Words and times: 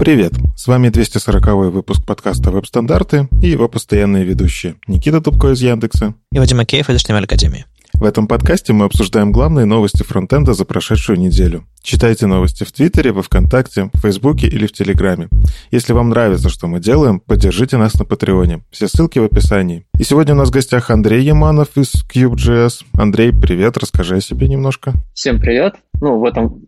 Привет! 0.00 0.32
С 0.56 0.66
вами 0.66 0.88
240 0.88 1.74
выпуск 1.74 2.06
подкаста 2.06 2.50
«Веб-стандарты» 2.50 3.28
и 3.42 3.48
его 3.50 3.68
постоянные 3.68 4.24
ведущие 4.24 4.76
Никита 4.86 5.20
Тупко 5.20 5.52
из 5.52 5.60
Яндекса 5.60 6.14
и 6.32 6.38
Вадим 6.38 6.56
Макеев 6.56 6.88
из 6.88 7.04
HTML 7.04 7.24
Академии. 7.24 7.66
В 7.92 8.04
этом 8.04 8.26
подкасте 8.26 8.72
мы 8.72 8.86
обсуждаем 8.86 9.30
главные 9.30 9.66
новости 9.66 10.02
фронтенда 10.02 10.54
за 10.54 10.64
прошедшую 10.64 11.18
неделю. 11.18 11.66
Читайте 11.82 12.26
новости 12.26 12.64
в 12.64 12.72
Твиттере, 12.72 13.10
во 13.10 13.22
Вконтакте, 13.22 13.90
в 13.94 14.00
Фейсбуке 14.00 14.46
или 14.46 14.66
в 14.66 14.72
Телеграме. 14.72 15.28
Если 15.70 15.94
вам 15.94 16.10
нравится, 16.10 16.50
что 16.50 16.66
мы 16.66 16.78
делаем, 16.78 17.20
поддержите 17.20 17.78
нас 17.78 17.98
на 17.98 18.04
Патреоне. 18.04 18.60
Все 18.70 18.86
ссылки 18.86 19.18
в 19.18 19.24
описании. 19.24 19.86
И 19.98 20.04
сегодня 20.04 20.34
у 20.34 20.36
нас 20.36 20.50
в 20.50 20.52
гостях 20.52 20.90
Андрей 20.90 21.22
Яманов 21.22 21.76
из 21.76 21.94
Cube.js. 22.12 22.84
Андрей, 22.98 23.32
привет, 23.32 23.78
расскажи 23.78 24.16
о 24.16 24.20
себе 24.20 24.46
немножко. 24.48 24.92
Всем 25.14 25.40
привет. 25.40 25.76
Ну, 26.00 26.18
в 26.18 26.24
этом 26.24 26.66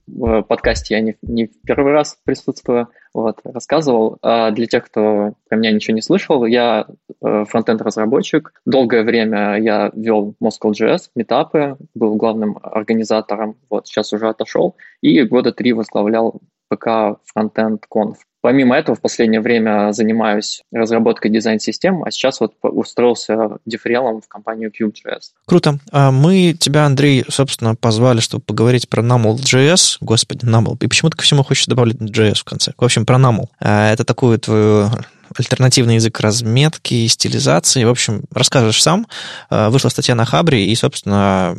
подкасте 0.49 0.95
я 0.95 1.01
не, 1.01 1.17
не 1.23 1.49
первый 1.65 1.93
раз 1.93 2.19
присутствую, 2.25 2.89
вот, 3.15 3.39
рассказывал. 3.45 4.19
А 4.23 4.51
для 4.51 4.67
тех, 4.67 4.85
кто 4.85 5.33
про 5.49 5.57
меня 5.57 5.73
ничего 5.73 5.95
не 5.95 6.03
слышал, 6.03 6.45
я 6.45 6.87
э, 7.23 7.45
фронтенд-разработчик. 7.49 8.53
Долгое 8.67 9.05
время 9.05 9.59
я 9.59 9.91
вел 9.95 10.35
Moscow.js, 10.43 11.11
метапы, 11.15 11.77
был 11.95 12.17
главным 12.17 12.59
организатором, 12.63 13.57
вот, 13.71 13.87
сейчас 13.87 14.13
уже 14.13 14.29
отошел, 14.29 14.77
и 15.03 15.23
года 15.23 15.53
три 15.53 15.73
возглавлял 15.73 16.41
ПК 16.69 17.19
Frontend 17.37 17.81
Conf. 17.93 18.17
Помимо 18.41 18.77
этого, 18.77 18.97
в 18.97 19.01
последнее 19.01 19.41
время 19.41 19.93
занимаюсь 19.93 20.63
разработкой 20.73 21.31
дизайн-систем, 21.31 22.03
а 22.03 22.11
сейчас 22.11 22.41
вот 22.41 22.55
устроился 22.63 23.59
дифрелом 23.67 24.21
в 24.21 24.27
компанию 24.27 24.71
Cube.js. 24.71 25.31
Круто. 25.47 25.79
А 25.93 26.11
мы 26.11 26.57
тебя, 26.59 26.87
Андрей, 26.87 27.25
собственно, 27.29 27.77
позвали, 27.77 28.19
чтобы 28.19 28.43
поговорить 28.43 28.89
про 28.89 29.01
NAML.js. 29.03 29.99
Господи, 30.01 30.45
NAML. 30.45 30.77
И 30.81 30.89
почему 30.89 31.11
ты 31.11 31.19
ко 31.19 31.23
всему 31.23 31.45
хочешь 31.45 31.67
добавить 31.67 32.01
JS 32.01 32.41
в 32.41 32.45
конце? 32.45 32.73
В 32.77 32.85
общем, 32.85 33.07
про 33.07 33.17
NAML. 33.17 33.45
А, 33.61 33.93
это 33.93 34.05
такую 34.05 34.41
твою 34.41 34.91
альтернативный 35.37 35.97
язык 35.97 36.21
разметки, 36.21 37.07
стилизации. 37.07 37.85
В 37.85 37.91
общем, 37.91 38.25
расскажешь 38.33 38.83
сам. 38.83 39.07
Э, 39.51 39.69
вышла 39.69 39.89
статья 39.89 40.15
на 40.15 40.25
Хабре, 40.25 40.67
и, 40.67 40.75
собственно, 40.75 41.57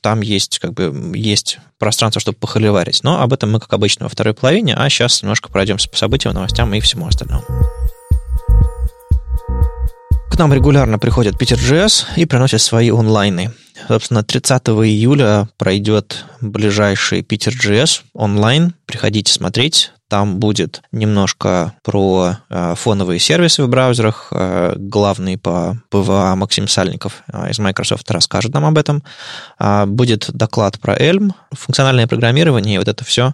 там 0.00 0.20
есть, 0.20 0.58
как 0.58 0.72
бы, 0.74 1.12
есть 1.14 1.58
пространство, 1.78 2.20
чтобы 2.20 2.38
похоливарить. 2.38 3.02
Но 3.02 3.20
об 3.20 3.32
этом 3.32 3.52
мы, 3.52 3.60
как 3.60 3.72
обычно, 3.72 4.06
во 4.06 4.08
второй 4.08 4.34
половине, 4.34 4.74
а 4.74 4.88
сейчас 4.88 5.22
немножко 5.22 5.48
пройдемся 5.50 5.88
по 5.88 5.96
событиям, 5.96 6.34
новостям 6.34 6.72
и 6.74 6.80
всему 6.80 7.06
остальному. 7.06 7.44
К 10.32 10.38
нам 10.38 10.52
регулярно 10.54 10.98
приходят 10.98 11.38
Питер.js 11.38 12.06
и 12.16 12.24
приносят 12.24 12.62
свои 12.62 12.90
онлайны. 12.90 13.52
Собственно, 13.86 14.22
30 14.22 14.62
июля 14.68 15.48
пройдет 15.58 16.24
ближайший 16.40 17.22
Питер.js 17.22 18.00
онлайн. 18.14 18.74
Приходите 18.86 19.30
смотреть. 19.30 19.92
Там 20.12 20.40
будет 20.40 20.82
немножко 20.92 21.72
про 21.82 22.36
э, 22.50 22.74
фоновые 22.76 23.18
сервисы 23.18 23.62
в 23.62 23.68
браузерах. 23.70 24.28
Э, 24.30 24.74
главный 24.76 25.38
по 25.38 25.78
PWA 25.88 26.34
Максим 26.36 26.68
Сальников 26.68 27.22
э, 27.32 27.50
из 27.50 27.58
Microsoft 27.58 28.10
расскажет 28.10 28.52
нам 28.52 28.66
об 28.66 28.76
этом. 28.76 29.02
Э, 29.58 29.86
будет 29.86 30.30
доклад 30.30 30.78
про 30.78 30.98
Elm, 30.98 31.32
функциональное 31.52 32.06
программирование 32.06 32.74
и 32.74 32.78
вот 32.78 32.88
это 32.88 33.06
все. 33.06 33.32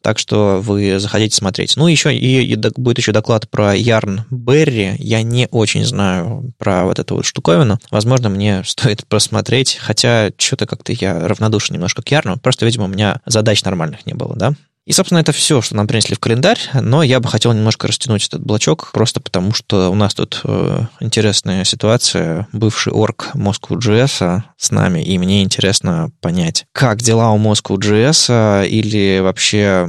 Так 0.00 0.20
что 0.20 0.60
вы 0.62 1.00
заходите 1.00 1.34
смотреть. 1.34 1.76
Ну, 1.76 1.88
еще 1.88 2.14
и, 2.14 2.44
и 2.44 2.56
будет 2.76 2.98
еще 2.98 3.10
доклад 3.10 3.50
про 3.50 3.74
Yarn 3.74 4.20
Berry. 4.30 4.94
Я 5.00 5.22
не 5.22 5.48
очень 5.50 5.84
знаю 5.84 6.52
про 6.56 6.84
вот 6.84 7.00
эту 7.00 7.16
вот 7.16 7.24
штуковину. 7.24 7.80
Возможно, 7.90 8.28
мне 8.28 8.62
стоит 8.66 9.04
посмотреть, 9.08 9.76
хотя 9.82 10.30
что-то 10.38 10.66
как-то 10.66 10.92
я 10.92 11.26
равнодушен 11.26 11.74
немножко 11.74 12.00
к 12.00 12.12
Yarn. 12.12 12.38
Просто, 12.38 12.64
видимо, 12.64 12.84
у 12.84 12.88
меня 12.88 13.20
задач 13.26 13.64
нормальных 13.64 14.06
не 14.06 14.14
было, 14.14 14.36
да? 14.36 14.52
И, 14.84 14.92
собственно, 14.92 15.20
это 15.20 15.30
все, 15.30 15.62
что 15.62 15.76
нам 15.76 15.86
принесли 15.86 16.16
в 16.16 16.18
календарь, 16.18 16.58
но 16.74 17.04
я 17.04 17.20
бы 17.20 17.28
хотел 17.28 17.52
немножко 17.52 17.86
растянуть 17.86 18.26
этот 18.26 18.42
блочок, 18.42 18.90
просто 18.92 19.20
потому 19.20 19.52
что 19.52 19.90
у 19.90 19.94
нас 19.94 20.12
тут 20.14 20.40
э, 20.42 20.80
интересная 20.98 21.64
ситуация. 21.64 22.48
Бывший 22.52 22.92
орг 22.92 23.30
Moscow.js 23.34 24.42
с 24.56 24.70
нами, 24.72 25.00
и 25.00 25.18
мне 25.18 25.44
интересно 25.44 26.10
понять, 26.20 26.64
как 26.72 27.00
дела 27.00 27.30
у 27.30 27.38
Moscow.js 27.38 28.66
или 28.66 29.20
вообще 29.20 29.88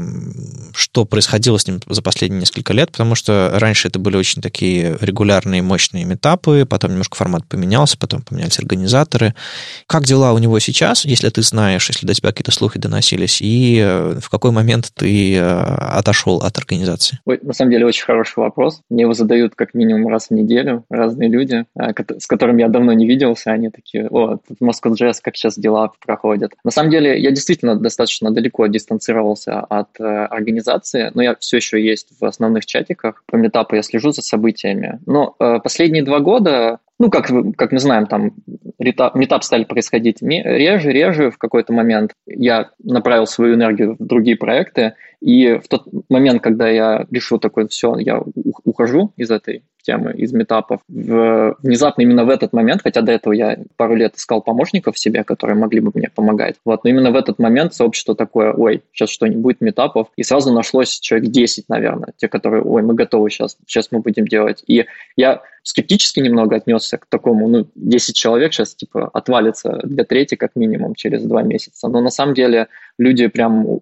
что 0.75 1.05
происходило 1.05 1.57
с 1.57 1.67
ним 1.67 1.81
за 1.87 2.01
последние 2.01 2.41
несколько 2.41 2.73
лет, 2.73 2.91
потому 2.91 3.15
что 3.15 3.51
раньше 3.53 3.87
это 3.87 3.99
были 3.99 4.17
очень 4.17 4.41
такие 4.41 4.97
регулярные, 5.01 5.61
мощные 5.61 6.05
метапы, 6.05 6.65
потом 6.69 6.91
немножко 6.91 7.15
формат 7.15 7.47
поменялся, 7.47 7.97
потом 7.97 8.21
поменялись 8.21 8.59
организаторы. 8.59 9.35
Как 9.87 10.05
дела 10.05 10.33
у 10.33 10.37
него 10.39 10.59
сейчас, 10.59 11.05
если 11.05 11.29
ты 11.29 11.41
знаешь, 11.41 11.87
если 11.89 12.05
до 12.05 12.13
тебя 12.13 12.29
какие-то 12.29 12.51
слухи 12.51 12.79
доносились, 12.79 13.41
и 13.41 13.79
э, 13.83 14.19
в 14.21 14.29
какой 14.29 14.51
момент 14.51 14.82
момент 14.83 14.91
ты 14.95 15.35
э, 15.35 15.41
отошел 15.41 16.37
от 16.37 16.57
организации? 16.57 17.19
Ой, 17.25 17.39
на 17.41 17.53
самом 17.53 17.71
деле 17.71 17.85
очень 17.85 18.05
хороший 18.05 18.39
вопрос. 18.39 18.81
Мне 18.89 19.03
его 19.03 19.13
задают 19.13 19.55
как 19.55 19.73
минимум 19.73 20.07
раз 20.07 20.27
в 20.27 20.31
неделю 20.31 20.85
разные 20.89 21.29
люди, 21.29 21.65
э, 21.75 21.93
с 22.17 22.27
которыми 22.27 22.61
я 22.61 22.69
давно 22.69 22.93
не 22.93 23.07
виделся. 23.07 23.51
Они 23.51 23.69
такие, 23.69 24.07
о, 24.09 24.37
тут 24.37 24.61
Moscow.js, 24.61 25.15
как 25.21 25.35
сейчас 25.35 25.57
дела 25.57 25.91
проходят. 26.05 26.51
На 26.63 26.71
самом 26.71 26.91
деле 26.91 27.19
я 27.19 27.31
действительно 27.31 27.75
достаточно 27.75 28.31
далеко 28.31 28.67
дистанцировался 28.67 29.59
от 29.59 29.99
э, 29.99 30.03
организации, 30.03 31.11
но 31.13 31.21
я 31.23 31.35
все 31.39 31.57
еще 31.57 31.83
есть 31.83 32.09
в 32.19 32.25
основных 32.25 32.65
чатиках. 32.65 33.23
По 33.27 33.35
метапу 33.35 33.75
я 33.75 33.83
слежу 33.83 34.11
за 34.11 34.21
событиями. 34.21 34.99
Но 35.05 35.35
последние 35.63 36.03
два 36.03 36.19
года 36.19 36.79
ну, 36.99 37.09
как, 37.09 37.29
как 37.57 37.71
мы 37.71 37.79
знаем, 37.79 38.05
там 38.05 38.33
метап 38.79 39.43
стали 39.43 39.63
происходить 39.63 40.21
реже, 40.21 40.91
реже. 40.91 41.31
В 41.31 41.37
какой-то 41.37 41.73
момент 41.73 42.13
я 42.25 42.71
направил 42.83 43.25
свою 43.25 43.55
энергию 43.55 43.95
в 43.97 44.05
другие 44.05 44.37
проекты, 44.37 44.93
и 45.19 45.57
в 45.57 45.67
тот 45.67 45.85
момент, 46.09 46.41
когда 46.41 46.69
я 46.69 47.05
решил 47.11 47.39
такой, 47.39 47.67
все, 47.67 47.97
я 47.97 48.21
ухожу 48.63 49.13
из 49.17 49.31
этой 49.31 49.63
темы, 49.83 50.13
из 50.13 50.33
метапов, 50.33 50.81
в, 50.87 51.55
внезапно 51.61 52.01
именно 52.01 52.25
в 52.25 52.29
этот 52.29 52.53
момент, 52.53 52.81
хотя 52.83 53.01
до 53.01 53.11
этого 53.11 53.33
я 53.33 53.57
пару 53.75 53.95
лет 53.95 54.15
искал 54.15 54.41
помощников 54.41 54.97
себе, 54.97 55.23
которые 55.23 55.55
могли 55.55 55.79
бы 55.79 55.91
мне 55.93 56.09
помогать, 56.09 56.55
вот, 56.65 56.83
но 56.83 56.89
именно 56.89 57.11
в 57.11 57.15
этот 57.15 57.39
момент 57.39 57.73
сообщество 57.73 58.15
такое, 58.15 58.53
ой, 58.53 58.81
сейчас 58.91 59.09
что-нибудь 59.09 59.61
метапов, 59.61 60.07
и 60.15 60.23
сразу 60.23 60.51
нашлось 60.51 60.99
человек 60.99 61.29
10, 61.29 61.69
наверное, 61.69 62.13
те, 62.17 62.27
которые, 62.27 62.63
ой, 62.63 62.81
мы 62.81 62.93
готовы 62.93 63.29
сейчас, 63.29 63.57
сейчас 63.65 63.89
мы 63.91 63.99
будем 63.99 64.27
делать. 64.27 64.63
И 64.67 64.85
я 65.15 65.41
скептически 65.63 66.19
немного 66.19 66.57
отнесся 66.57 66.97
к 66.97 67.05
такому, 67.05 67.47
ну, 67.47 67.67
10 67.75 68.15
человек 68.15 68.53
сейчас, 68.53 68.75
типа, 68.75 69.09
отвалится 69.13 69.79
для 69.83 70.03
трети 70.03 70.35
как 70.35 70.55
минимум 70.55 70.95
через 70.95 71.23
два 71.23 71.41
месяца. 71.41 71.87
Но 71.87 72.01
на 72.01 72.09
самом 72.09 72.33
деле 72.33 72.67
люди 72.97 73.27
прям 73.27 73.79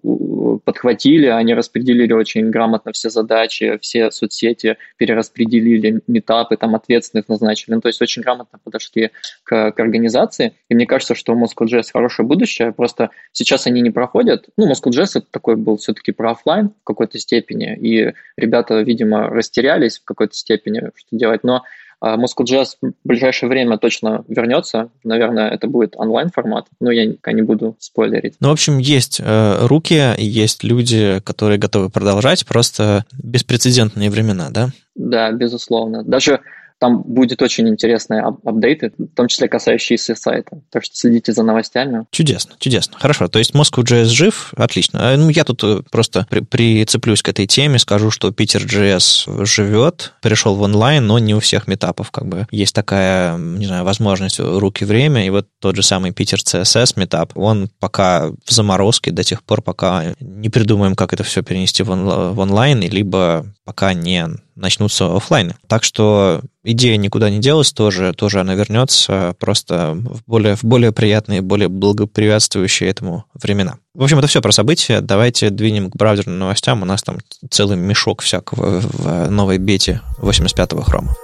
подхватили, 0.64 1.26
они 1.26 1.54
распределили 1.54 2.12
очень 2.12 2.50
грамотно 2.50 2.92
все 2.92 3.10
задачи, 3.10 3.78
все 3.80 4.10
соцсети 4.10 4.76
перераспределили, 4.96 6.00
метапы 6.06 6.56
там 6.56 6.74
ответственных 6.74 7.28
назначили. 7.28 7.74
Ну, 7.74 7.80
то 7.80 7.88
есть 7.88 8.00
очень 8.00 8.22
грамотно 8.22 8.58
подошли 8.62 9.10
к, 9.44 9.72
к 9.72 9.80
организации. 9.80 10.54
И 10.68 10.74
мне 10.74 10.86
кажется, 10.86 11.14
что 11.14 11.34
у 11.34 11.42
Moscow.js 11.42 11.84
хорошее 11.92 12.26
будущее, 12.26 12.72
просто 12.72 13.10
сейчас 13.32 13.66
они 13.66 13.80
не 13.80 13.90
проходят. 13.90 14.46
Ну, 14.56 14.70
Moscow.js 14.70 15.10
это 15.16 15.26
такой 15.30 15.56
был 15.56 15.76
все-таки 15.76 16.12
про 16.12 16.32
офлайн 16.32 16.70
в 16.70 16.84
какой-то 16.84 17.18
степени, 17.18 17.76
и 17.76 18.14
ребята, 18.36 18.80
видимо, 18.80 19.28
растерялись 19.28 19.98
в 19.98 20.04
какой-то 20.04 20.34
степени, 20.34 20.90
что 20.94 21.16
делать. 21.16 21.44
Но 21.44 21.62
Moscow.js 22.02 22.76
в 22.80 22.92
ближайшее 23.04 23.48
время 23.48 23.78
точно 23.78 24.24
вернется. 24.28 24.90
Наверное, 25.04 25.48
это 25.48 25.68
будет 25.68 25.94
онлайн-формат, 25.96 26.66
но 26.80 26.90
я 26.90 27.12
пока 27.12 27.32
не 27.32 27.42
буду 27.42 27.76
спойлерить. 27.78 28.34
Ну, 28.40 28.48
в 28.48 28.52
общем, 28.52 28.78
есть 28.78 29.20
э, 29.22 29.66
руки, 29.66 30.14
есть 30.18 30.64
люди, 30.64 31.20
которые 31.24 31.58
готовы 31.58 31.90
продолжать, 31.90 32.44
просто 32.46 33.04
беспрецедентные 33.12 34.10
времена, 34.10 34.48
да? 34.50 34.70
Да, 34.94 35.30
безусловно. 35.32 36.02
Даже 36.02 36.40
там 36.82 37.00
будет 37.02 37.40
очень 37.42 37.68
интересные 37.68 38.22
ап- 38.24 38.40
апдейты, 38.44 38.92
в 38.98 39.14
том 39.14 39.28
числе 39.28 39.46
касающиеся 39.46 40.16
сайта. 40.16 40.62
Так 40.68 40.82
что 40.82 40.96
следите 40.96 41.32
за 41.32 41.44
новостями. 41.44 42.06
Чудесно, 42.10 42.56
чудесно. 42.58 42.98
Хорошо, 42.98 43.28
то 43.28 43.38
есть 43.38 43.54
Moscow.js 43.54 44.06
жив, 44.06 44.52
отлично. 44.56 45.12
А, 45.12 45.16
ну, 45.16 45.28
я 45.28 45.44
тут 45.44 45.62
э, 45.62 45.82
просто 45.92 46.26
при- 46.28 46.40
прицеплюсь 46.40 47.22
к 47.22 47.28
этой 47.28 47.46
теме, 47.46 47.78
скажу, 47.78 48.10
что 48.10 48.32
Питер.js 48.32 49.44
живет, 49.46 50.14
перешел 50.22 50.56
в 50.56 50.62
онлайн, 50.62 51.06
но 51.06 51.20
не 51.20 51.36
у 51.36 51.38
всех 51.38 51.68
метапов 51.68 52.10
как 52.10 52.26
бы. 52.26 52.48
Есть 52.50 52.74
такая, 52.74 53.38
не 53.38 53.66
знаю, 53.66 53.84
возможность 53.84 54.40
руки 54.40 54.84
время, 54.84 55.24
и 55.24 55.30
вот 55.30 55.46
тот 55.60 55.76
же 55.76 55.84
самый 55.84 56.10
Питер 56.10 56.40
CSS 56.40 56.94
метап, 56.96 57.30
он 57.36 57.70
пока 57.78 58.30
в 58.44 58.50
заморозке 58.50 59.12
до 59.12 59.22
тех 59.22 59.44
пор, 59.44 59.62
пока 59.62 60.16
не 60.18 60.48
придумаем, 60.48 60.96
как 60.96 61.12
это 61.12 61.22
все 61.22 61.44
перенести 61.44 61.84
в 61.84 62.40
онлайн, 62.40 62.80
либо 62.80 63.46
пока 63.64 63.94
не 63.94 64.28
начнутся 64.54 65.14
офлайны. 65.14 65.54
Так 65.66 65.84
что 65.84 66.42
идея 66.64 66.96
никуда 66.96 67.30
не 67.30 67.38
делась, 67.38 67.72
тоже, 67.72 68.12
тоже 68.12 68.40
она 68.40 68.54
вернется, 68.54 69.34
просто 69.38 69.94
в 69.94 70.22
более, 70.26 70.56
в 70.56 70.64
более 70.64 70.92
приятные, 70.92 71.42
более 71.42 71.68
благоприятствующие 71.68 72.90
этому 72.90 73.24
времена. 73.34 73.76
В 73.94 74.02
общем, 74.02 74.18
это 74.18 74.26
все 74.26 74.40
про 74.40 74.52
события. 74.52 75.00
Давайте 75.00 75.50
двинем 75.50 75.90
к 75.90 75.96
браузерным 75.96 76.38
новостям. 76.38 76.82
У 76.82 76.84
нас 76.84 77.02
там 77.02 77.18
целый 77.50 77.76
мешок 77.76 78.22
всякого 78.22 78.80
в 78.80 79.30
новой 79.30 79.58
бете 79.58 80.00
85-го 80.18 80.82
хрома. 80.82 81.14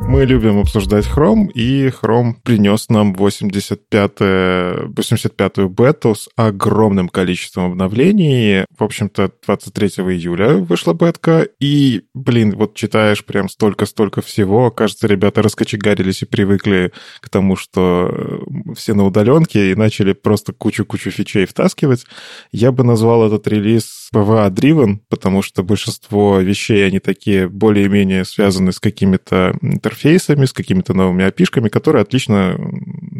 Мы 0.00 0.24
любим 0.24 0.58
обсуждать 0.58 1.06
Chrome, 1.06 1.50
и 1.52 1.88
Chrome 1.88 2.34
принес 2.42 2.88
нам 2.88 3.14
85-ю 3.14 4.92
85 4.94 5.58
бету 5.68 6.14
с 6.14 6.28
огромным 6.36 7.08
количеством 7.08 7.72
обновлений. 7.72 8.64
В 8.76 8.84
общем-то, 8.84 9.30
23 9.46 9.88
июля 9.88 10.56
вышла 10.56 10.94
бетка, 10.94 11.46
и, 11.60 12.04
блин, 12.14 12.54
вот 12.56 12.74
читаешь 12.74 13.24
прям 13.24 13.48
столько-столько 13.48 14.22
всего. 14.22 14.70
Кажется, 14.70 15.06
ребята 15.06 15.42
раскочегарились 15.42 16.22
и 16.22 16.26
привыкли 16.26 16.92
к 17.20 17.28
тому, 17.28 17.56
что 17.56 18.08
э, 18.10 18.38
все 18.76 18.94
на 18.94 19.04
удаленке, 19.04 19.72
и 19.72 19.74
начали 19.74 20.12
просто 20.14 20.52
кучу-кучу 20.52 21.10
фичей 21.10 21.44
втаскивать. 21.44 22.06
Я 22.50 22.72
бы 22.72 22.84
назвал 22.84 23.26
этот 23.26 23.46
релиз 23.48 24.07
PVA-driven, 24.14 25.00
потому 25.08 25.42
что 25.42 25.62
большинство 25.62 26.38
вещей, 26.38 26.86
они 26.86 26.98
такие 26.98 27.48
более-менее 27.48 28.24
связаны 28.24 28.72
с 28.72 28.80
какими-то 28.80 29.56
интерфейсами, 29.62 30.46
с 30.46 30.52
какими-то 30.52 30.94
новыми 30.94 31.24
опишками, 31.24 31.68
которые 31.68 32.02
отлично 32.02 32.56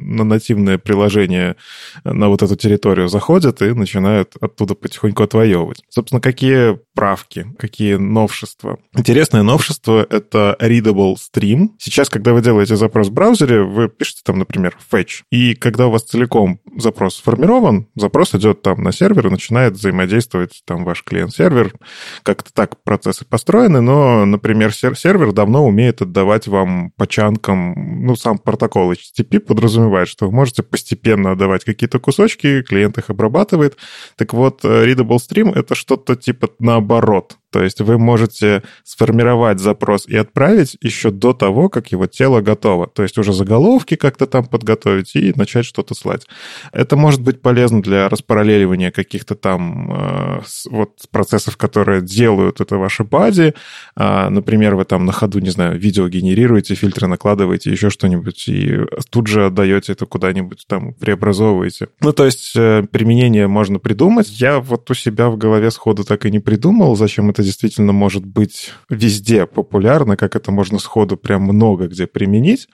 на 0.08 0.24
нативное 0.24 0.78
приложение 0.78 1.56
на 2.04 2.28
вот 2.28 2.42
эту 2.42 2.56
территорию 2.56 3.08
заходят 3.08 3.62
и 3.62 3.72
начинают 3.72 4.34
оттуда 4.40 4.74
потихоньку 4.74 5.22
отвоевывать. 5.22 5.82
Собственно, 5.88 6.20
какие 6.20 6.78
правки, 6.94 7.46
какие 7.58 7.94
новшества? 7.94 8.78
Интересное 8.96 9.42
новшество— 9.42 10.06
это 10.10 10.56
Readable 10.60 11.14
Stream. 11.14 11.68
Сейчас, 11.78 12.08
когда 12.08 12.32
вы 12.32 12.42
делаете 12.42 12.76
запрос 12.76 13.08
в 13.08 13.12
браузере, 13.12 13.62
вы 13.62 13.88
пишете 13.88 14.22
там, 14.24 14.38
например, 14.38 14.76
fetch, 14.90 15.22
и 15.30 15.54
когда 15.54 15.86
у 15.86 15.90
вас 15.90 16.02
целиком 16.02 16.60
запрос 16.76 17.16
сформирован, 17.16 17.86
запрос 17.94 18.34
идет 18.34 18.62
там 18.62 18.82
на 18.82 18.92
сервер 18.92 19.26
и 19.26 19.30
начинает 19.30 19.74
взаимодействовать 19.74 20.62
там 20.64 20.84
ваш 20.84 21.04
клиент-сервер. 21.04 21.74
Как-то 22.22 22.52
так 22.52 22.82
процессы 22.82 23.24
построены, 23.24 23.80
но, 23.80 24.24
например, 24.24 24.72
сервер 24.72 25.32
давно 25.32 25.66
умеет 25.66 26.02
отдавать 26.02 26.46
вам 26.46 26.92
по 26.96 27.06
чанкам, 27.06 28.04
ну, 28.04 28.16
сам 28.16 28.38
протокол 28.38 28.92
HTTP 28.92 29.40
подразумевает, 29.40 29.97
что 30.06 30.26
вы 30.26 30.32
можете 30.32 30.62
постепенно 30.62 31.32
отдавать 31.32 31.64
какие-то 31.64 31.98
кусочки, 31.98 32.62
клиент 32.62 32.98
их 32.98 33.10
обрабатывает. 33.10 33.76
Так 34.16 34.34
вот, 34.34 34.64
э, 34.64 34.86
Readable 34.86 35.16
Stream— 35.16 35.52
это 35.54 35.74
что-то 35.74 36.14
типа 36.14 36.50
наоборот. 36.58 37.37
То 37.50 37.62
есть 37.62 37.80
вы 37.80 37.98
можете 37.98 38.62
сформировать 38.84 39.58
запрос 39.58 40.06
и 40.06 40.16
отправить 40.16 40.76
еще 40.80 41.10
до 41.10 41.32
того, 41.32 41.68
как 41.68 41.92
его 41.92 42.06
тело 42.06 42.40
готово. 42.40 42.86
То 42.86 43.02
есть 43.02 43.16
уже 43.18 43.32
заголовки 43.32 43.96
как-то 43.96 44.26
там 44.26 44.44
подготовить 44.46 45.16
и 45.16 45.32
начать 45.34 45.64
что-то 45.64 45.94
слать. 45.94 46.26
Это 46.72 46.96
может 46.96 47.22
быть 47.22 47.40
полезно 47.40 47.82
для 47.82 48.08
распараллеливания 48.08 48.90
каких-то 48.90 49.34
там 49.34 49.92
э, 49.92 50.40
вот 50.70 51.08
процессов, 51.10 51.56
которые 51.56 52.02
делают 52.02 52.60
это 52.60 52.76
ваши 52.76 53.04
бади. 53.04 53.54
Э, 53.96 54.28
например, 54.28 54.74
вы 54.74 54.84
там 54.84 55.06
на 55.06 55.12
ходу, 55.12 55.38
не 55.38 55.50
знаю, 55.50 55.78
видео 55.78 56.08
генерируете, 56.08 56.74
фильтры 56.74 57.06
накладываете, 57.06 57.70
еще 57.70 57.90
что-нибудь, 57.90 58.48
и 58.48 58.78
тут 59.10 59.26
же 59.26 59.46
отдаете 59.46 59.92
это 59.92 60.06
куда-нибудь 60.06 60.64
там, 60.66 60.92
преобразовываете. 60.94 61.88
Ну, 62.00 62.12
то 62.12 62.24
есть 62.24 62.52
э, 62.56 62.84
применение 62.90 63.46
можно 63.46 63.78
придумать. 63.78 64.28
Я 64.40 64.60
вот 64.60 64.90
у 64.90 64.94
себя 64.94 65.30
в 65.30 65.36
голове 65.36 65.70
сходу 65.70 66.04
так 66.04 66.26
и 66.26 66.30
не 66.30 66.40
придумал, 66.40 66.96
зачем 66.96 67.30
это 67.30 67.37
это 67.38 67.44
действительно 67.44 67.92
может 67.92 68.26
быть 68.26 68.72
везде 68.90 69.46
популярно, 69.46 70.16
как 70.16 70.34
это 70.34 70.50
можно 70.50 70.80
сходу 70.80 71.16
прям 71.16 71.42
много 71.42 71.86
где 71.86 72.08
применить, 72.08 72.66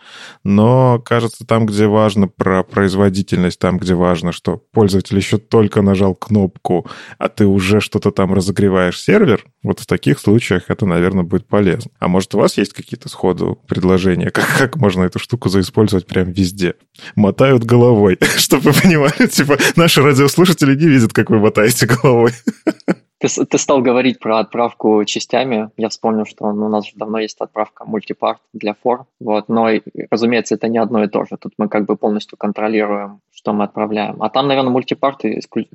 но 0.43 0.99
кажется, 1.05 1.45
там, 1.47 1.67
где 1.67 1.87
важно 1.87 2.29
про 2.29 2.63
производительность, 2.63 3.59
там, 3.59 3.77
где 3.77 3.95
важно, 3.95 4.33
что 4.33 4.57
пользователь 4.73 5.19
еще 5.19 5.37
только 5.37 5.83
нажал 5.83 6.15
кнопку, 6.15 6.87
а 7.19 7.29
ты 7.29 7.47
уже 7.47 7.81
что-то 7.81 8.11
там 8.11 8.33
разогреваешь 8.33 8.99
сервер, 8.99 9.45
вот 9.63 9.81
в 9.81 9.87
таких 9.87 10.19
случаях 10.19 10.65
это, 10.69 10.87
наверное, 10.87 11.25
будет 11.25 11.47
полезно. 11.47 11.91
А 11.99 12.09
может, 12.09 12.35
у 12.35 12.39
вас 12.39 12.57
есть 12.57 12.73
какие-то 12.73 13.11
сходу 13.11 13.59
предложения, 13.69 14.31
как, 14.31 14.47
как 14.57 14.77
можно 14.77 15.03
эту 15.03 15.19
штуку 15.19 15.51
заиспользовать 15.51 16.07
прям 16.07 16.33
везде? 16.33 16.75
Мотают 17.17 17.65
головой, 17.65 18.19
чтобы 18.39 18.71
вы 18.71 18.81
понимали, 18.81 19.27
типа, 19.27 19.59
наши 19.77 20.01
радиослушатели 20.01 20.75
не 20.75 20.89
видят, 20.89 21.13
как 21.13 21.29
вы 21.29 21.39
мотаете 21.39 21.85
головой. 21.85 22.33
Ты, 23.25 23.47
ты 23.47 23.57
стал 23.57 23.81
говорить 23.81 24.19
про 24.19 24.39
отправку 24.41 25.03
частями. 25.07 25.71
Я 25.79 25.89
вспомнил, 25.89 26.27
что 26.27 26.53
ну, 26.53 26.67
у 26.67 26.69
нас 26.69 26.89
уже 26.89 26.97
давно 26.97 27.19
есть 27.21 27.41
отправка 27.41 27.87
мультипарт 27.87 28.43
для 28.53 28.75
фор. 28.75 29.07
Вот, 29.19 29.49
но, 29.49 29.69
разумеется, 30.11 30.57
это 30.57 30.69
не 30.69 30.77
одно 30.77 31.05
и 31.05 31.09
то 31.09 31.25
же. 31.25 31.39
Тут 31.39 31.55
мы 31.57 31.71
как 31.71 31.87
бы 31.87 31.97
полностью 31.97 32.37
контролируем 32.37 33.23
что 33.35 33.53
мы 33.53 33.65
отправляем. 33.65 34.23
А 34.23 34.31
там, 34.31 34.49
наверное, 34.49 34.71
мультипарт 34.71 35.23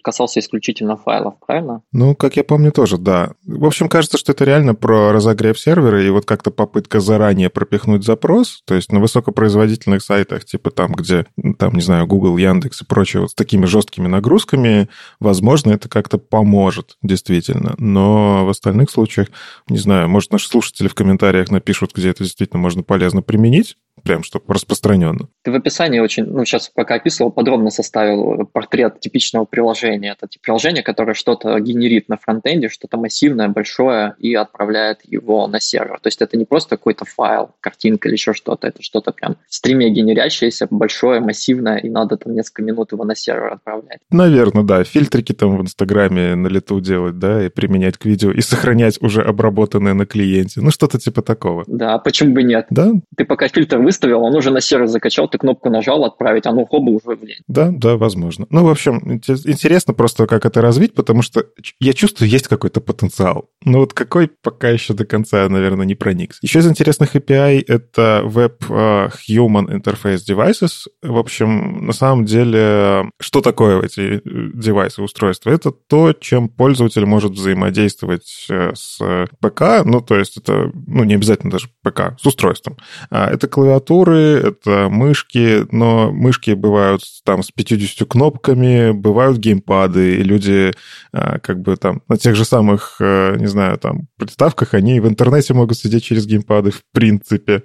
касался 0.02 0.40
исключительно 0.40 0.96
файлов, 0.96 1.36
правильно? 1.46 1.82
Ну, 1.92 2.16
как 2.16 2.38
я 2.38 2.44
помню, 2.44 2.72
тоже, 2.72 2.98
да. 2.98 3.34
В 3.46 3.66
общем, 3.66 3.90
кажется, 3.90 4.18
что 4.18 4.32
это 4.32 4.46
реально 4.46 4.76
про 4.76 5.12
разогрев 5.12 5.60
сервера 5.60 6.02
и 6.02 6.10
вот 6.10 6.26
как-то 6.26 6.52
попытка 6.52 7.00
заранее 7.00 7.50
пропихнуть 7.50 8.06
запрос. 8.06 8.62
То 8.66 8.76
есть 8.76 8.92
на 8.92 9.00
высокопроизводительных 9.00 10.02
сайтах, 10.02 10.46
типа 10.46 10.72
там, 10.72 10.94
где, 10.94 11.26
там, 11.58 11.74
не 11.74 11.82
знаю, 11.82 12.08
Google, 12.08 12.38
Яндекс 12.38 12.82
и 12.82 12.86
прочее, 12.86 13.22
вот 13.22 13.32
с 13.32 13.36
такими 13.36 13.66
жесткими 13.66 14.08
нагрузками, 14.08 14.90
возможно, 15.20 15.72
это 15.72 15.90
как-то 15.90 16.18
поможет, 16.18 16.98
действительно. 17.04 17.76
Но 17.78 18.46
в 18.46 18.50
остальных 18.50 18.90
случаях, 18.90 19.28
не 19.68 19.78
знаю, 19.78 20.10
может, 20.10 20.32
наши 20.32 20.48
слушатели 20.48 20.88
в 20.88 20.96
комментариях 20.96 21.52
напишут, 21.52 21.92
где 21.94 22.10
это 22.10 22.24
действительно 22.24 22.62
можно 22.62 22.84
полезно 22.84 23.22
применить 23.22 23.76
прям 24.04 24.24
чтобы 24.24 24.54
распространенно. 24.54 25.28
Ты 25.44 25.52
в 25.52 25.56
описании 25.56 26.00
очень, 26.00 26.26
ну, 26.26 26.46
сейчас 26.46 26.70
пока 26.70 26.96
описывал, 26.96 27.32
подробно 27.32 27.70
составил 27.70 28.46
портрет 28.46 29.00
типичного 29.00 29.46
приложения. 29.46 30.12
Это 30.12 30.28
типа 30.28 30.44
приложение, 30.44 30.84
которое 30.84 31.14
что-то 31.14 31.60
генерит 31.60 32.10
на 32.10 32.18
фронтенде, 32.18 32.70
что-то 32.70 32.98
массивное, 32.98 33.48
большое, 33.50 34.16
и 34.20 34.34
отправляет 34.36 35.00
его 35.04 35.48
на 35.48 35.60
сервер. 35.60 36.00
То 36.02 36.08
есть 36.08 36.22
это 36.22 36.38
не 36.38 36.46
просто 36.46 36.78
какой-то 36.78 37.06
файл, 37.06 37.52
картинка 37.60 38.08
или 38.08 38.16
еще 38.16 38.34
что-то, 38.34 38.68
это 38.68 38.82
что-то 38.82 39.12
прям 39.12 39.38
в 39.48 39.54
стриме 39.54 39.90
генерящееся, 39.90 40.68
большое, 40.70 41.20
массивное, 41.20 41.78
и 41.78 41.90
надо 41.90 42.18
там 42.18 42.34
несколько 42.34 42.64
минут 42.64 42.92
его 42.92 43.04
на 43.04 43.16
сервер 43.16 43.54
отправлять. 43.54 44.00
Наверное, 44.12 44.64
да. 44.64 44.84
Фильтрики 44.84 45.34
там 45.34 45.58
в 45.58 45.62
Инстаграме 45.62 46.36
на 46.36 46.48
лету 46.48 46.80
делать, 46.80 47.20
да, 47.20 47.46
и 47.46 47.50
применять 47.50 47.98
к 47.98 48.06
видео, 48.06 48.32
и 48.32 48.42
сохранять 48.42 49.02
уже 49.02 49.22
обработанное 49.22 49.94
на 49.94 50.06
клиенте. 50.06 50.62
Ну, 50.62 50.72
что-то 50.72 51.00
типа 51.00 51.22
такого. 51.22 51.64
Да, 51.68 51.98
почему 51.98 52.34
бы 52.34 52.44
нет? 52.44 52.68
Да. 52.70 52.92
Ты 53.16 53.26
пока 53.26 53.48
фильтр 53.48 53.78
выставил, 53.78 53.99
он 54.08 54.36
уже 54.36 54.52
на 54.52 54.62
сервер 54.62 54.88
закачал, 54.88 55.28
ты 55.28 55.38
кнопку 55.38 55.70
нажал 55.70 56.04
отправить, 56.06 56.46
оно 56.46 56.66
хоба 56.66 56.90
уже 56.92 57.16
в 57.16 57.26
день. 57.26 57.38
Да, 57.48 57.70
да, 57.72 57.98
возможно. 57.98 58.46
Ну, 58.50 58.64
в 58.64 58.70
общем, 58.70 59.22
интересно 59.28 59.94
просто, 59.94 60.28
как 60.28 60.46
это 60.46 60.62
развить, 60.62 60.94
потому 60.94 61.22
что 61.22 61.46
я 61.80 61.94
чувствую, 61.94 62.30
есть 62.30 62.48
какой-то 62.48 62.82
потенциал. 62.82 63.50
Но 63.64 63.80
вот 63.80 63.94
какой 63.94 64.30
пока 64.42 64.70
еще 64.70 64.94
до 64.94 65.06
конца, 65.06 65.48
наверное, 65.50 65.86
не 65.86 65.96
проникся. 65.96 66.40
Еще 66.42 66.60
из 66.60 66.68
интересных 66.68 67.16
API 67.16 67.64
это 67.68 68.22
Web 68.26 68.64
а, 68.70 69.10
Human 69.30 69.68
Interface 69.68 70.20
Devices. 70.28 70.88
В 71.02 71.18
общем, 71.18 71.86
на 71.86 71.94
самом 71.94 72.26
деле, 72.26 73.10
что 73.20 73.42
такое 73.42 73.82
эти 73.82 74.18
э, 74.18 74.22
девайсы, 74.54 75.02
устройства? 75.02 75.50
Это 75.52 75.72
то, 75.72 76.14
чем 76.14 76.50
пользователь 76.50 77.06
может 77.06 77.34
взаимодействовать 77.34 78.48
э, 78.50 78.72
с 78.76 79.00
ПК, 79.42 79.84
ну, 79.86 80.02
то 80.02 80.18
есть 80.18 80.38
это, 80.38 80.72
ну, 80.88 81.04
не 81.04 81.16
обязательно 81.16 81.52
даже 81.52 81.68
ПК, 81.84 82.20
с 82.20 82.26
устройством. 82.26 82.78
А 83.10 83.30
это 83.30 83.48
клавиатуры, 83.80 84.42
это 84.48 84.88
мышки, 84.90 85.66
но 85.72 86.12
мышки 86.12 86.52
бывают 86.52 87.02
там 87.24 87.44
с 87.44 87.52
50 87.52 88.08
кнопками, 88.08 88.92
бывают 88.92 89.38
геймпады, 89.38 90.18
и 90.18 90.24
люди 90.24 90.74
а, 91.12 91.40
как 91.40 91.62
бы 91.62 91.76
там 91.78 92.02
на 92.08 92.18
тех 92.18 92.36
же 92.36 92.46
самых, 92.46 92.98
э, 93.00 93.38
не 93.40 93.48
знаю, 93.48 93.78
там 93.78 94.08
приставках, 94.18 94.74
они 94.74 95.00
в 95.00 95.08
интернете 95.08 95.54
могут 95.54 95.78
сидеть 95.78 96.04
через 96.04 96.26
геймпады 96.26 96.72
в 96.72 96.82
принципе. 96.92 97.64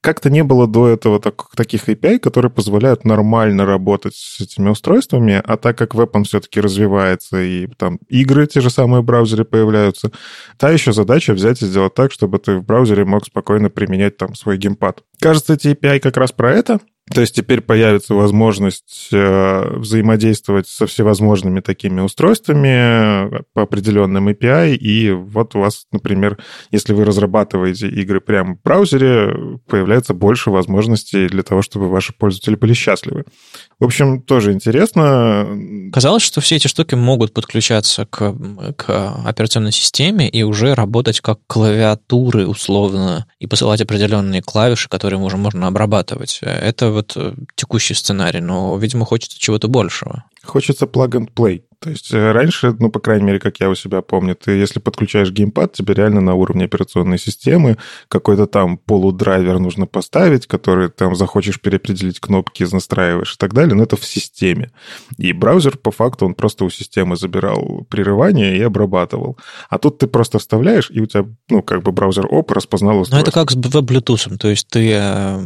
Как-то 0.00 0.30
не 0.30 0.44
было 0.44 0.66
до 0.66 0.88
этого 0.88 1.18
так, 1.20 1.50
таких 1.56 1.88
API, 1.88 2.18
которые 2.18 2.50
позволяют 2.50 3.04
нормально 3.04 3.64
работать 3.64 4.14
с 4.14 4.40
этими 4.40 4.68
устройствами, 4.68 5.40
а 5.44 5.56
так 5.56 5.78
как 5.78 5.94
веб 5.94 6.14
он 6.14 6.24
все-таки 6.24 6.60
развивается, 6.60 7.42
и 7.42 7.66
там 7.78 7.98
игры 8.08 8.46
те 8.46 8.60
же 8.60 8.70
самые 8.70 9.02
в 9.02 9.04
браузере 9.04 9.44
появляются, 9.44 10.10
та 10.58 10.70
еще 10.70 10.92
задача 10.92 11.32
взять 11.32 11.62
и 11.62 11.66
сделать 11.66 11.94
так, 11.94 12.12
чтобы 12.12 12.38
ты 12.38 12.56
в 12.56 12.64
браузере 12.64 13.04
мог 13.04 13.24
спокойно 13.24 13.70
применять 13.70 14.16
там 14.16 14.34
свой 14.34 14.58
геймпад. 14.58 15.02
Кажется, 15.20 15.53
эти 15.54 15.68
API 15.68 16.00
как 16.00 16.16
раз 16.16 16.32
про 16.32 16.52
это. 16.52 16.80
То 17.12 17.20
есть 17.20 17.34
теперь 17.34 17.60
появится 17.60 18.14
возможность 18.14 19.08
э, 19.12 19.76
взаимодействовать 19.76 20.66
со 20.66 20.86
всевозможными 20.86 21.60
такими 21.60 22.00
устройствами 22.00 23.42
по 23.52 23.62
определенным 23.62 24.28
API, 24.28 24.74
и 24.74 25.10
вот 25.10 25.54
у 25.54 25.60
вас, 25.60 25.84
например, 25.92 26.38
если 26.70 26.94
вы 26.94 27.04
разрабатываете 27.04 27.88
игры 27.88 28.22
прямо 28.22 28.54
в 28.54 28.62
браузере, 28.62 29.58
появляется 29.68 30.14
больше 30.14 30.48
возможностей 30.48 31.28
для 31.28 31.42
того, 31.42 31.60
чтобы 31.60 31.90
ваши 31.90 32.14
пользователи 32.14 32.56
были 32.56 32.72
счастливы. 32.72 33.24
В 33.78 33.84
общем, 33.84 34.22
тоже 34.22 34.52
интересно. 34.52 35.46
Казалось, 35.92 36.22
что 36.22 36.40
все 36.40 36.56
эти 36.56 36.68
штуки 36.68 36.94
могут 36.94 37.34
подключаться 37.34 38.06
к, 38.06 38.34
к 38.76 39.14
операционной 39.26 39.72
системе 39.72 40.26
и 40.26 40.42
уже 40.42 40.74
работать 40.74 41.20
как 41.20 41.40
клавиатуры 41.46 42.46
условно, 42.46 43.26
и 43.38 43.46
посылать 43.46 43.82
определенные 43.82 44.40
клавиши, 44.40 44.88
которые 44.88 45.20
уже 45.20 45.36
можно 45.36 45.66
обрабатывать. 45.66 46.40
Это 46.42 46.93
вот 46.94 47.12
э, 47.16 47.34
текущий 47.54 47.94
сценарий, 47.94 48.40
но, 48.40 48.76
видимо, 48.78 49.04
хочется 49.04 49.38
чего-то 49.38 49.68
большего. 49.68 50.24
Хочется 50.42 50.86
plug 50.86 51.10
and 51.10 51.32
play. 51.34 51.62
То 51.84 51.90
есть 51.90 52.14
э, 52.14 52.32
раньше, 52.32 52.74
ну, 52.78 52.90
по 52.90 52.98
крайней 52.98 53.24
мере, 53.24 53.38
как 53.38 53.60
я 53.60 53.68
у 53.68 53.74
себя 53.74 54.00
помню, 54.00 54.34
ты, 54.34 54.52
если 54.52 54.80
подключаешь 54.80 55.30
геймпад, 55.30 55.74
тебе 55.74 55.92
реально 55.92 56.22
на 56.22 56.32
уровне 56.32 56.64
операционной 56.64 57.18
системы 57.18 57.76
какой-то 58.08 58.46
там 58.46 58.78
полудрайвер 58.78 59.58
нужно 59.58 59.84
поставить, 59.84 60.46
который 60.46 60.88
там 60.88 61.14
захочешь 61.14 61.60
переопределить 61.60 62.20
кнопки, 62.20 62.64
настраиваешь 62.72 63.34
и 63.34 63.36
так 63.36 63.52
далее, 63.52 63.74
но 63.74 63.82
это 63.82 63.96
в 63.98 64.04
системе. 64.06 64.70
И 65.18 65.34
браузер, 65.34 65.76
по 65.76 65.90
факту, 65.90 66.24
он 66.24 66.32
просто 66.32 66.64
у 66.64 66.70
системы 66.70 67.18
забирал 67.18 67.86
прерывание 67.90 68.56
и 68.56 68.62
обрабатывал. 68.62 69.36
А 69.68 69.78
тут 69.78 69.98
ты 69.98 70.06
просто 70.06 70.38
вставляешь, 70.38 70.90
и 70.90 71.02
у 71.02 71.06
тебя, 71.06 71.26
ну, 71.50 71.60
как 71.60 71.82
бы 71.82 71.92
браузер 71.92 72.26
оп, 72.30 72.50
распознал 72.52 73.00
устройство. 73.00 73.16
Ну, 73.16 73.22
это 73.22 73.30
как 73.30 73.50
с 73.50 73.74
веб-блютусом, 73.74 74.38
то 74.38 74.48
есть 74.48 74.68
ты 74.68 74.90
э, 74.90 75.40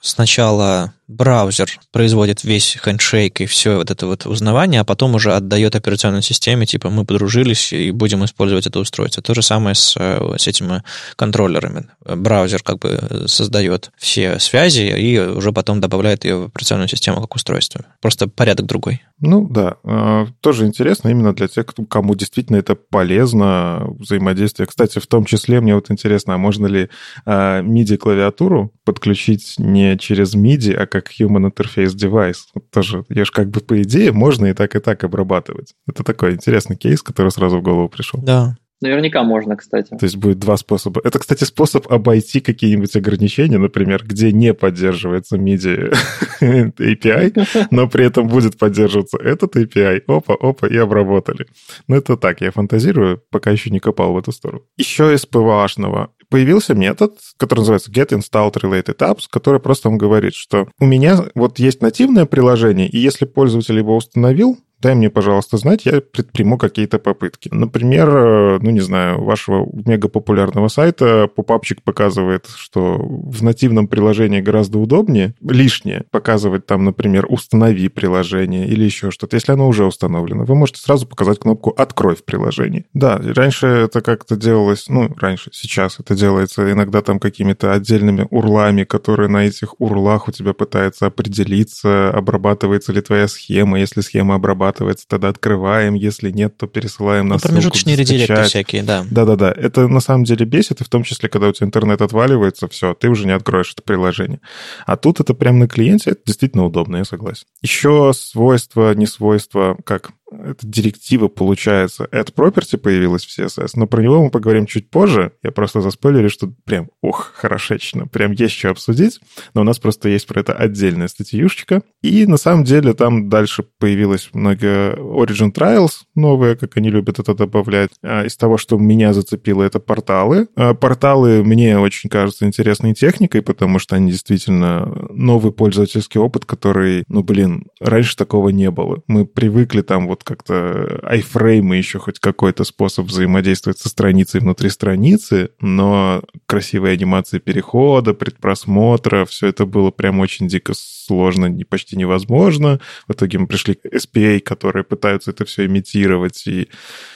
сначала 0.00 0.94
браузер 1.12 1.70
производит 1.90 2.44
весь 2.44 2.76
хендшейк 2.82 3.40
и 3.40 3.46
все 3.46 3.76
вот 3.76 3.90
это 3.90 4.06
вот 4.06 4.26
узнавание, 4.26 4.80
а 4.80 4.84
потом 4.84 5.14
уже 5.14 5.32
отдает 5.32 5.76
операционной 5.76 6.22
системе, 6.22 6.66
типа, 6.66 6.90
мы 6.90 7.04
подружились 7.04 7.72
и 7.72 7.90
будем 7.90 8.24
использовать 8.24 8.66
это 8.66 8.80
устройство. 8.80 9.22
То 9.22 9.34
же 9.34 9.42
самое 9.42 9.74
с, 9.74 9.94
э, 9.96 10.34
с 10.38 10.46
этими 10.46 10.82
контроллерами. 11.16 11.86
Браузер 12.04 12.62
как 12.62 12.78
бы 12.78 13.24
создает 13.26 13.90
все 13.96 14.38
связи 14.38 14.82
и 14.82 15.18
уже 15.18 15.52
потом 15.52 15.80
добавляет 15.80 16.24
ее 16.24 16.36
в 16.36 16.46
операционную 16.46 16.88
систему 16.88 17.20
как 17.20 17.34
устройство. 17.34 17.84
Просто 18.00 18.28
порядок 18.28 18.66
другой. 18.66 19.02
Ну 19.24 19.48
да, 19.48 19.76
а, 19.84 20.26
тоже 20.40 20.66
интересно 20.66 21.08
именно 21.08 21.32
для 21.32 21.46
тех, 21.46 21.64
кому 21.88 22.16
действительно 22.16 22.56
это 22.56 22.74
полезно, 22.74 23.86
взаимодействие. 23.98 24.66
Кстати, 24.66 24.98
в 24.98 25.06
том 25.06 25.24
числе 25.24 25.60
мне 25.60 25.76
вот 25.76 25.92
интересно, 25.92 26.34
а 26.34 26.38
можно 26.38 26.66
ли 26.66 26.90
MIDI-клавиатуру 27.24 28.72
подключить 28.84 29.54
не 29.58 29.96
через 29.96 30.34
MIDI, 30.34 30.74
а 30.74 30.86
как 30.86 31.12
Human 31.20 31.52
Interface 31.52 31.94
Device? 31.94 32.38
Вот 32.54 32.70
тоже, 32.70 33.04
я 33.08 33.24
же 33.24 33.30
как 33.30 33.48
бы 33.48 33.60
по 33.60 33.80
идее 33.80 34.10
можно 34.10 34.46
и 34.46 34.54
так, 34.54 34.74
и 34.74 34.80
так 34.80 35.04
обрабатывать. 35.04 35.74
Это 35.86 36.02
такой 36.02 36.32
интересный 36.32 36.76
кейс, 36.76 37.00
который 37.00 37.30
сразу 37.30 37.58
в 37.58 37.62
голову 37.62 37.88
пришел. 37.88 38.20
Да, 38.20 38.56
Наверняка 38.82 39.22
можно, 39.22 39.56
кстати. 39.56 39.90
То 39.90 40.04
есть 40.04 40.16
будет 40.16 40.38
два 40.38 40.56
способа. 40.56 41.00
Это, 41.04 41.18
кстати, 41.18 41.44
способ 41.44 41.90
обойти 41.90 42.40
какие-нибудь 42.40 42.94
ограничения, 42.96 43.58
например, 43.58 44.04
где 44.04 44.32
не 44.32 44.52
поддерживается 44.54 45.36
MIDI 45.36 45.94
API, 46.40 47.68
но 47.70 47.88
при 47.88 48.06
этом 48.06 48.28
будет 48.28 48.58
поддерживаться 48.58 49.18
этот 49.18 49.56
API. 49.56 50.02
Опа, 50.06 50.34
опа, 50.34 50.66
и 50.66 50.76
обработали. 50.76 51.46
Ну, 51.88 51.96
это 51.96 52.16
так, 52.16 52.40
я 52.40 52.50
фантазирую, 52.50 53.22
пока 53.30 53.50
еще 53.50 53.70
не 53.70 53.80
копал 53.80 54.12
в 54.12 54.18
эту 54.18 54.32
сторону. 54.32 54.62
Еще 54.76 55.14
из 55.14 55.26
PVA-шного 55.26 56.08
появился 56.28 56.74
метод, 56.74 57.18
который 57.36 57.60
называется 57.60 57.90
get 57.90 58.08
installed 58.08 58.54
related 58.54 58.96
apps, 58.98 59.24
который 59.30 59.60
просто 59.60 59.88
вам 59.88 59.98
говорит, 59.98 60.34
что 60.34 60.68
у 60.80 60.86
меня 60.86 61.18
вот 61.34 61.58
есть 61.58 61.82
нативное 61.82 62.24
приложение, 62.24 62.88
и 62.88 62.98
если 62.98 63.26
пользователь 63.26 63.76
его 63.76 63.94
установил, 63.96 64.58
дай 64.82 64.94
мне, 64.94 65.08
пожалуйста, 65.10 65.56
знать, 65.56 65.86
я 65.86 66.00
предприму 66.00 66.58
какие-то 66.58 66.98
попытки. 66.98 67.48
Например, 67.52 68.08
э, 68.08 68.58
ну, 68.60 68.70
не 68.70 68.80
знаю, 68.80 69.22
вашего 69.22 69.68
мегапопулярного 69.72 70.68
сайта 70.68 71.28
попапчик 71.34 71.82
показывает, 71.82 72.46
что 72.54 72.98
в 72.98 73.42
нативном 73.42 73.86
приложении 73.86 74.40
гораздо 74.40 74.78
удобнее, 74.78 75.34
лишнее 75.40 76.04
показывать 76.10 76.66
там, 76.66 76.84
например, 76.84 77.26
«Установи 77.28 77.88
приложение» 77.88 78.66
или 78.66 78.84
еще 78.84 79.10
что-то. 79.10 79.36
Если 79.36 79.52
оно 79.52 79.68
уже 79.68 79.84
установлено, 79.84 80.44
вы 80.44 80.54
можете 80.54 80.80
сразу 80.80 81.06
показать 81.06 81.38
кнопку 81.38 81.70
«Открой 81.70 82.16
в 82.16 82.24
приложении». 82.24 82.86
Да, 82.92 83.20
раньше 83.22 83.66
это 83.66 84.00
как-то 84.00 84.36
делалось, 84.36 84.88
ну, 84.88 85.08
раньше, 85.18 85.50
сейчас 85.52 86.00
это 86.00 86.14
делается 86.14 86.70
иногда 86.72 87.02
там 87.02 87.20
какими-то 87.20 87.72
отдельными 87.72 88.26
урлами, 88.30 88.84
которые 88.84 89.28
на 89.28 89.46
этих 89.46 89.80
урлах 89.80 90.28
у 90.28 90.32
тебя 90.32 90.52
пытаются 90.52 91.06
определиться, 91.06 92.10
обрабатывается 92.10 92.92
ли 92.92 93.00
твоя 93.00 93.28
схема. 93.28 93.78
Если 93.78 94.00
схема 94.00 94.34
обрабатывается, 94.34 94.71
срабатывается, 94.72 95.06
тогда 95.08 95.28
открываем, 95.28 95.94
если 95.94 96.30
нет, 96.30 96.56
то 96.56 96.66
пересылаем 96.66 97.28
на 97.28 97.34
ну, 97.34 97.40
промежуточные 97.40 97.96
редиректы 97.96 98.42
всякие, 98.44 98.82
да. 98.82 99.04
Да-да-да, 99.10 99.52
это 99.52 99.88
на 99.88 100.00
самом 100.00 100.24
деле 100.24 100.44
бесит, 100.44 100.80
и 100.80 100.84
в 100.84 100.88
том 100.88 101.02
числе, 101.02 101.28
когда 101.28 101.48
у 101.48 101.52
тебя 101.52 101.66
интернет 101.66 102.00
отваливается, 102.02 102.68
все, 102.68 102.94
ты 102.94 103.08
уже 103.08 103.26
не 103.26 103.32
откроешь 103.32 103.72
это 103.72 103.82
приложение. 103.82 104.40
А 104.86 104.96
тут 104.96 105.20
это 105.20 105.34
прямо 105.34 105.58
на 105.58 105.68
клиенте, 105.68 106.10
это 106.10 106.20
действительно 106.26 106.64
удобно, 106.64 106.96
я 106.96 107.04
согласен. 107.04 107.44
Еще 107.62 108.12
свойства, 108.14 108.94
не 108.94 109.06
свойства, 109.06 109.76
как 109.84 110.12
эта 110.44 110.66
директива, 110.66 111.28
получается, 111.28 112.08
add 112.12 112.32
property 112.34 112.76
появилась 112.78 113.24
в 113.24 113.38
CSS, 113.38 113.72
но 113.74 113.86
про 113.86 114.02
него 114.02 114.24
мы 114.24 114.30
поговорим 114.30 114.66
чуть 114.66 114.90
позже. 114.90 115.32
Я 115.42 115.50
просто 115.52 115.80
заспойлерю, 115.80 116.30
что 116.30 116.52
прям, 116.64 116.88
ух, 117.00 117.32
хорошечно, 117.34 118.06
прям 118.06 118.32
есть 118.32 118.54
что 118.54 118.70
обсудить, 118.70 119.20
но 119.54 119.62
у 119.62 119.64
нас 119.64 119.78
просто 119.78 120.08
есть 120.08 120.26
про 120.26 120.40
это 120.40 120.52
отдельная 120.52 121.08
статьюшечка. 121.08 121.82
И 122.02 122.26
на 122.26 122.36
самом 122.36 122.64
деле 122.64 122.94
там 122.94 123.28
дальше 123.28 123.64
появилось 123.78 124.30
много 124.32 124.94
Origin 124.94 125.52
Trials 125.52 126.02
новые, 126.14 126.56
как 126.56 126.76
они 126.76 126.90
любят 126.90 127.18
это 127.18 127.34
добавлять. 127.34 127.90
А 128.02 128.24
из 128.24 128.36
того, 128.36 128.58
что 128.58 128.78
меня 128.78 129.12
зацепило, 129.12 129.62
это 129.62 129.80
порталы. 129.80 130.48
А 130.56 130.74
порталы 130.74 131.42
мне 131.42 131.78
очень 131.78 132.10
кажутся 132.10 132.46
интересной 132.46 132.94
техникой, 132.94 133.42
потому 133.42 133.78
что 133.78 133.96
они 133.96 134.10
действительно 134.10 134.86
новый 135.10 135.52
пользовательский 135.52 136.20
опыт, 136.20 136.44
который, 136.44 137.04
ну, 137.08 137.22
блин, 137.22 137.66
раньше 137.80 138.16
такого 138.16 138.50
не 138.50 138.70
было. 138.70 139.02
Мы 139.06 139.26
привыкли 139.26 139.82
там 139.82 140.06
вот 140.08 140.21
как-то 140.22 141.00
айфреймы 141.02 141.76
еще 141.76 141.98
хоть 141.98 142.18
какой-то 142.18 142.64
способ 142.64 143.06
взаимодействовать 143.06 143.78
со 143.78 143.88
страницей 143.88 144.40
внутри 144.40 144.70
страницы, 144.70 145.50
но 145.60 146.22
красивые 146.46 146.94
анимации 146.94 147.38
перехода, 147.38 148.14
предпросмотра, 148.14 149.24
все 149.24 149.48
это 149.48 149.66
было 149.66 149.90
прям 149.90 150.20
очень 150.20 150.48
дико 150.48 150.72
сложно, 150.74 151.48
почти 151.68 151.96
невозможно. 151.96 152.80
В 153.08 153.12
итоге 153.12 153.38
мы 153.38 153.46
пришли 153.46 153.74
к 153.74 153.86
SPA, 153.86 154.40
которые 154.40 154.84
пытаются 154.84 155.30
это 155.30 155.44
все 155.44 155.66
имитировать. 155.66 156.46
И, 156.46 156.68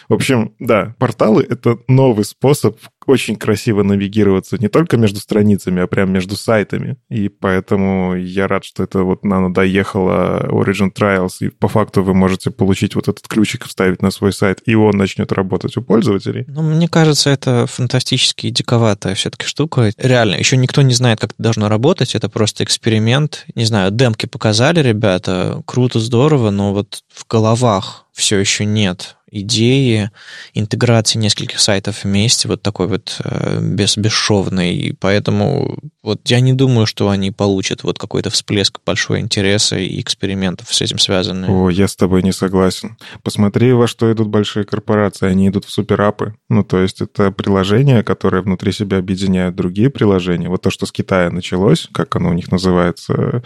в 0.09 0.15
общем, 0.15 0.55
да, 0.59 0.95
порталы— 0.99 1.47
это 1.49 1.79
новый 1.89 2.25
способ 2.25 2.79
очень 3.07 3.37
красиво 3.37 3.83
навигироваться 3.83 4.57
не 4.59 4.69
только 4.69 4.97
между 4.97 5.21
страницами, 5.21 5.83
а 5.83 5.87
прям 5.87 6.13
между 6.13 6.37
сайтами. 6.37 6.97
И 7.09 7.29
поэтому 7.29 8.15
я 8.17 8.49
рад, 8.49 8.65
что 8.65 8.83
это 8.83 9.03
вот 9.03 9.25
Nano 9.25 9.53
доехала 9.53 10.47
Origin 10.49 10.93
Trials, 10.93 11.37
и 11.41 11.49
по 11.49 11.69
факту 11.69 12.03
вы 12.03 12.15
можете 12.15 12.51
получить 12.51 12.95
вот 12.95 13.09
этот 13.09 13.27
ключик, 13.29 13.65
вставить 13.65 14.03
на 14.03 14.11
свой 14.11 14.33
сайт, 14.33 14.61
и 14.67 14.75
он 14.75 14.97
начнет 14.97 15.33
работать 15.33 15.77
у 15.77 15.83
пользователей. 15.83 16.45
Ну, 16.49 16.63
мне 16.63 16.89
кажется, 16.89 17.31
это 17.31 17.67
фантастически 17.67 18.51
диковатая 18.51 19.15
все-таки 19.15 19.47
штука. 19.47 19.91
Реально, 19.99 20.35
еще 20.37 20.57
никто 20.57 20.83
не 20.83 20.95
знает, 20.95 21.21
как 21.21 21.31
это 21.33 21.43
должно 21.43 21.69
работать, 21.69 22.15
это 22.15 22.29
просто 22.29 22.65
эксперимент. 22.65 23.47
Не 23.55 23.65
знаю, 23.65 23.91
демки 23.91 24.27
показали 24.27 24.81
ребята, 24.81 25.63
круто, 25.67 26.01
здорово, 26.01 26.51
но 26.51 26.73
вот 26.73 27.03
в 27.13 27.27
головах 27.29 28.06
все 28.16 28.38
еще 28.38 28.64
нет 28.64 29.16
идеи 29.30 30.11
интеграции 30.54 31.18
нескольких 31.18 31.61
сайтов 31.61 32.04
вместе, 32.04 32.49
вот 32.49 32.62
такой 32.62 32.87
вот 32.87 33.20
э, 33.25 33.61
без, 33.61 33.96
бесшовный. 33.96 34.75
И 34.75 34.92
поэтому 34.92 35.78
вот 36.02 36.20
я 36.26 36.40
не 36.40 36.52
думаю, 36.52 36.87
что 36.87 37.11
они 37.11 37.32
получат 37.32 37.82
вот 37.82 37.99
какой-то 37.99 38.30
всплеск 38.30 38.78
большого 38.87 39.18
интереса 39.18 39.76
и 39.76 40.00
экспериментов 40.00 40.73
с 40.73 40.80
этим 40.80 40.99
связанных. 40.99 41.50
О, 41.50 41.68
я 41.68 41.88
с 41.88 41.96
тобой 41.96 42.23
не 42.23 42.32
согласен. 42.32 42.96
Посмотри, 43.23 43.73
во 43.73 43.87
что 43.87 44.12
идут 44.12 44.28
большие 44.28 44.64
корпорации. 44.64 45.26
Они 45.26 45.49
идут 45.49 45.64
в 45.64 45.70
суперапы. 45.70 46.35
Ну, 46.49 46.62
то 46.62 46.80
есть 46.80 47.00
это 47.00 47.32
приложения, 47.32 48.02
которые 48.02 48.42
внутри 48.42 48.73
себя 48.73 48.99
объединяют 48.99 49.56
другие 49.56 49.90
приложения. 49.90 50.49
Вот 50.49 50.62
то, 50.62 50.70
что 50.70 50.87
с 50.87 50.92
Китая 50.92 51.30
началось, 51.30 51.88
как 51.92 52.14
оно 52.16 52.30
у 52.30 52.32
них 52.32 52.52
называется, 52.52 53.42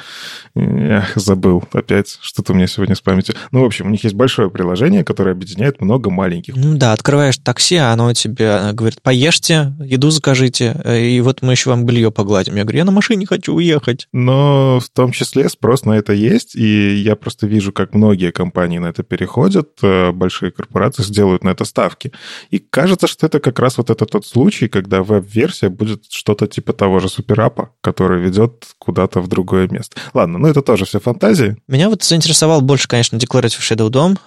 эх, 0.54 1.16
забыл 1.16 1.64
опять, 1.72 2.18
что-то 2.20 2.52
у 2.52 2.56
меня 2.56 2.66
сегодня 2.66 2.94
с 2.94 3.00
памятью. 3.00 3.34
Ну, 3.50 3.62
в 3.62 3.64
общем, 3.64 3.86
у 3.86 3.90
них 3.90 4.04
есть 4.04 4.14
большое 4.14 4.50
приложение, 4.60 5.04
которое 5.04 5.30
объединяет 5.30 5.80
много 5.80 6.10
маленьких. 6.10 6.54
Ну 6.54 6.76
да, 6.76 6.92
открываешь 6.92 7.38
такси, 7.38 7.76
а 7.76 7.92
оно 7.92 8.12
тебе 8.12 8.72
говорит, 8.74 9.00
поешьте, 9.00 9.72
еду 9.82 10.10
закажите, 10.10 10.78
и 10.86 11.18
вот 11.22 11.40
мы 11.40 11.52
еще 11.52 11.70
вам 11.70 11.86
белье 11.86 12.10
погладим. 12.10 12.56
Я 12.56 12.64
говорю, 12.64 12.78
я 12.78 12.84
на 12.84 12.92
машине 12.92 13.24
хочу 13.24 13.54
уехать. 13.54 14.06
Но 14.12 14.78
в 14.80 14.90
том 14.90 15.12
числе 15.12 15.48
спрос 15.48 15.86
на 15.86 15.92
это 15.92 16.12
есть, 16.12 16.54
и 16.54 16.96
я 16.96 17.16
просто 17.16 17.46
вижу, 17.46 17.72
как 17.72 17.94
многие 17.94 18.32
компании 18.32 18.76
на 18.76 18.88
это 18.88 19.02
переходят, 19.02 19.70
э, 19.82 20.12
большие 20.12 20.50
корпорации 20.50 21.04
сделают 21.04 21.42
на 21.42 21.48
это 21.48 21.64
ставки. 21.64 22.12
И 22.50 22.58
кажется, 22.58 23.06
что 23.06 23.26
это 23.26 23.40
как 23.40 23.58
раз 23.60 23.78
вот 23.78 23.88
этот 23.88 24.10
тот 24.10 24.26
случай, 24.26 24.68
когда 24.68 25.02
веб-версия 25.02 25.70
будет 25.70 26.04
что-то 26.10 26.46
типа 26.46 26.74
того 26.74 26.98
же 26.98 27.08
суперапа, 27.08 27.70
который 27.80 28.20
ведет 28.20 28.66
куда-то 28.78 29.22
в 29.22 29.28
другое 29.28 29.68
место. 29.68 29.96
Ладно, 30.12 30.38
ну 30.38 30.48
это 30.48 30.60
тоже 30.60 30.84
все 30.84 31.00
фантазии. 31.00 31.56
Меня 31.66 31.88
вот 31.88 32.02
заинтересовал 32.02 32.60
больше, 32.60 32.88
конечно, 32.88 33.16
Declarative 33.16 33.60
Shadow 33.60 33.88
DOM, 33.88 34.18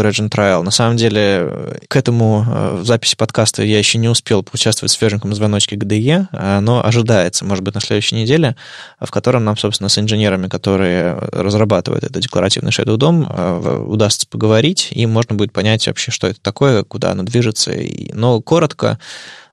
Origin 0.00 0.28
Trial. 0.28 0.62
На 0.62 0.70
самом 0.70 0.96
деле, 0.96 1.20
э, 1.20 1.78
к 1.88 1.96
этому 1.96 2.46
uh, 2.48 2.84
записи 2.84 3.16
подкаста 3.16 3.62
я 3.62 3.78
еще 3.78 3.98
не 3.98 4.08
успел 4.08 4.42
поучаствовать 4.42 4.92
в 4.92 4.96
свеженьком 4.96 5.34
звоночке 5.34 5.76
uh, 5.76 6.60
но 6.60 6.84
ожидается, 6.84 7.44
может 7.44 7.64
быть, 7.64 7.74
на 7.74 7.80
следующей 7.80 8.16
неделе, 8.16 8.56
в 9.00 9.10
котором 9.10 9.44
нам, 9.44 9.56
собственно, 9.56 9.88
с 9.88 9.98
инженерами, 9.98 10.48
которые 10.48 11.14
разрабатывают 11.32 12.04
это 12.04 12.20
декларативный 12.20 12.70
Shadow 12.70 12.96
DOM, 12.96 13.86
удастся 13.86 14.26
поговорить, 14.28 14.88
и 14.90 15.06
можно 15.06 15.34
будет 15.34 15.52
понять 15.52 15.86
вообще, 15.86 16.10
что 16.10 16.26
это 16.26 16.40
такое, 16.40 16.82
куда 16.84 17.12
оно 17.12 17.22
движется. 17.22 17.72
Но 18.12 18.40
коротко, 18.40 18.98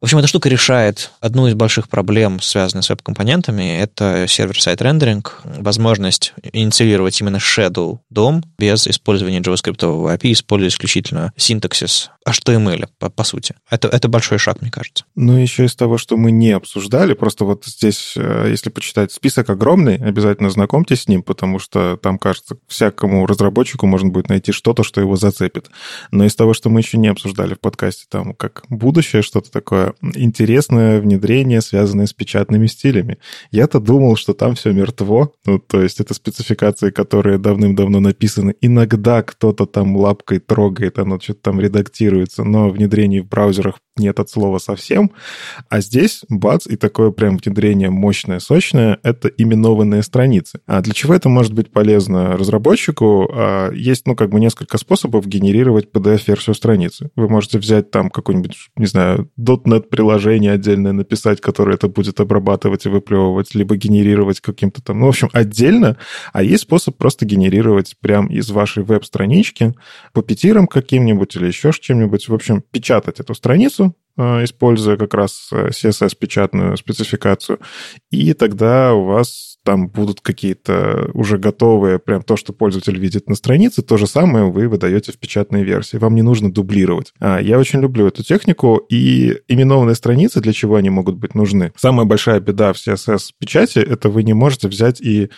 В 0.01 0.05
общем, 0.05 0.17
эта 0.17 0.25
штука 0.25 0.49
решает 0.49 1.11
одну 1.19 1.45
из 1.47 1.53
больших 1.53 1.87
проблем, 1.87 2.41
связанных 2.41 2.85
с 2.85 2.89
веб-компонентами. 2.89 3.77
Это 3.77 4.25
сервер-сайт 4.27 4.81
рендеринг, 4.81 5.41
возможность 5.43 6.33
инициировать 6.53 7.21
именно 7.21 7.37
Shadow 7.37 7.99
DOM 8.11 8.41
без 8.57 8.87
использования 8.87 9.41
JavaScript 9.41 9.77
API, 9.77 10.31
используя 10.31 10.69
исключительно 10.69 11.31
синтаксис 11.37 12.09
HTML, 12.27 12.87
по, 12.97 13.11
по 13.11 13.23
сути. 13.23 13.53
Это, 13.69 13.89
это 13.89 14.07
большой 14.07 14.39
шаг, 14.39 14.61
мне 14.61 14.71
кажется. 14.71 15.05
Ну, 15.15 15.37
еще 15.37 15.65
из 15.65 15.75
того, 15.75 15.99
что 15.99 16.17
мы 16.17 16.31
не 16.31 16.49
обсуждали, 16.49 17.13
просто 17.13 17.45
вот 17.45 17.65
здесь, 17.65 18.13
э, 18.15 18.47
если 18.49 18.71
почитать 18.71 19.11
список 19.11 19.51
огромный, 19.51 19.97
обязательно 19.97 20.49
знакомьтесь 20.49 21.03
с 21.03 21.07
ним, 21.07 21.21
потому 21.21 21.59
что 21.59 21.97
там, 21.97 22.17
кажется, 22.17 22.57
всякому 22.67 23.27
разработчику 23.27 23.85
можно 23.85 24.09
будет 24.09 24.29
найти 24.29 24.51
что-то, 24.51 24.83
что 24.83 24.99
его 24.99 25.15
зацепит. 25.15 25.69
Но 26.09 26.25
из 26.25 26.35
того, 26.35 26.55
что 26.55 26.69
мы 26.69 26.79
еще 26.79 26.97
не 26.97 27.07
обсуждали 27.07 27.53
в 27.53 27.59
подкасте, 27.59 28.05
там 28.09 28.33
как 28.33 28.63
будущее, 28.69 29.21
что-то 29.21 29.51
такое 29.51 29.90
интересное 30.15 30.99
внедрение, 30.99 31.61
связанное 31.61 32.05
с 32.05 32.13
печатными 32.13 32.67
стилями. 32.67 33.17
Я-то 33.51 33.79
думал, 33.79 34.15
что 34.15 34.33
там 34.33 34.55
все 34.55 34.71
мертво, 34.71 35.33
ну, 35.45 35.59
то 35.59 35.81
есть 35.81 35.99
это 35.99 36.13
спецификации, 36.13 36.91
которые 36.91 37.37
давным-давно 37.37 37.99
написаны. 37.99 38.55
Иногда 38.61 39.23
кто-то 39.23 39.65
там 39.65 39.95
лапкой 39.95 40.39
трогает, 40.39 40.99
оно 40.99 41.19
что-то 41.19 41.41
там 41.41 41.59
редактируется, 41.59 42.43
но 42.43 42.69
внедрение 42.69 43.21
в 43.21 43.27
браузерах 43.27 43.79
нет 43.97 44.19
от 44.19 44.29
слова 44.29 44.57
совсем. 44.57 45.11
А 45.69 45.81
здесь, 45.81 46.23
бац, 46.29 46.65
и 46.67 46.75
такое 46.75 47.11
прям 47.11 47.37
внедрение 47.37 47.89
мощное, 47.89 48.39
сочное, 48.39 48.99
это 49.03 49.27
именованные 49.27 50.03
страницы. 50.03 50.59
А 50.65 50.81
для 50.81 50.93
чего 50.93 51.13
это 51.13 51.29
может 51.29 51.53
быть 51.53 51.71
полезно 51.71 52.37
разработчику? 52.37 53.29
А, 53.33 53.71
есть, 53.71 54.07
ну, 54.07 54.15
как 54.15 54.29
бы 54.29 54.39
несколько 54.39 54.77
способов 54.77 55.27
генерировать 55.27 55.89
PDF-версию 55.91 56.55
страницы. 56.55 57.09
Вы 57.15 57.27
можете 57.29 57.59
взять 57.59 57.91
там 57.91 58.09
какой-нибудь, 58.09 58.69
не 58.77 58.85
знаю, 58.85 59.29
.NET 59.37 59.80
приложение 59.89 60.53
отдельное 60.53 60.91
написать, 60.93 61.41
которое 61.41 61.75
это 61.75 61.87
будет 61.87 62.19
обрабатывать 62.19 62.85
и 62.85 62.89
выплевывать, 62.89 63.55
либо 63.55 63.75
генерировать 63.75 64.39
каким-то 64.39 64.81
там, 64.81 64.99
ну, 64.99 65.07
в 65.07 65.09
общем, 65.09 65.29
отдельно. 65.33 65.97
А 66.33 66.43
есть 66.43 66.63
способ 66.63 66.97
просто 66.97 67.25
генерировать 67.25 67.95
прям 67.99 68.27
из 68.27 68.49
вашей 68.51 68.83
веб-странички 68.83 69.73
по 70.13 70.21
петирам 70.21 70.67
каким-нибудь 70.67 71.35
или 71.35 71.47
еще 71.47 71.71
чем-нибудь. 71.79 72.27
В 72.27 72.33
общем, 72.33 72.63
печатать 72.71 73.19
эту 73.19 73.33
страницу, 73.33 73.95
используя 74.17 74.97
как 74.97 75.13
раз 75.13 75.49
э, 75.51 75.69
CSS-печатную 75.69 76.77
спецификацию, 76.77 77.59
и 78.09 78.33
тогда 78.33 78.93
у 78.93 79.05
вас 79.05 79.51
там 79.63 79.87
будут 79.87 80.21
какие-то 80.21 81.09
уже 81.13 81.37
готовые, 81.37 81.99
прям 81.99 82.23
то, 82.23 82.35
что 82.35 82.51
пользователь 82.53 82.97
видит 82.97 83.29
на 83.29 83.35
странице, 83.35 83.81
то 83.81 83.97
же 83.97 84.07
самое 84.07 84.51
вы 84.51 84.67
выдаете 84.67 85.11
в 85.11 85.19
печатной 85.19 85.63
версии. 85.63 85.97
Вам 85.97 86.15
не 86.15 86.23
нужно 86.23 86.51
дублировать. 86.51 87.13
А, 87.19 87.39
я 87.39 87.59
очень 87.59 87.81
люблю 87.81 88.07
эту 88.07 88.23
технику, 88.23 88.77
и 88.89 89.37
именованные 89.47 89.95
страницы, 89.95 90.41
для 90.41 90.53
чего 90.53 90.75
они 90.75 90.89
могут 90.89 91.17
быть 91.17 91.35
нужны? 91.35 91.71
Самая 91.75 92.05
большая 92.05 92.39
беда 92.39 92.73
в 92.73 92.77
CSS-печати— 92.77 93.79
это 93.79 94.09
вы 94.09 94.23
не 94.23 94.33
можете 94.33 94.67
взять 94.67 94.99
и 94.99 95.29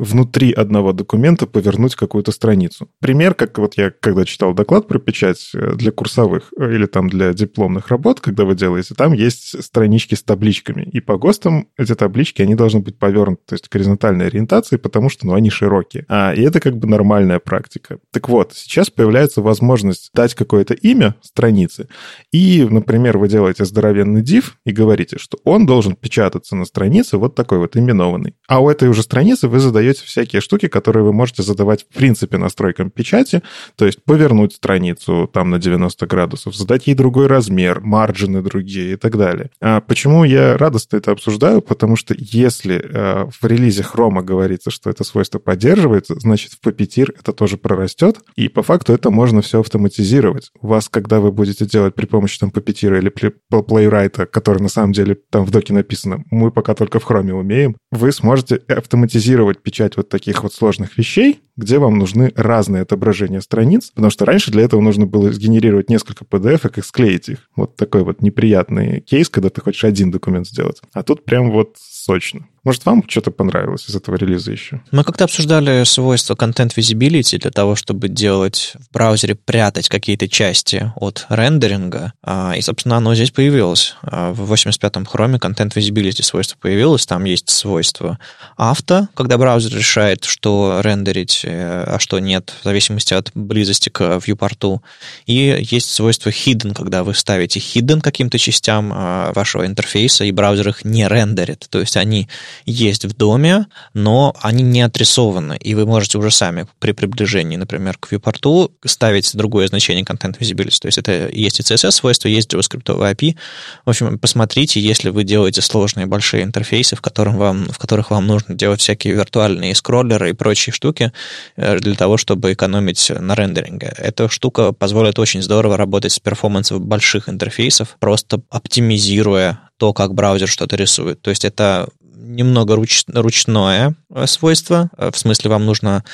внутри 0.00 0.50
одного 0.52 0.92
документа 0.92 1.46
повернуть 1.46 1.94
какую-то 1.94 2.32
страницу. 2.32 2.88
Пример, 3.00 3.34
как 3.34 3.58
вот 3.58 3.74
я 3.76 3.90
когда 3.90 4.24
читал 4.24 4.54
доклад 4.54 4.88
про 4.88 4.98
печать 4.98 5.50
э, 5.54 5.74
для 5.76 5.92
курсовых 5.92 6.52
э, 6.58 6.74
или 6.74 6.86
там 6.86 7.08
для 7.10 7.34
дипломных 7.34 7.88
работ, 7.88 8.20
когда 8.20 8.44
вы 8.44 8.54
делаете, 8.54 8.94
там 8.94 9.12
есть 9.12 9.62
странички 9.62 10.14
с 10.14 10.22
табличками. 10.22 10.88
И 10.90 11.00
по 11.00 11.18
ГОСТам 11.18 11.68
эти 11.76 11.94
таблички, 11.94 12.40
они 12.40 12.54
должны 12.54 12.80
быть 12.80 12.98
повернуты, 12.98 13.42
то 13.46 13.54
есть 13.54 13.68
горизонтальной 13.68 14.26
ориентации, 14.26 14.76
потому 14.76 15.10
что, 15.10 15.26
ну, 15.26 15.34
они 15.34 15.50
широкие. 15.50 16.06
А, 16.08 16.32
и 16.32 16.40
это 16.40 16.60
как 16.60 16.78
бы 16.78 16.88
нормальная 16.88 17.38
практика. 17.38 17.98
Так 18.10 18.30
вот, 18.30 18.54
сейчас 18.54 18.88
появляется 18.88 19.42
возможность 19.42 20.10
дать 20.14 20.34
какое-то 20.34 20.72
имя 20.72 21.14
странице, 21.20 21.88
и, 22.32 22.66
например, 22.68 23.18
вы 23.18 23.28
делаете 23.28 23.66
здоровенный 23.66 24.22
div 24.22 24.52
и 24.64 24.72
говорите, 24.72 25.18
что 25.18 25.38
он 25.44 25.66
должен 25.66 25.94
печататься 25.94 26.56
на 26.56 26.64
странице 26.64 27.18
вот 27.18 27.34
такой 27.34 27.58
вот 27.58 27.76
именованный. 27.76 28.34
А 28.48 28.60
у 28.60 28.70
этой 28.70 28.88
уже 28.88 29.02
страницы 29.02 29.46
вы 29.46 29.58
задаете 29.58 29.89
задаете 29.90 30.06
всякие 30.06 30.40
штуки, 30.40 30.68
которые 30.68 31.04
вы 31.04 31.12
можете 31.12 31.42
задавать 31.42 31.82
в 31.82 31.94
принципе 31.94 32.38
настройкам 32.38 32.90
печати, 32.90 33.42
то 33.76 33.86
есть 33.86 34.02
повернуть 34.04 34.54
страницу 34.54 35.28
там 35.32 35.50
на 35.50 35.58
90 35.58 36.06
градусов, 36.06 36.54
задать 36.54 36.86
ей 36.86 36.94
другой 36.94 37.26
размер, 37.26 37.80
марджины 37.80 38.42
другие 38.42 38.92
и 38.92 38.96
так 38.96 39.16
далее. 39.16 39.50
А 39.60 39.80
почему 39.80 40.24
я 40.24 40.56
радостно 40.56 40.96
это 40.96 41.12
обсуждаю? 41.12 41.60
Потому 41.60 41.96
что 41.96 42.14
если 42.16 42.80
э, 42.82 43.26
в 43.30 43.44
релизе 43.46 43.82
Chrome 43.82 44.22
говорится, 44.22 44.70
что 44.70 44.90
это 44.90 45.04
свойство 45.04 45.38
поддерживается, 45.38 46.14
значит 46.18 46.52
в 46.52 46.66
Puppeteer 46.66 47.14
это 47.18 47.32
тоже 47.32 47.56
прорастет, 47.56 48.18
и 48.36 48.48
по 48.48 48.62
факту 48.62 48.92
это 48.92 49.10
можно 49.10 49.40
все 49.40 49.60
автоматизировать. 49.60 50.50
У 50.60 50.68
вас, 50.68 50.88
когда 50.88 51.20
вы 51.20 51.32
будете 51.32 51.66
делать 51.66 51.94
при 51.94 52.06
помощи 52.06 52.38
там 52.38 52.50
Puppeteer 52.50 52.98
или 52.98 53.12
Playwright, 53.50 54.26
который 54.26 54.62
на 54.62 54.68
самом 54.68 54.92
деле 54.92 55.16
там 55.30 55.44
в 55.44 55.50
доке 55.50 55.72
написано, 55.72 56.24
мы 56.30 56.50
пока 56.50 56.74
только 56.74 57.00
в 57.00 57.08
Chrome 57.08 57.32
умеем, 57.32 57.76
вы 57.90 58.12
сможете 58.12 58.56
автоматизировать 58.68 59.62
печать 59.62 59.79
печать 59.80 59.96
вот 59.96 60.10
таких 60.10 60.42
вот 60.42 60.52
сложных 60.52 60.98
вещей, 60.98 61.40
где 61.56 61.78
вам 61.78 61.98
нужны 61.98 62.32
разные 62.36 62.82
отображения 62.82 63.40
страниц, 63.40 63.90
потому 63.94 64.10
что 64.10 64.26
раньше 64.26 64.50
для 64.50 64.62
этого 64.62 64.80
нужно 64.82 65.06
было 65.06 65.32
сгенерировать 65.32 65.88
несколько 65.88 66.24
PDF 66.24 66.70
и 66.76 66.82
склеить 66.82 67.30
их. 67.30 67.38
Вот 67.56 67.76
такой 67.76 68.04
вот 68.04 68.20
неприятный 68.20 69.00
кейс, 69.00 69.30
когда 69.30 69.48
ты 69.48 69.62
хочешь 69.62 69.84
один 69.84 70.10
документ 70.10 70.46
сделать. 70.46 70.82
А 70.92 71.02
тут 71.02 71.24
прям 71.24 71.50
вот 71.50 71.76
сочно. 72.04 72.46
Может, 72.62 72.84
вам 72.84 73.02
что-то 73.08 73.30
понравилось 73.30 73.88
из 73.88 73.96
этого 73.96 74.16
релиза 74.16 74.52
еще? 74.52 74.82
Мы 74.92 75.02
как-то 75.02 75.24
обсуждали 75.24 75.84
свойства 75.84 76.34
Content 76.34 76.74
Visibility 76.76 77.38
для 77.38 77.50
того, 77.50 77.74
чтобы 77.74 78.08
делать 78.08 78.74
в 78.78 78.92
браузере, 78.92 79.34
прятать 79.34 79.88
какие-то 79.88 80.28
части 80.28 80.92
от 80.96 81.24
рендеринга. 81.30 82.12
А, 82.22 82.52
и, 82.54 82.60
собственно, 82.60 82.98
оно 82.98 83.14
здесь 83.14 83.30
появилось. 83.30 83.94
А, 84.02 84.32
в 84.32 84.52
85-м 84.52 85.06
хроме 85.06 85.38
Content 85.38 85.72
Visibility 85.72 86.22
свойство 86.22 86.58
появилось. 86.60 87.06
Там 87.06 87.24
есть 87.24 87.48
свойство 87.48 88.18
авто, 88.56 89.08
когда 89.14 89.38
браузер 89.38 89.74
решает, 89.74 90.24
что 90.24 90.80
рендерить, 90.82 91.40
э, 91.44 91.84
а 91.86 91.98
что 91.98 92.18
нет, 92.18 92.52
в 92.60 92.64
зависимости 92.64 93.14
от 93.14 93.30
близости 93.34 93.88
к 93.88 94.02
viewport. 94.02 94.80
И 95.24 95.66
есть 95.70 95.90
свойство 95.90 96.28
hidden, 96.28 96.74
когда 96.74 97.04
вы 97.04 97.14
ставите 97.14 97.58
hidden 97.58 98.02
каким-то 98.02 98.38
частям 98.38 98.92
а, 98.94 99.32
вашего 99.32 99.64
интерфейса, 99.64 100.24
и 100.24 100.32
браузер 100.32 100.68
их 100.68 100.84
не 100.84 101.08
рендерит. 101.08 101.66
То 101.70 101.80
есть 101.80 101.89
они 101.96 102.28
есть 102.66 103.04
в 103.04 103.16
доме, 103.16 103.66
но 103.94 104.34
они 104.40 104.62
не 104.62 104.82
отрисованы, 104.82 105.56
и 105.56 105.74
вы 105.74 105.86
можете 105.86 106.18
уже 106.18 106.30
сами 106.30 106.66
при 106.78 106.92
приближении, 106.92 107.56
например, 107.56 107.96
к 107.98 108.12
viewport 108.12 108.70
ставить 108.84 109.34
другое 109.36 109.66
значение 109.68 110.04
Content 110.04 110.38
Visibility. 110.38 110.78
То 110.80 110.88
есть 110.88 110.98
это 110.98 111.28
есть 111.28 111.60
и 111.60 111.62
CSS-свойства, 111.62 112.28
есть 112.28 112.52
JavaScript 112.52 112.84
API. 112.84 113.36
В 113.84 113.90
общем, 113.90 114.18
посмотрите, 114.18 114.80
если 114.80 115.10
вы 115.10 115.24
делаете 115.24 115.62
сложные 115.62 116.06
большие 116.06 116.42
интерфейсы, 116.42 116.96
в, 116.96 117.00
которых 117.00 117.34
вам, 117.34 117.66
в 117.66 117.78
которых 117.78 118.10
вам 118.10 118.26
нужно 118.26 118.54
делать 118.54 118.80
всякие 118.80 119.14
виртуальные 119.14 119.74
скроллеры 119.74 120.30
и 120.30 120.32
прочие 120.32 120.72
штуки 120.72 121.12
э, 121.56 121.78
для 121.78 121.94
того, 121.94 122.16
чтобы 122.16 122.52
экономить 122.52 123.10
на 123.10 123.34
рендеринге. 123.34 123.92
Эта 123.96 124.28
штука 124.28 124.72
позволит 124.72 125.18
очень 125.18 125.42
здорово 125.42 125.76
работать 125.76 126.12
с 126.12 126.18
перформансом 126.18 126.82
больших 126.82 127.28
интерфейсов, 127.28 127.96
просто 127.98 128.40
оптимизируя 128.50 129.69
то, 129.80 129.94
как 129.94 130.12
браузер 130.12 130.46
что-то 130.46 130.76
рисует. 130.76 131.22
То 131.22 131.30
есть 131.30 131.46
это 131.46 131.88
немного 132.02 132.76
руч, 132.76 133.04
ручное 133.08 133.94
э, 134.14 134.26
свойство, 134.26 134.90
э, 134.98 135.10
в 135.10 135.16
смысле 135.16 135.48
вам 135.50 135.64
нужно 135.64 136.04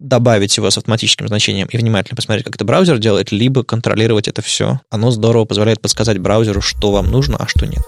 добавить 0.00 0.56
его 0.56 0.68
с 0.68 0.76
автоматическим 0.76 1.28
значением 1.28 1.68
и 1.70 1.76
внимательно 1.76 2.16
посмотреть, 2.16 2.44
как 2.44 2.56
это 2.56 2.64
браузер 2.64 2.98
делает, 2.98 3.30
либо 3.30 3.62
контролировать 3.62 4.26
это 4.26 4.42
все. 4.42 4.80
Оно 4.90 5.12
здорово 5.12 5.44
позволяет 5.44 5.80
подсказать 5.80 6.18
браузеру, 6.18 6.60
что 6.60 6.90
вам 6.90 7.12
нужно, 7.12 7.36
а 7.38 7.46
что 7.46 7.64
нет. 7.64 7.84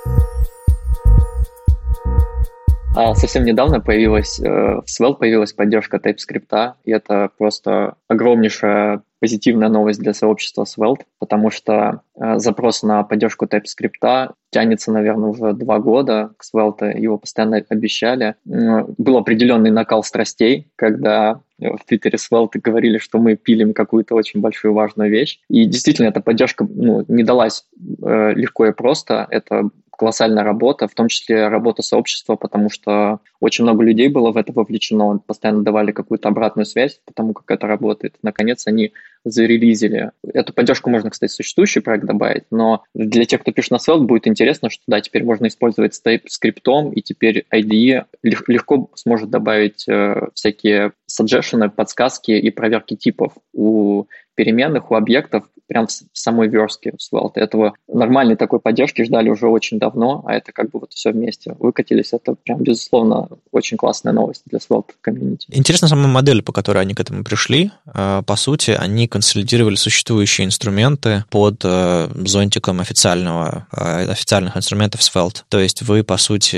А 2.96 3.12
совсем 3.16 3.44
недавно 3.44 3.80
появилась, 3.80 4.38
э, 4.38 4.44
в 4.44 4.84
Svelte 4.86 5.16
появилась 5.16 5.52
поддержка 5.52 5.96
TypeScript, 5.96 6.74
и 6.84 6.92
это 6.92 7.28
просто 7.36 7.94
огромнейшая 8.06 9.02
позитивная 9.24 9.70
новость 9.70 10.00
для 10.00 10.12
сообщества 10.12 10.64
Svelte, 10.64 11.04
потому 11.18 11.50
что 11.50 12.02
э, 12.14 12.38
запрос 12.38 12.82
на 12.82 13.02
поддержку 13.04 13.46
TypeScript 13.46 14.34
тянется, 14.50 14.92
наверное, 14.92 15.30
уже 15.30 15.54
два 15.54 15.78
года. 15.78 16.34
К 16.36 16.44
Svelte 16.44 16.94
его 16.94 17.16
постоянно 17.16 17.64
обещали. 17.70 18.34
Был 18.44 19.16
определенный 19.16 19.70
накал 19.70 20.04
страстей, 20.04 20.68
когда 20.76 21.40
в 21.58 21.78
Твиттере 21.86 22.18
Svelte 22.18 22.60
говорили, 22.62 22.98
что 22.98 23.18
мы 23.18 23.36
пилим 23.36 23.72
какую-то 23.72 24.14
очень 24.14 24.40
большую 24.42 24.74
важную 24.74 25.10
вещь. 25.10 25.40
И 25.48 25.64
действительно, 25.64 26.08
эта 26.08 26.20
поддержка 26.20 26.66
ну, 26.68 27.06
не 27.08 27.22
далась 27.22 27.64
э, 28.02 28.32
легко 28.34 28.66
и 28.66 28.72
просто. 28.72 29.26
Это 29.30 29.70
колоссальная 29.96 30.44
работа, 30.44 30.86
в 30.86 30.94
том 30.94 31.08
числе 31.08 31.48
работа 31.48 31.82
сообщества, 31.82 32.36
потому 32.36 32.68
что 32.68 33.20
очень 33.44 33.64
много 33.64 33.84
людей 33.84 34.08
было 34.08 34.32
в 34.32 34.38
это 34.38 34.54
вовлечено, 34.54 35.18
постоянно 35.18 35.62
давали 35.62 35.92
какую-то 35.92 36.30
обратную 36.30 36.64
связь 36.64 36.98
по 37.04 37.12
тому, 37.12 37.34
как 37.34 37.50
это 37.50 37.66
работает. 37.66 38.16
Наконец, 38.22 38.66
они 38.66 38.92
зарелизили. 39.22 40.12
Эту 40.26 40.54
поддержку 40.54 40.88
можно, 40.88 41.10
кстати, 41.10 41.30
существующий 41.30 41.80
проект 41.80 42.06
добавить, 42.06 42.44
но 42.50 42.84
для 42.94 43.26
тех, 43.26 43.42
кто 43.42 43.52
пишет 43.52 43.72
на 43.72 43.76
Svelte, 43.76 44.06
будет 44.06 44.26
интересно, 44.26 44.70
что 44.70 44.82
да, 44.86 45.02
теперь 45.02 45.24
можно 45.24 45.48
использовать 45.48 45.94
с 45.94 46.02
TypeScript, 46.02 46.92
и 46.94 47.02
теперь 47.02 47.44
IDE 47.52 48.06
легко 48.22 48.88
сможет 48.94 49.28
добавить 49.28 49.86
э, 49.88 50.28
всякие 50.32 50.92
suggestion, 51.06 51.68
подсказки 51.68 52.30
и 52.30 52.50
проверки 52.50 52.96
типов 52.96 53.34
у 53.52 54.06
переменных, 54.34 54.90
у 54.90 54.94
объектов 54.94 55.44
прям 55.66 55.86
в 55.86 55.90
самой 56.12 56.48
верстке 56.48 56.92
в 56.92 57.14
Svelte. 57.14 57.36
Этого 57.36 57.74
нормальной 57.88 58.36
такой 58.36 58.60
поддержки 58.60 59.02
ждали 59.02 59.30
уже 59.30 59.48
очень 59.48 59.78
давно, 59.78 60.22
а 60.26 60.34
это 60.34 60.52
как 60.52 60.70
бы 60.70 60.80
вот 60.80 60.92
все 60.92 61.12
вместе 61.12 61.56
выкатились. 61.58 62.12
Это 62.12 62.34
прям, 62.34 62.62
безусловно, 62.62 63.28
очень 63.52 63.76
классная 63.76 64.12
новость 64.12 64.42
для 64.46 64.58
Svelte 64.58 64.92
комьюнити. 65.00 65.46
Интересна 65.50 65.88
сама 65.88 66.08
модель, 66.08 66.42
по 66.42 66.52
которой 66.52 66.82
они 66.82 66.94
к 66.94 67.00
этому 67.00 67.24
пришли. 67.24 67.70
А, 67.86 68.22
по 68.22 68.36
сути, 68.36 68.72
они 68.72 69.08
консолидировали 69.08 69.76
существующие 69.76 70.46
инструменты 70.46 71.24
под 71.30 71.60
э, 71.64 72.08
зонтиком 72.26 72.80
официального, 72.80 73.66
э, 73.72 74.10
официальных 74.10 74.56
инструментов 74.56 75.00
Svelte. 75.00 75.42
То 75.48 75.60
есть 75.60 75.82
вы, 75.82 76.02
по 76.04 76.16
сути, 76.16 76.56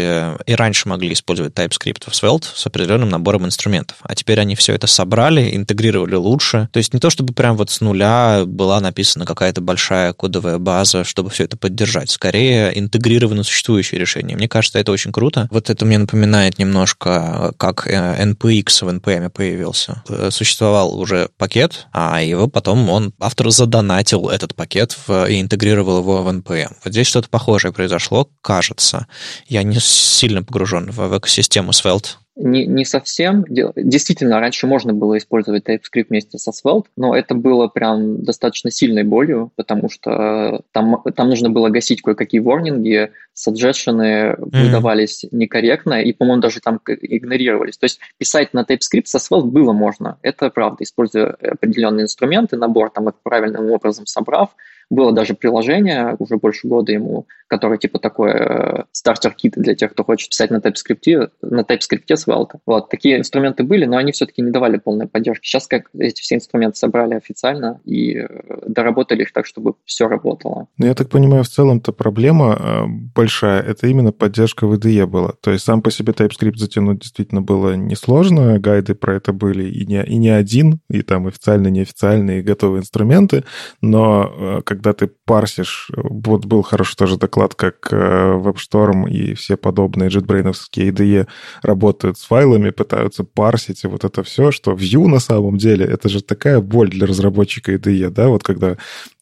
и 0.48 0.54
раньше 0.54 0.88
могли 0.88 1.12
использовать 1.12 1.54
TypeScript 1.54 2.10
в 2.10 2.12
Svelte 2.12 2.46
с 2.54 2.66
определенным 2.66 3.08
набором 3.08 3.46
инструментов. 3.46 3.98
А 4.02 4.14
теперь 4.14 4.40
они 4.40 4.54
все 4.54 4.74
это 4.74 4.86
собрали, 4.86 5.56
интегрировали 5.56 6.14
лучше. 6.14 6.68
То 6.72 6.78
есть 6.78 6.92
не 6.92 7.00
то, 7.00 7.10
чтобы 7.10 7.32
прям 7.34 7.56
вот 7.56 7.70
с 7.70 7.80
нуля 7.80 8.44
была 8.46 8.80
написана 8.80 9.24
какая-то 9.24 9.60
большая 9.60 10.12
кодовая 10.12 10.58
база, 10.58 11.04
чтобы 11.04 11.30
все 11.30 11.44
это 11.44 11.56
поддержать. 11.56 12.10
Скорее, 12.10 12.78
интегрированы 12.78 13.44
существующие 13.44 14.00
решения. 14.00 14.36
Мне 14.36 14.48
кажется, 14.48 14.78
это 14.78 14.92
очень 14.92 15.12
круто. 15.12 15.48
Вот 15.50 15.70
это 15.70 15.84
мне 15.84 15.98
напоминает 15.98 16.58
немножко, 16.66 17.52
как 17.56 17.86
NPX 17.86 18.84
в 18.84 18.88
NPM 18.88 19.30
появился. 19.30 20.02
Существовал 20.30 20.98
уже 20.98 21.30
пакет, 21.38 21.86
а 21.92 22.22
его 22.22 22.48
потом 22.48 22.88
он, 22.90 23.14
автор 23.20 23.50
задонатил 23.50 24.28
этот 24.28 24.54
пакет 24.54 24.96
в, 25.06 25.26
и 25.26 25.40
интегрировал 25.40 25.98
его 25.98 26.22
в 26.22 26.28
NPM. 26.28 26.76
Вот 26.84 26.92
здесь 26.92 27.06
что-то 27.06 27.28
похожее 27.28 27.72
произошло, 27.72 28.28
кажется. 28.42 29.06
Я 29.46 29.62
не 29.62 29.78
сильно 29.80 30.42
погружен 30.42 30.90
в, 30.90 30.98
в 31.08 31.18
экосистему 31.18 31.70
Svelte, 31.70 32.16
не, 32.36 32.66
не 32.66 32.84
совсем. 32.84 33.44
Действительно, 33.48 34.38
раньше 34.38 34.66
можно 34.66 34.92
было 34.92 35.16
использовать 35.16 35.66
TypeScript 35.66 36.06
вместе 36.10 36.38
со 36.38 36.50
Svelte, 36.50 36.86
но 36.96 37.16
это 37.16 37.34
было 37.34 37.66
прям 37.66 38.22
достаточно 38.22 38.70
сильной 38.70 39.04
болью, 39.04 39.52
потому 39.56 39.88
что 39.88 40.62
там, 40.72 41.02
там 41.14 41.28
нужно 41.28 41.50
было 41.50 41.70
гасить 41.70 42.02
кое-какие 42.02 42.40
ворнинги, 42.40 43.10
саджешены 43.32 44.34
mm-hmm. 44.34 44.62
выдавались 44.64 45.24
некорректно, 45.30 46.02
и, 46.02 46.12
по-моему, 46.12 46.42
даже 46.42 46.60
там 46.60 46.80
игнорировались. 46.86 47.78
То 47.78 47.84
есть 47.84 48.00
писать 48.18 48.52
на 48.52 48.60
TypeScript 48.60 49.06
со 49.06 49.18
Svelte 49.18 49.46
было 49.46 49.72
можно. 49.72 50.18
Это 50.22 50.50
правда, 50.50 50.84
используя 50.84 51.30
определенные 51.40 52.04
инструменты, 52.04 52.56
набор 52.56 52.90
там 52.90 53.08
их 53.08 53.14
правильным 53.22 53.70
образом 53.70 54.06
собрав, 54.06 54.50
было 54.90 55.12
даже 55.12 55.34
приложение, 55.34 56.16
уже 56.18 56.36
больше 56.36 56.68
года 56.68 56.92
ему, 56.92 57.26
которое 57.48 57.78
типа 57.78 57.98
такое 57.98 58.86
стартер-кит 58.92 59.56
э, 59.56 59.60
для 59.60 59.74
тех, 59.74 59.92
кто 59.92 60.04
хочет 60.04 60.30
писать 60.30 60.50
на 60.50 60.56
TypeScript, 60.56 61.30
на 61.42 61.60
TypeScript 61.60 62.14
с 62.14 62.26
Svelte. 62.26 62.58
Вот, 62.66 62.88
такие 62.88 63.18
инструменты 63.18 63.62
были, 63.62 63.84
но 63.84 63.96
они 63.96 64.12
все-таки 64.12 64.42
не 64.42 64.50
давали 64.50 64.78
полной 64.78 65.06
поддержки. 65.06 65.46
Сейчас 65.46 65.66
как 65.66 65.90
эти 65.98 66.20
все 66.20 66.36
инструменты 66.36 66.76
собрали 66.76 67.14
официально 67.14 67.80
и 67.84 68.16
э, 68.16 68.28
доработали 68.66 69.22
их 69.22 69.32
так, 69.32 69.46
чтобы 69.46 69.74
все 69.84 70.08
работало. 70.08 70.68
Ну, 70.78 70.86
я 70.86 70.94
так 70.94 71.08
понимаю, 71.08 71.44
в 71.44 71.48
целом-то 71.48 71.92
проблема 71.92 72.56
э, 72.58 72.84
большая, 73.14 73.62
это 73.62 73.86
именно 73.86 74.12
поддержка 74.12 74.66
в 74.66 74.74
IDE 74.74 75.06
была. 75.06 75.32
То 75.40 75.50
есть 75.50 75.64
сам 75.64 75.82
по 75.82 75.90
себе 75.90 76.12
TypeScript 76.12 76.56
затянуть 76.56 77.00
действительно 77.00 77.42
было 77.42 77.74
несложно, 77.74 78.58
гайды 78.58 78.94
про 78.94 79.16
это 79.16 79.32
были 79.32 79.68
и 79.68 79.86
не, 79.86 80.04
и 80.04 80.16
не 80.16 80.30
один, 80.30 80.80
и 80.88 81.02
там 81.02 81.26
официальные, 81.26 81.70
неофициальные, 81.70 82.42
готовые 82.42 82.80
инструменты, 82.80 83.44
но 83.80 84.62
как 84.64 84.75
когда 84.76 84.92
ты 84.92 85.06
парсишь, 85.24 85.90
вот 85.96 86.44
был 86.44 86.62
хороший 86.62 86.96
тоже 86.96 87.16
доклад, 87.16 87.54
как 87.54 87.88
э, 87.90 87.96
WebStorm 87.96 89.08
и 89.08 89.34
все 89.34 89.56
подобные 89.56 90.10
JetBrains 90.10 90.56
IDE 90.74 91.26
работают 91.62 92.18
с 92.18 92.24
файлами, 92.24 92.70
пытаются 92.70 93.24
парсить, 93.24 93.84
и 93.84 93.86
вот 93.86 94.04
это 94.04 94.22
все, 94.22 94.50
что 94.50 94.72
Vue 94.72 95.06
на 95.06 95.18
самом 95.18 95.56
деле, 95.56 95.86
это 95.86 96.08
же 96.08 96.22
такая 96.22 96.60
боль 96.60 96.90
для 96.90 97.06
разработчика 97.06 97.72
IDE, 97.72 98.10
да, 98.10 98.28
вот 98.28 98.42
когда 98.42 98.76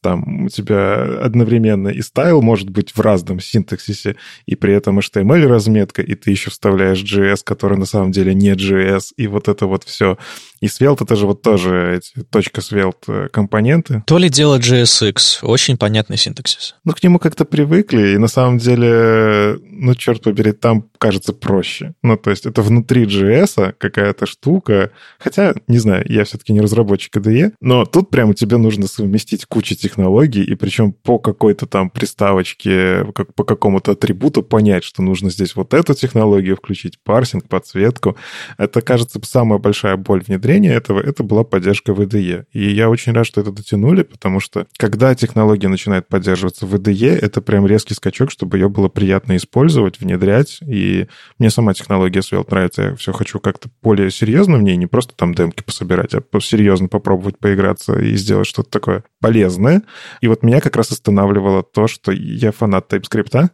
там 0.04 0.44
у 0.44 0.48
тебя 0.50 1.02
одновременно 1.22 1.88
и 1.88 2.02
стайл 2.02 2.42
может 2.42 2.68
быть 2.68 2.90
в 2.90 3.00
разном 3.00 3.40
синтаксисе, 3.40 4.16
и 4.44 4.54
при 4.54 4.74
этом 4.74 4.98
HTML 4.98 5.46
разметка, 5.46 6.02
и 6.02 6.14
ты 6.14 6.30
еще 6.30 6.50
вставляешь 6.50 7.02
JS, 7.02 7.38
который 7.42 7.78
на 7.78 7.86
самом 7.86 8.12
деле 8.12 8.34
не 8.34 8.52
JS, 8.52 9.14
и 9.16 9.26
вот 9.26 9.48
это 9.48 9.66
вот 9.66 9.84
все. 9.84 10.18
И 10.60 10.66
Svelte 10.66 11.04
это 11.04 11.16
же 11.16 11.26
вот 11.26 11.42
тоже 11.42 11.96
эти 11.96 12.22
точка 12.24 12.60
Svelte 12.60 13.26
э, 13.26 13.28
компоненты. 13.28 14.02
То 14.06 14.18
ли 14.18 14.28
дело 14.28 14.58
JSX, 14.58 15.38
очень 15.44 15.76
понятный 15.78 16.16
синтаксис. 16.16 16.74
Ну, 16.84 16.92
к 16.92 17.02
нему 17.02 17.18
как-то 17.18 17.44
привыкли, 17.44 18.14
и 18.14 18.18
на 18.18 18.28
самом 18.28 18.58
деле, 18.58 19.58
ну, 19.62 19.94
черт 19.94 20.22
побери, 20.22 20.52
там 20.52 20.90
кажется 20.98 21.32
проще. 21.32 21.94
Ну, 22.02 22.16
то 22.16 22.30
есть 22.30 22.46
это 22.46 22.62
внутри 22.62 23.04
JS 23.06 23.74
какая-то 23.78 24.26
штука, 24.26 24.90
хотя, 25.18 25.54
не 25.68 25.78
знаю, 25.78 26.04
я 26.08 26.24
все-таки 26.24 26.52
не 26.52 26.60
разработчик 26.60 27.16
IDE, 27.16 27.52
но 27.60 27.84
тут 27.86 28.10
прямо 28.10 28.34
тебе 28.34 28.58
нужно 28.58 28.86
совместить 28.86 29.46
кучу 29.46 29.74
тех 29.74 29.94
технологий, 29.94 30.42
и 30.42 30.54
причем 30.56 30.92
по 30.92 31.18
какой-то 31.18 31.66
там 31.66 31.88
приставочке, 31.88 33.04
как 33.14 33.32
по 33.34 33.44
какому-то 33.44 33.92
атрибуту 33.92 34.42
понять, 34.42 34.82
что 34.82 35.02
нужно 35.02 35.30
здесь 35.30 35.54
вот 35.54 35.72
эту 35.72 35.94
технологию 35.94 36.56
включить, 36.56 36.98
парсинг, 36.98 37.48
подсветку. 37.48 38.16
Это, 38.58 38.80
кажется, 38.80 39.20
самая 39.22 39.58
большая 39.58 39.96
боль 39.96 40.22
внедрения 40.26 40.72
этого, 40.72 41.00
это 41.00 41.22
была 41.22 41.44
поддержка 41.44 41.92
VDE. 41.92 42.44
И 42.52 42.70
я 42.72 42.90
очень 42.90 43.12
рад, 43.12 43.26
что 43.26 43.40
это 43.40 43.52
дотянули, 43.52 44.02
потому 44.02 44.40
что 44.40 44.66
когда 44.76 45.14
технология 45.14 45.33
начинает 45.34 46.08
поддерживаться 46.08 46.66
в 46.66 46.74
VDE, 46.74 47.10
это 47.10 47.40
прям 47.40 47.66
резкий 47.66 47.94
скачок, 47.94 48.30
чтобы 48.30 48.58
ее 48.58 48.68
было 48.68 48.88
приятно 48.88 49.36
использовать, 49.36 50.00
внедрять. 50.00 50.60
И 50.66 51.06
мне 51.38 51.50
сама 51.50 51.74
технология 51.74 52.20
Svelte 52.20 52.50
нравится. 52.50 52.82
Я 52.82 52.96
все 52.96 53.12
хочу 53.12 53.40
как-то 53.40 53.68
более 53.82 54.10
серьезно 54.10 54.58
в 54.58 54.62
ней, 54.62 54.76
не 54.76 54.86
просто 54.86 55.14
там 55.14 55.34
демки 55.34 55.62
пособирать, 55.62 56.14
а 56.14 56.22
серьезно 56.40 56.88
попробовать 56.88 57.38
поиграться 57.38 57.98
и 57.98 58.14
сделать 58.16 58.46
что-то 58.46 58.70
такое 58.70 59.04
полезное. 59.20 59.82
И 60.20 60.28
вот 60.28 60.42
меня 60.42 60.60
как 60.60 60.76
раз 60.76 60.90
останавливало 60.90 61.62
то, 61.62 61.86
что 61.86 62.12
я 62.12 62.52
фанат 62.52 62.92
TypeScript, 62.92 63.50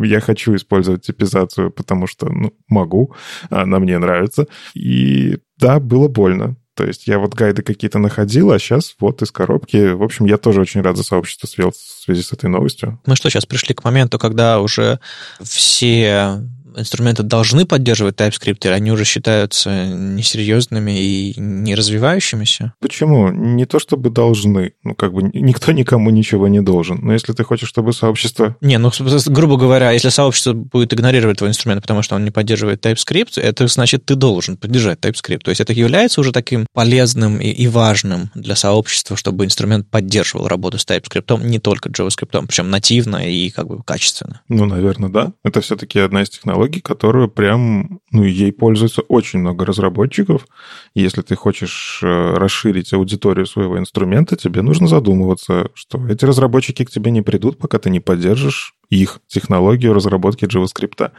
я 0.06 0.20
хочу 0.20 0.54
использовать 0.54 1.02
типизацию, 1.02 1.70
потому 1.70 2.06
что 2.06 2.26
ну, 2.30 2.52
могу, 2.68 3.14
она 3.50 3.78
мне 3.78 3.98
нравится. 3.98 4.46
И 4.74 5.38
да, 5.58 5.80
было 5.80 6.08
больно. 6.08 6.56
То 6.76 6.84
есть 6.84 7.06
я 7.06 7.18
вот 7.18 7.32
гайды 7.32 7.62
какие-то 7.62 7.98
находил, 7.98 8.52
а 8.52 8.58
сейчас 8.58 8.96
вот 9.00 9.22
из 9.22 9.32
коробки. 9.32 9.92
В 9.92 10.02
общем, 10.02 10.26
я 10.26 10.36
тоже 10.36 10.60
очень 10.60 10.82
рад 10.82 10.98
за 10.98 11.04
сообщество 11.04 11.46
Svelte 11.46 11.72
в 11.72 12.04
связи 12.04 12.22
с 12.22 12.32
этой 12.34 12.50
новостью. 12.50 13.00
Мы 13.06 13.16
что, 13.16 13.30
сейчас 13.30 13.46
пришли 13.46 13.74
к 13.74 13.82
моменту, 13.82 14.18
когда 14.18 14.60
уже 14.60 15.00
все 15.40 16.42
инструменты 16.76 17.22
должны 17.22 17.66
поддерживать 17.66 18.16
TypeScript, 18.16 18.58
или 18.64 18.72
они 18.72 18.92
уже 18.92 19.04
считаются 19.04 19.86
несерьезными 19.86 20.92
и 20.92 21.34
не 21.36 21.74
развивающимися? 21.74 22.74
Почему? 22.80 23.30
Не 23.30 23.66
то 23.66 23.78
чтобы 23.78 24.10
должны. 24.10 24.72
Ну, 24.84 24.94
как 24.94 25.12
бы 25.12 25.22
никто 25.32 25.72
никому 25.72 26.10
ничего 26.10 26.48
не 26.48 26.60
должен. 26.60 26.98
Но 27.02 27.12
если 27.12 27.32
ты 27.32 27.44
хочешь, 27.44 27.68
чтобы 27.68 27.92
сообщество... 27.92 28.56
Не, 28.60 28.78
ну, 28.78 28.90
грубо 29.26 29.56
говоря, 29.56 29.90
если 29.90 30.08
сообщество 30.08 30.52
будет 30.52 30.92
игнорировать 30.94 31.38
твой 31.38 31.50
инструмент, 31.50 31.82
потому 31.82 32.02
что 32.02 32.14
он 32.14 32.24
не 32.24 32.30
поддерживает 32.30 32.84
TypeScript, 32.84 33.40
это 33.40 33.66
значит, 33.68 34.04
ты 34.04 34.14
должен 34.14 34.56
поддержать 34.56 34.98
TypeScript. 35.00 35.40
То 35.44 35.50
есть 35.50 35.60
это 35.60 35.72
является 35.72 36.20
уже 36.20 36.32
таким 36.32 36.66
полезным 36.72 37.38
и, 37.38 37.48
и 37.48 37.68
важным 37.68 38.30
для 38.34 38.56
сообщества, 38.56 39.16
чтобы 39.16 39.44
инструмент 39.44 39.88
поддерживал 39.90 40.48
работу 40.48 40.78
с 40.78 40.86
TypeScript, 40.86 41.44
не 41.44 41.58
только 41.58 41.88
JavaScript, 41.88 42.46
причем 42.46 42.70
нативно 42.70 43.28
и 43.28 43.50
как 43.50 43.66
бы 43.68 43.82
качественно. 43.82 44.40
Ну, 44.48 44.66
наверное, 44.66 45.08
да. 45.08 45.32
Это 45.44 45.60
все-таки 45.60 45.98
одна 45.98 46.22
из 46.22 46.30
технологий, 46.30 46.65
технологии, 46.66 46.80
которую 46.80 47.28
прям, 47.28 48.00
ну, 48.10 48.24
ей 48.24 48.52
пользуется 48.52 49.02
очень 49.02 49.40
много 49.40 49.64
разработчиков. 49.64 50.46
Если 50.94 51.22
ты 51.22 51.36
хочешь 51.36 52.00
э, 52.02 52.34
расширить 52.34 52.92
аудиторию 52.92 53.46
своего 53.46 53.78
инструмента, 53.78 54.36
тебе 54.36 54.62
нужно 54.62 54.86
задумываться, 54.86 55.70
что 55.74 55.98
эти 56.08 56.24
разработчики 56.24 56.84
к 56.84 56.90
тебе 56.90 57.10
не 57.10 57.22
придут, 57.22 57.58
пока 57.58 57.78
ты 57.78 57.90
не 57.90 58.00
поддержишь 58.00 58.74
их 58.90 59.20
технологию 59.26 59.92
разработки 59.92 60.44
JavaScript. 60.44 61.10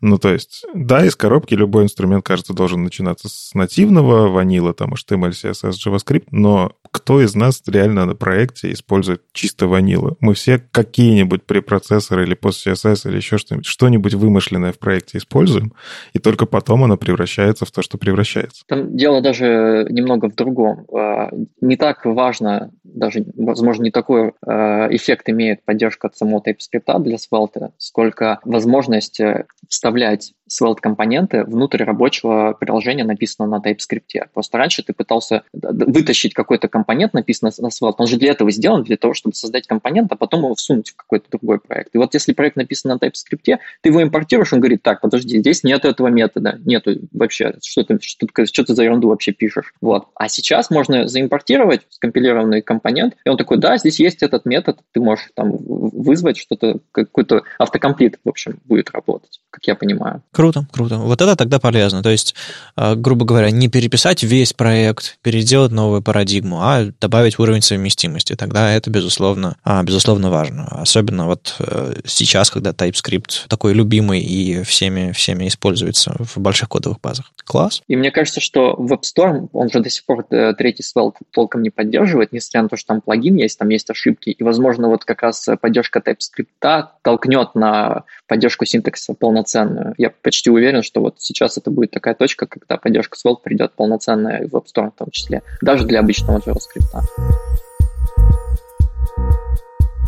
Ну, 0.00 0.18
то 0.18 0.32
есть, 0.32 0.64
да, 0.74 1.04
из 1.04 1.16
коробки 1.16 1.54
любой 1.54 1.84
инструмент, 1.84 2.24
кажется, 2.24 2.52
должен 2.52 2.82
начинаться 2.82 3.28
с 3.28 3.54
нативного 3.54 4.28
ванила, 4.28 4.74
там, 4.74 4.94
HTML, 4.94 5.30
CSS, 5.30 5.72
JavaScript, 5.72 6.26
но 6.30 6.72
кто 6.90 7.20
из 7.20 7.34
нас 7.34 7.62
реально 7.66 8.06
на 8.06 8.14
проекте 8.14 8.72
использует 8.72 9.22
чисто 9.32 9.66
ванилу? 9.66 10.16
Мы 10.20 10.34
все 10.34 10.58
какие-нибудь 10.58 11.44
препроцессоры 11.44 12.24
или 12.24 12.34
пост-CSS 12.34 13.08
или 13.08 13.16
еще 13.16 13.38
что-нибудь, 13.38 13.66
что-нибудь 13.66 14.14
вымышленное 14.14 14.72
в 14.72 14.78
проекте 14.78 15.18
используем, 15.18 15.72
и 16.12 16.18
только 16.18 16.46
потом 16.46 16.84
оно 16.84 16.96
превращается 16.96 17.64
в 17.66 17.70
то, 17.70 17.82
что 17.82 17.98
превращается. 17.98 18.64
Там 18.66 18.96
дело 18.96 19.20
даже 19.20 19.86
немного 19.90 20.30
в 20.30 20.34
другом. 20.34 20.86
А, 20.94 21.30
не 21.60 21.76
так 21.76 22.04
важно, 22.04 22.72
даже, 22.84 23.24
возможно, 23.36 23.84
не 23.84 23.90
такой 23.90 24.32
а, 24.46 24.88
эффект 24.90 25.28
имеет 25.28 25.64
поддержка 25.64 26.08
от 26.08 26.16
самого 26.16 26.42
TypeScript 26.46 26.84
для 27.06 27.18
Svelte, 27.18 27.72
сколько 27.78 28.40
возможность 28.44 29.20
э, 29.20 29.46
вставлять 29.68 30.34
Svelte-компоненты 30.48 31.44
внутрь 31.44 31.82
рабочего 31.84 32.56
приложения, 32.58 33.04
написанного 33.04 33.58
на 33.58 33.62
TypeScript. 33.62 34.28
Просто 34.32 34.58
раньше 34.58 34.82
ты 34.82 34.92
пытался 34.92 35.42
вытащить 35.52 36.34
какой-то 36.34 36.68
компонент, 36.68 37.14
написанный 37.14 37.52
на 37.58 37.68
Svelte. 37.68 37.96
Он 37.98 38.06
же 38.06 38.16
для 38.16 38.30
этого 38.30 38.50
сделан, 38.50 38.82
для 38.84 38.96
того, 38.96 39.14
чтобы 39.14 39.34
создать 39.34 39.66
компонент, 39.66 40.12
а 40.12 40.16
потом 40.16 40.44
его 40.44 40.54
всунуть 40.54 40.90
в 40.90 40.96
какой-то 40.96 41.30
другой 41.30 41.58
проект. 41.58 41.94
И 41.94 41.98
вот 41.98 42.14
если 42.14 42.32
проект 42.32 42.56
написан 42.56 42.92
на 42.92 43.04
TypeScript, 43.04 43.58
ты 43.80 43.88
его 43.88 44.02
импортируешь, 44.02 44.52
он 44.52 44.60
говорит, 44.60 44.82
так, 44.82 45.00
подожди, 45.00 45.38
здесь 45.38 45.64
нет 45.64 45.84
этого 45.84 46.08
метода, 46.08 46.58
нету 46.64 46.92
вообще, 47.12 47.54
что 47.62 47.82
ты, 47.84 47.98
что, 48.00 48.26
ты, 48.26 48.46
что 48.46 48.64
ты 48.64 48.74
за 48.74 48.84
ерунду 48.84 49.08
вообще 49.08 49.32
пишешь. 49.32 49.74
Вот. 49.80 50.06
А 50.14 50.28
сейчас 50.28 50.70
можно 50.70 51.08
заимпортировать 51.08 51.82
скомпилированный 51.90 52.62
компонент, 52.62 53.16
и 53.24 53.28
он 53.28 53.36
такой, 53.36 53.58
да, 53.58 53.76
здесь 53.76 54.00
есть 54.00 54.22
этот 54.22 54.44
метод, 54.46 54.78
ты 54.92 55.00
можешь 55.00 55.28
там 55.34 55.56
вызвать 55.56 56.36
что-то, 56.36 56.80
какой-то 56.92 57.42
автокомплит, 57.58 58.18
в 58.24 58.28
общем, 58.28 58.60
будет 58.64 58.90
работать, 58.90 59.40
как 59.50 59.66
я 59.66 59.74
понимаю. 59.74 60.22
Круто, 60.36 60.66
круто. 60.70 60.98
Вот 60.98 61.22
это 61.22 61.34
тогда 61.34 61.58
полезно. 61.58 62.02
То 62.02 62.10
есть, 62.10 62.34
а, 62.74 62.94
грубо 62.94 63.24
говоря, 63.24 63.50
не 63.50 63.68
переписать 63.68 64.22
весь 64.22 64.52
проект, 64.52 65.16
переделать 65.22 65.72
новую 65.72 66.02
парадигму, 66.02 66.58
а 66.60 66.90
добавить 67.00 67.38
уровень 67.38 67.62
совместимости. 67.62 68.36
Тогда 68.36 68.70
это, 68.70 68.90
безусловно, 68.90 69.56
а, 69.64 69.82
безусловно 69.82 70.28
важно. 70.28 70.66
Особенно 70.66 71.24
вот 71.24 71.56
э, 71.60 71.94
сейчас, 72.04 72.50
когда 72.50 72.72
TypeScript 72.72 73.46
такой 73.48 73.72
любимый 73.72 74.20
и 74.20 74.62
всеми, 74.62 75.12
всеми 75.12 75.48
используется 75.48 76.14
в 76.18 76.36
больших 76.36 76.68
кодовых 76.68 77.00
базах. 77.00 77.32
Класс. 77.46 77.80
И 77.88 77.96
мне 77.96 78.10
кажется, 78.10 78.42
что 78.42 78.76
WebStorm, 78.78 79.48
он 79.54 79.70
же 79.70 79.80
до 79.80 79.88
сих 79.88 80.04
пор 80.04 80.26
э, 80.28 80.52
третий 80.52 80.82
Svelte 80.82 81.16
толком 81.30 81.62
не 81.62 81.70
поддерживает, 81.70 82.32
несмотря 82.32 82.64
на 82.64 82.68
то, 82.68 82.76
что 82.76 82.88
там 82.88 83.00
плагин 83.00 83.36
есть, 83.36 83.58
там 83.58 83.70
есть 83.70 83.88
ошибки. 83.88 84.28
И, 84.28 84.42
возможно, 84.42 84.88
вот 84.88 85.06
как 85.06 85.22
раз 85.22 85.48
поддержка 85.62 86.00
TypeScript 86.00 86.88
толкнет 87.00 87.54
на 87.54 88.02
поддержку 88.28 88.66
синтаксиса 88.66 89.14
полноценную. 89.14 89.94
Я 89.96 90.10
почти 90.26 90.50
уверен, 90.50 90.82
что 90.82 91.00
вот 91.00 91.14
сейчас 91.18 91.56
это 91.56 91.70
будет 91.70 91.92
такая 91.92 92.16
точка, 92.16 92.48
когда 92.48 92.78
поддержка 92.78 93.16
Svelte 93.16 93.42
придет 93.44 93.74
полноценная 93.76 94.48
в 94.48 94.56
App 94.56 94.64
Store 94.64 94.90
в 94.90 94.98
том 94.98 95.08
числе, 95.12 95.44
даже 95.62 95.84
для 95.84 96.00
обычного 96.00 96.38
JavaScript. 96.38 97.04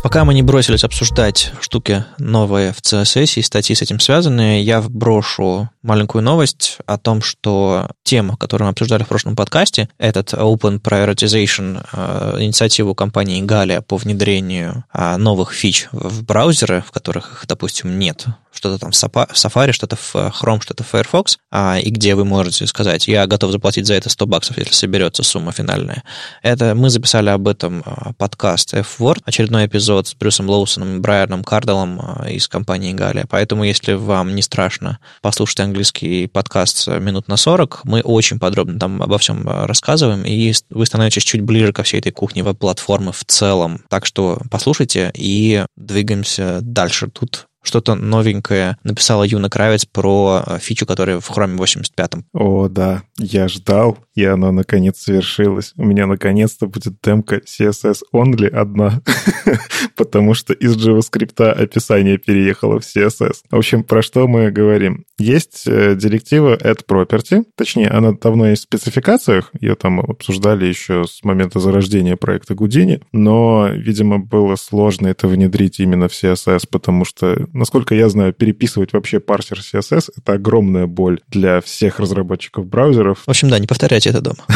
Пока 0.03 0.25
мы 0.25 0.33
не 0.33 0.43
бросились 0.43 0.83
обсуждать 0.83 1.53
штуки 1.61 2.03
новые 2.17 2.73
в 2.73 2.81
CSS 2.81 3.39
и 3.39 3.41
статьи 3.41 3.73
с 3.73 3.81
этим 3.81 4.01
связанные, 4.01 4.61
я 4.61 4.81
вброшу 4.81 5.69
маленькую 5.81 6.23
новость 6.23 6.77
о 6.85 6.97
том, 6.97 7.21
что 7.21 7.89
тема, 8.03 8.37
которую 8.37 8.67
мы 8.67 8.71
обсуждали 8.71 9.03
в 9.03 9.07
прошлом 9.07 9.35
подкасте, 9.35 9.89
этот 9.97 10.33
Open 10.33 10.81
Prioritization, 10.81 11.85
э, 11.91 12.41
инициативу 12.41 12.95
компании 12.95 13.43
Galia 13.43 13.81
по 13.81 13.97
внедрению 13.97 14.83
э, 14.93 15.17
новых 15.17 15.53
фич 15.53 15.87
в 15.91 16.23
браузеры, 16.23 16.83
в 16.85 16.91
которых 16.91 17.31
их, 17.33 17.47
допустим, 17.47 17.97
нет, 17.97 18.27
что-то 18.51 18.77
там 18.77 18.91
в 18.91 18.95
Safari, 18.95 19.71
что-то 19.71 19.95
в 19.95 20.15
Chrome, 20.15 20.61
что-то 20.61 20.83
в 20.83 20.87
Firefox, 20.87 21.37
а, 21.51 21.79
и 21.79 21.89
где 21.89 22.15
вы 22.15 22.25
можете 22.25 22.67
сказать, 22.67 23.07
я 23.07 23.25
готов 23.27 23.51
заплатить 23.51 23.85
за 23.85 23.93
это 23.93 24.09
100 24.09 24.25
баксов, 24.25 24.57
если 24.57 24.73
соберется 24.73 25.23
сумма 25.23 25.51
финальная. 25.51 26.03
Это 26.41 26.75
мы 26.75 26.89
записали 26.89 27.29
об 27.29 27.47
этом 27.47 27.83
а, 27.85 28.13
подкаст 28.13 28.73
F-Word, 28.73 29.21
очередной 29.25 29.67
эпизод 29.67 30.07
с 30.07 30.13
Брюсом 30.15 30.49
Лоусоном 30.49 30.97
и 30.97 30.99
Брайаном 30.99 31.43
Кардалом 31.43 31.99
а, 32.01 32.29
из 32.29 32.47
компании 32.47 32.93
Галия. 32.93 33.25
Поэтому, 33.29 33.63
если 33.63 33.93
вам 33.93 34.35
не 34.35 34.41
страшно 34.41 34.99
послушать 35.21 35.59
английский 35.69 36.27
подкаст 36.27 36.87
минут 36.87 37.27
на 37.27 37.37
40, 37.37 37.81
мы 37.83 38.01
очень 38.01 38.39
подробно 38.39 38.79
там 38.79 39.01
обо 39.01 39.17
всем 39.19 39.47
рассказываем, 39.47 40.23
и 40.25 40.51
вы 40.69 40.85
становитесь 40.85 41.23
чуть 41.23 41.41
ближе 41.41 41.71
ко 41.73 41.83
всей 41.83 41.99
этой 41.99 42.11
кухне 42.11 42.43
веб-платформы 42.43 43.11
в 43.11 43.23
целом. 43.25 43.83
Так 43.87 44.05
что 44.05 44.41
послушайте 44.49 45.11
и 45.15 45.65
двигаемся 45.77 46.59
дальше. 46.61 47.07
Тут 47.07 47.45
что-то 47.61 47.95
новенькое 47.95 48.77
написала 48.83 49.23
Юна 49.23 49.49
Кравец 49.49 49.85
про 49.85 50.43
фичу, 50.59 50.85
которая 50.85 51.19
в 51.19 51.29
Chrome 51.29 51.57
85. 51.57 52.11
О, 52.33 52.67
да, 52.69 53.03
я 53.17 53.47
ждал, 53.47 53.97
и 54.19 54.25
оно 54.25 54.51
наконец 54.51 54.99
свершилось. 54.99 55.73
У 55.77 55.85
меня 55.85 56.05
наконец-то 56.05 56.67
будет 56.67 56.95
демка 57.01 57.37
CSS 57.37 57.99
Only 58.13 58.47
одна, 58.47 59.01
потому 59.95 60.33
что 60.33 60.53
из 60.53 60.75
JavaScript 60.75 61.41
описание 61.41 62.17
переехало 62.17 62.81
в 62.81 62.83
CSS. 62.83 63.43
В 63.49 63.55
общем, 63.55 63.83
про 63.83 64.01
что 64.01 64.27
мы 64.27 64.51
говорим? 64.51 65.05
Есть 65.17 65.63
э, 65.67 65.95
директива 65.95 66.57
add 66.57 66.85
property, 66.85 67.45
точнее, 67.55 67.87
она 67.87 68.11
давно 68.11 68.49
есть 68.49 68.63
в 68.63 68.65
спецификациях, 68.65 69.51
ее 69.61 69.75
там 69.75 70.01
обсуждали 70.01 70.65
еще 70.65 71.05
с 71.05 71.23
момента 71.23 71.59
зарождения 71.59 72.17
проекта 72.17 72.55
Гудини, 72.55 73.01
но, 73.13 73.69
видимо, 73.71 74.19
было 74.19 74.57
сложно 74.57 75.07
это 75.07 75.27
внедрить 75.27 75.79
именно 75.79 76.09
в 76.09 76.11
CSS, 76.11 76.63
потому 76.69 77.05
что 77.05 77.47
насколько 77.53 77.95
я 77.95 78.09
знаю, 78.09 78.33
переписывать 78.33 78.91
вообще 78.91 79.21
парсер 79.21 79.59
CSS— 79.59 80.09
это 80.17 80.33
огромная 80.33 80.87
боль 80.87 81.21
для 81.29 81.61
всех 81.61 81.99
разработчиков 81.99 82.65
браузеров. 82.65 83.19
В 83.25 83.29
общем, 83.29 83.49
да, 83.49 83.59
не 83.59 83.67
повторяйте 83.67 84.08
это 84.09 84.21
дома. 84.21 84.45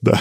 Да, 0.00 0.20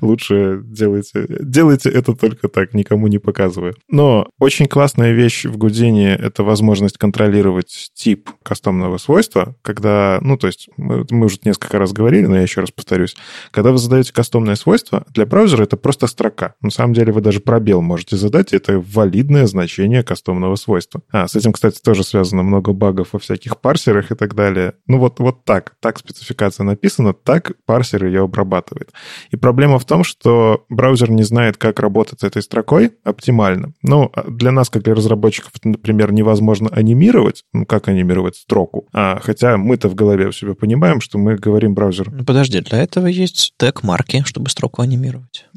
лучше 0.00 0.60
делайте, 0.64 1.26
делайте 1.40 1.88
это 1.88 2.14
только 2.14 2.48
так, 2.48 2.74
никому 2.74 3.06
не 3.06 3.18
показывая. 3.18 3.74
Но 3.88 4.28
очень 4.38 4.66
классная 4.66 5.12
вещь 5.12 5.44
в 5.44 5.56
Гудине— 5.56 6.14
это 6.20 6.42
возможность 6.42 6.98
контролировать 6.98 7.90
тип 7.94 8.30
кастомного 8.42 8.98
свойства, 8.98 9.56
когда, 9.62 10.18
ну, 10.22 10.36
то 10.36 10.46
есть 10.46 10.68
мы, 10.76 11.06
мы 11.10 11.26
уже 11.26 11.38
несколько 11.44 11.78
раз 11.78 11.92
говорили, 11.92 12.26
но 12.26 12.36
я 12.36 12.42
еще 12.42 12.60
раз 12.60 12.70
повторюсь, 12.70 13.16
когда 13.50 13.72
вы 13.72 13.78
задаете 13.78 14.12
кастомное 14.12 14.56
свойство, 14.56 15.04
для 15.08 15.26
браузера 15.26 15.64
это 15.64 15.76
просто 15.76 16.06
строка. 16.06 16.54
На 16.60 16.70
самом 16.70 16.94
деле 16.94 17.12
вы 17.12 17.20
даже 17.20 17.40
пробел 17.40 17.82
можете 17.82 18.16
задать, 18.16 18.52
это 18.52 18.80
валидное 18.80 19.46
значение 19.46 20.02
кастомного 20.02 20.56
свойства. 20.56 21.02
А, 21.10 21.28
с 21.28 21.36
этим, 21.36 21.52
кстати, 21.52 21.80
тоже 21.80 22.04
связано 22.04 22.42
много 22.42 22.72
багов 22.72 23.08
во 23.12 23.18
всяких 23.18 23.58
парсерах 23.58 24.10
и 24.10 24.14
так 24.14 24.34
далее. 24.34 24.74
Ну 24.86 24.98
вот, 24.98 25.20
вот 25.20 25.44
так, 25.44 25.74
так 25.80 25.98
спецификация 25.98 26.64
написана, 26.64 27.12
так 27.12 27.52
парсер 27.66 28.04
ее 28.10 28.24
обрабатывает. 28.24 28.90
И 29.30 29.36
проблема 29.36 29.78
в 29.78 29.84
том, 29.84 30.04
что 30.04 30.64
браузер 30.68 31.10
не 31.10 31.22
знает, 31.22 31.56
как 31.56 31.80
работать 31.80 32.20
с 32.20 32.24
этой 32.24 32.42
строкой 32.42 32.92
оптимально. 33.04 33.72
Ну, 33.82 34.10
а 34.14 34.30
для 34.30 34.52
нас, 34.52 34.70
как 34.70 34.82
для 34.82 34.94
разработчиков, 34.94 35.52
например, 35.64 36.12
невозможно 36.12 36.68
анимировать. 36.70 37.44
Ну, 37.52 37.66
как 37.66 37.88
анимировать 37.88 38.36
строку? 38.36 38.86
А, 38.92 39.18
хотя 39.22 39.56
мы-то 39.56 39.88
в 39.88 39.94
голове 39.94 40.28
у 40.28 40.32
себя 40.32 40.54
понимаем, 40.54 41.00
что 41.00 41.18
мы 41.18 41.36
говорим 41.36 41.74
браузеру. 41.74 42.12
Ну, 42.14 42.24
подожди, 42.24 42.60
для 42.60 42.82
этого 42.82 43.06
есть 43.06 43.54
тег-марки, 43.56 44.22
чтобы 44.26 44.50
строку 44.50 44.82
анимировать. 44.82 45.46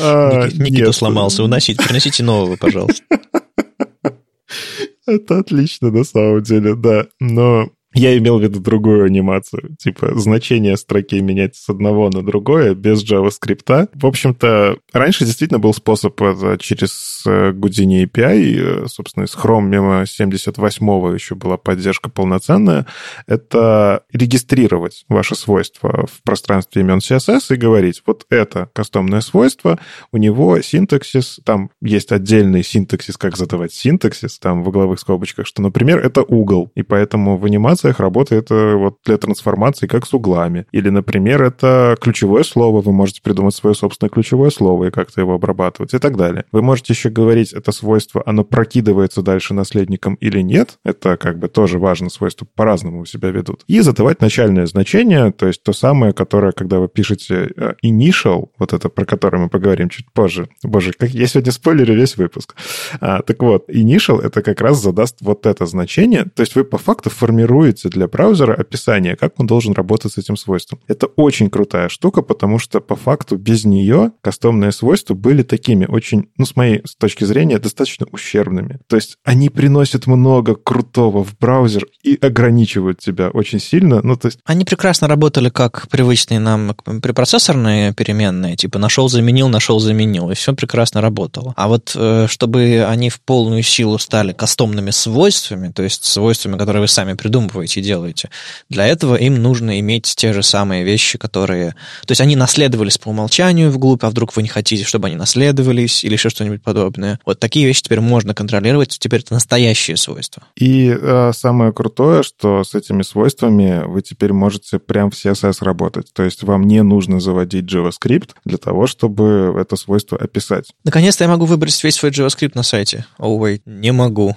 А, 0.00 0.48
Никита 0.48 0.92
сломался. 0.92 1.44
Уносите, 1.44 1.82
приносите 1.82 2.22
нового, 2.24 2.56
пожалуйста. 2.56 3.04
Это 5.06 5.38
отлично, 5.38 5.90
на 5.90 6.04
самом 6.04 6.42
деле, 6.42 6.74
да. 6.74 7.06
Но 7.20 7.70
я 7.94 8.18
имел 8.18 8.38
в 8.38 8.42
виду 8.42 8.60
другую 8.60 9.04
анимацию, 9.04 9.76
типа 9.78 10.18
значение 10.18 10.76
строки 10.76 11.20
менять 11.20 11.56
с 11.56 11.68
одного 11.68 12.10
на 12.10 12.22
другое 12.22 12.74
без 12.74 13.04
JavaScript. 13.08 13.88
В 13.94 14.06
общем-то, 14.06 14.78
раньше 14.92 15.24
действительно 15.24 15.60
был 15.60 15.72
способ 15.72 16.20
это 16.20 16.58
через 16.58 17.22
э, 17.26 17.52
Houdini 17.52 18.04
API, 18.04 18.84
э, 18.84 18.86
собственно, 18.88 19.24
из 19.24 19.34
Chrome 19.34 19.66
мимо 19.66 20.02
78-го 20.02 21.12
еще 21.12 21.34
была 21.34 21.56
поддержка 21.56 22.10
полноценная, 22.10 22.86
это 23.26 24.02
регистрировать 24.12 25.04
ваши 25.08 25.34
свойства 25.34 26.06
в 26.06 26.22
пространстве 26.22 26.82
имен 26.82 26.98
CSS 26.98 27.54
и 27.54 27.56
говорить, 27.56 28.02
вот 28.06 28.26
это 28.30 28.70
кастомное 28.72 29.20
свойство, 29.20 29.78
у 30.12 30.16
него 30.16 30.60
синтаксис, 30.60 31.40
там 31.44 31.70
есть 31.80 32.12
отдельный 32.12 32.64
синтаксис, 32.64 33.16
как 33.16 33.36
задавать 33.36 33.72
синтаксис, 33.72 34.38
там 34.38 34.62
в 34.62 34.68
угловых 34.68 34.98
скобочках, 34.98 35.46
что, 35.46 35.62
например, 35.62 35.98
это 35.98 36.22
угол, 36.22 36.72
и 36.74 36.82
поэтому 36.82 37.36
в 37.36 37.44
анимации 37.44 37.83
трансформациях 37.84 38.00
работает 38.00 38.44
это 38.44 38.76
вот 38.76 38.98
для 39.04 39.16
трансформации 39.16 39.86
как 39.86 40.06
с 40.06 40.14
углами. 40.14 40.66
Или, 40.72 40.90
например, 40.90 41.42
это 41.42 41.96
ключевое 42.00 42.42
слово, 42.42 42.80
вы 42.80 42.92
можете 42.92 43.22
придумать 43.22 43.54
свое 43.54 43.74
собственное 43.74 44.10
ключевое 44.10 44.50
слово 44.50 44.86
и 44.86 44.90
как-то 44.90 45.20
его 45.20 45.34
обрабатывать 45.34 45.94
и 45.94 45.98
так 45.98 46.16
далее. 46.16 46.44
Вы 46.52 46.62
можете 46.62 46.92
еще 46.92 47.10
говорить, 47.10 47.52
это 47.52 47.72
свойство, 47.72 48.22
оно 48.26 48.44
прокидывается 48.44 49.22
дальше 49.22 49.54
наследником 49.54 50.14
или 50.14 50.40
нет. 50.42 50.78
Это 50.84 51.16
как 51.16 51.38
бы 51.38 51.48
тоже 51.48 51.78
важно, 51.78 52.10
свойства 52.10 52.46
по-разному 52.54 53.00
у 53.00 53.04
себя 53.04 53.30
ведут. 53.30 53.64
И 53.68 53.80
задавать 53.80 54.20
начальное 54.20 54.66
значение, 54.66 55.32
то 55.32 55.46
есть 55.46 55.62
то 55.62 55.72
самое, 55.72 56.12
которое, 56.12 56.52
когда 56.52 56.78
вы 56.78 56.88
пишете 56.88 57.50
э, 57.56 57.74
initial, 57.84 58.48
вот 58.58 58.72
это, 58.72 58.88
про 58.88 59.04
которое 59.04 59.38
мы 59.38 59.48
поговорим 59.48 59.88
чуть 59.88 60.10
позже. 60.12 60.48
Боже, 60.62 60.92
как 60.92 61.10
я 61.10 61.26
сегодня 61.26 61.52
спойлерю 61.52 61.94
весь 61.94 62.16
выпуск. 62.16 62.54
А, 63.00 63.22
так 63.22 63.42
вот, 63.42 63.68
initial 63.68 64.20
это 64.20 64.42
как 64.42 64.60
раз 64.60 64.82
задаст 64.82 65.16
вот 65.20 65.46
это 65.46 65.66
значение, 65.66 66.24
то 66.24 66.42
есть 66.42 66.54
вы 66.54 66.64
по 66.64 66.78
факту 66.78 67.10
формируете 67.10 67.73
напишите 67.74 67.88
для 67.88 68.08
браузера 68.08 68.54
описание, 68.54 69.16
как 69.16 69.40
он 69.40 69.46
должен 69.46 69.72
работать 69.72 70.12
с 70.12 70.18
этим 70.18 70.36
свойством. 70.36 70.80
Это 70.88 71.06
очень 71.06 71.50
крутая 71.50 71.88
штука, 71.88 72.22
потому 72.22 72.58
что 72.58 72.80
по 72.80 72.96
факту 72.96 73.36
без 73.36 73.64
нее 73.64 74.12
кастомные 74.22 74.72
свойства 74.72 75.14
были 75.14 75.42
такими 75.42 75.86
очень, 75.86 76.28
ну, 76.36 76.46
с 76.46 76.56
моей 76.56 76.82
точки 76.98 77.24
зрения, 77.24 77.58
достаточно 77.58 78.06
ущербными. 78.12 78.78
То 78.86 78.96
есть 78.96 79.16
они 79.24 79.48
приносят 79.48 80.06
много 80.06 80.54
крутого 80.54 81.24
в 81.24 81.36
браузер 81.38 81.86
и 82.02 82.18
ограничивают 82.20 83.00
тебя 83.00 83.28
очень 83.28 83.60
сильно. 83.60 84.00
Ну, 84.02 84.16
то 84.16 84.26
есть... 84.26 84.38
Они 84.44 84.64
прекрасно 84.64 85.08
работали 85.08 85.48
как 85.48 85.88
привычные 85.88 86.40
нам 86.40 86.74
препроцессорные 86.74 87.92
переменные, 87.92 88.56
типа 88.56 88.78
нашел, 88.78 89.08
заменил, 89.08 89.48
нашел, 89.48 89.78
заменил, 89.80 90.30
и 90.30 90.34
все 90.34 90.54
прекрасно 90.54 91.00
работало. 91.00 91.54
А 91.56 91.68
вот 91.68 91.92
э, 91.94 92.26
чтобы 92.28 92.84
они 92.88 93.10
в 93.10 93.20
полную 93.20 93.62
силу 93.62 93.98
стали 93.98 94.32
кастомными 94.32 94.90
свойствами, 94.90 95.68
то 95.72 95.82
есть 95.82 96.04
свойствами, 96.04 96.56
которые 96.58 96.82
вы 96.82 96.88
сами 96.88 97.14
придумываете 97.14 97.63
и 97.64 97.80
делаете, 97.80 98.30
для 98.68 98.86
этого 98.86 99.16
им 99.16 99.42
нужно 99.42 99.80
иметь 99.80 100.14
те 100.16 100.32
же 100.32 100.42
самые 100.42 100.84
вещи, 100.84 101.18
которые... 101.18 101.70
То 102.06 102.12
есть 102.12 102.20
они 102.20 102.36
наследовались 102.36 102.98
по 102.98 103.08
умолчанию 103.08 103.70
вглубь, 103.70 104.04
а 104.04 104.10
вдруг 104.10 104.34
вы 104.36 104.42
не 104.42 104.48
хотите, 104.48 104.84
чтобы 104.84 105.08
они 105.08 105.16
наследовались 105.16 106.04
или 106.04 106.12
еще 106.12 106.28
что-нибудь 106.28 106.62
подобное. 106.62 107.18
Вот 107.24 107.40
такие 107.40 107.66
вещи 107.66 107.82
теперь 107.82 108.00
можно 108.00 108.34
контролировать, 108.34 108.96
теперь 108.98 109.20
это 109.20 109.34
настоящие 109.34 109.96
свойства. 109.96 110.44
И 110.56 110.88
э, 110.88 111.32
самое 111.34 111.72
крутое, 111.72 112.22
что 112.22 112.64
с 112.64 112.74
этими 112.74 113.02
свойствами 113.02 113.82
вы 113.86 114.02
теперь 114.02 114.32
можете 114.32 114.78
прям 114.78 115.10
в 115.10 115.14
CSS 115.14 115.56
работать. 115.60 116.12
То 116.12 116.22
есть 116.22 116.42
вам 116.42 116.66
не 116.66 116.82
нужно 116.82 117.20
заводить 117.20 117.64
JavaScript 117.64 118.30
для 118.44 118.58
того, 118.58 118.86
чтобы 118.86 119.54
это 119.58 119.76
свойство 119.76 120.18
описать. 120.18 120.66
Наконец-то 120.84 121.24
я 121.24 121.30
могу 121.30 121.46
выбрать 121.46 121.82
весь 121.82 121.94
свой 121.94 122.10
JavaScript 122.10 122.52
на 122.54 122.62
сайте. 122.62 123.06
Oh, 123.18 123.38
wait, 123.38 123.62
не 123.66 123.92
могу. 123.92 124.36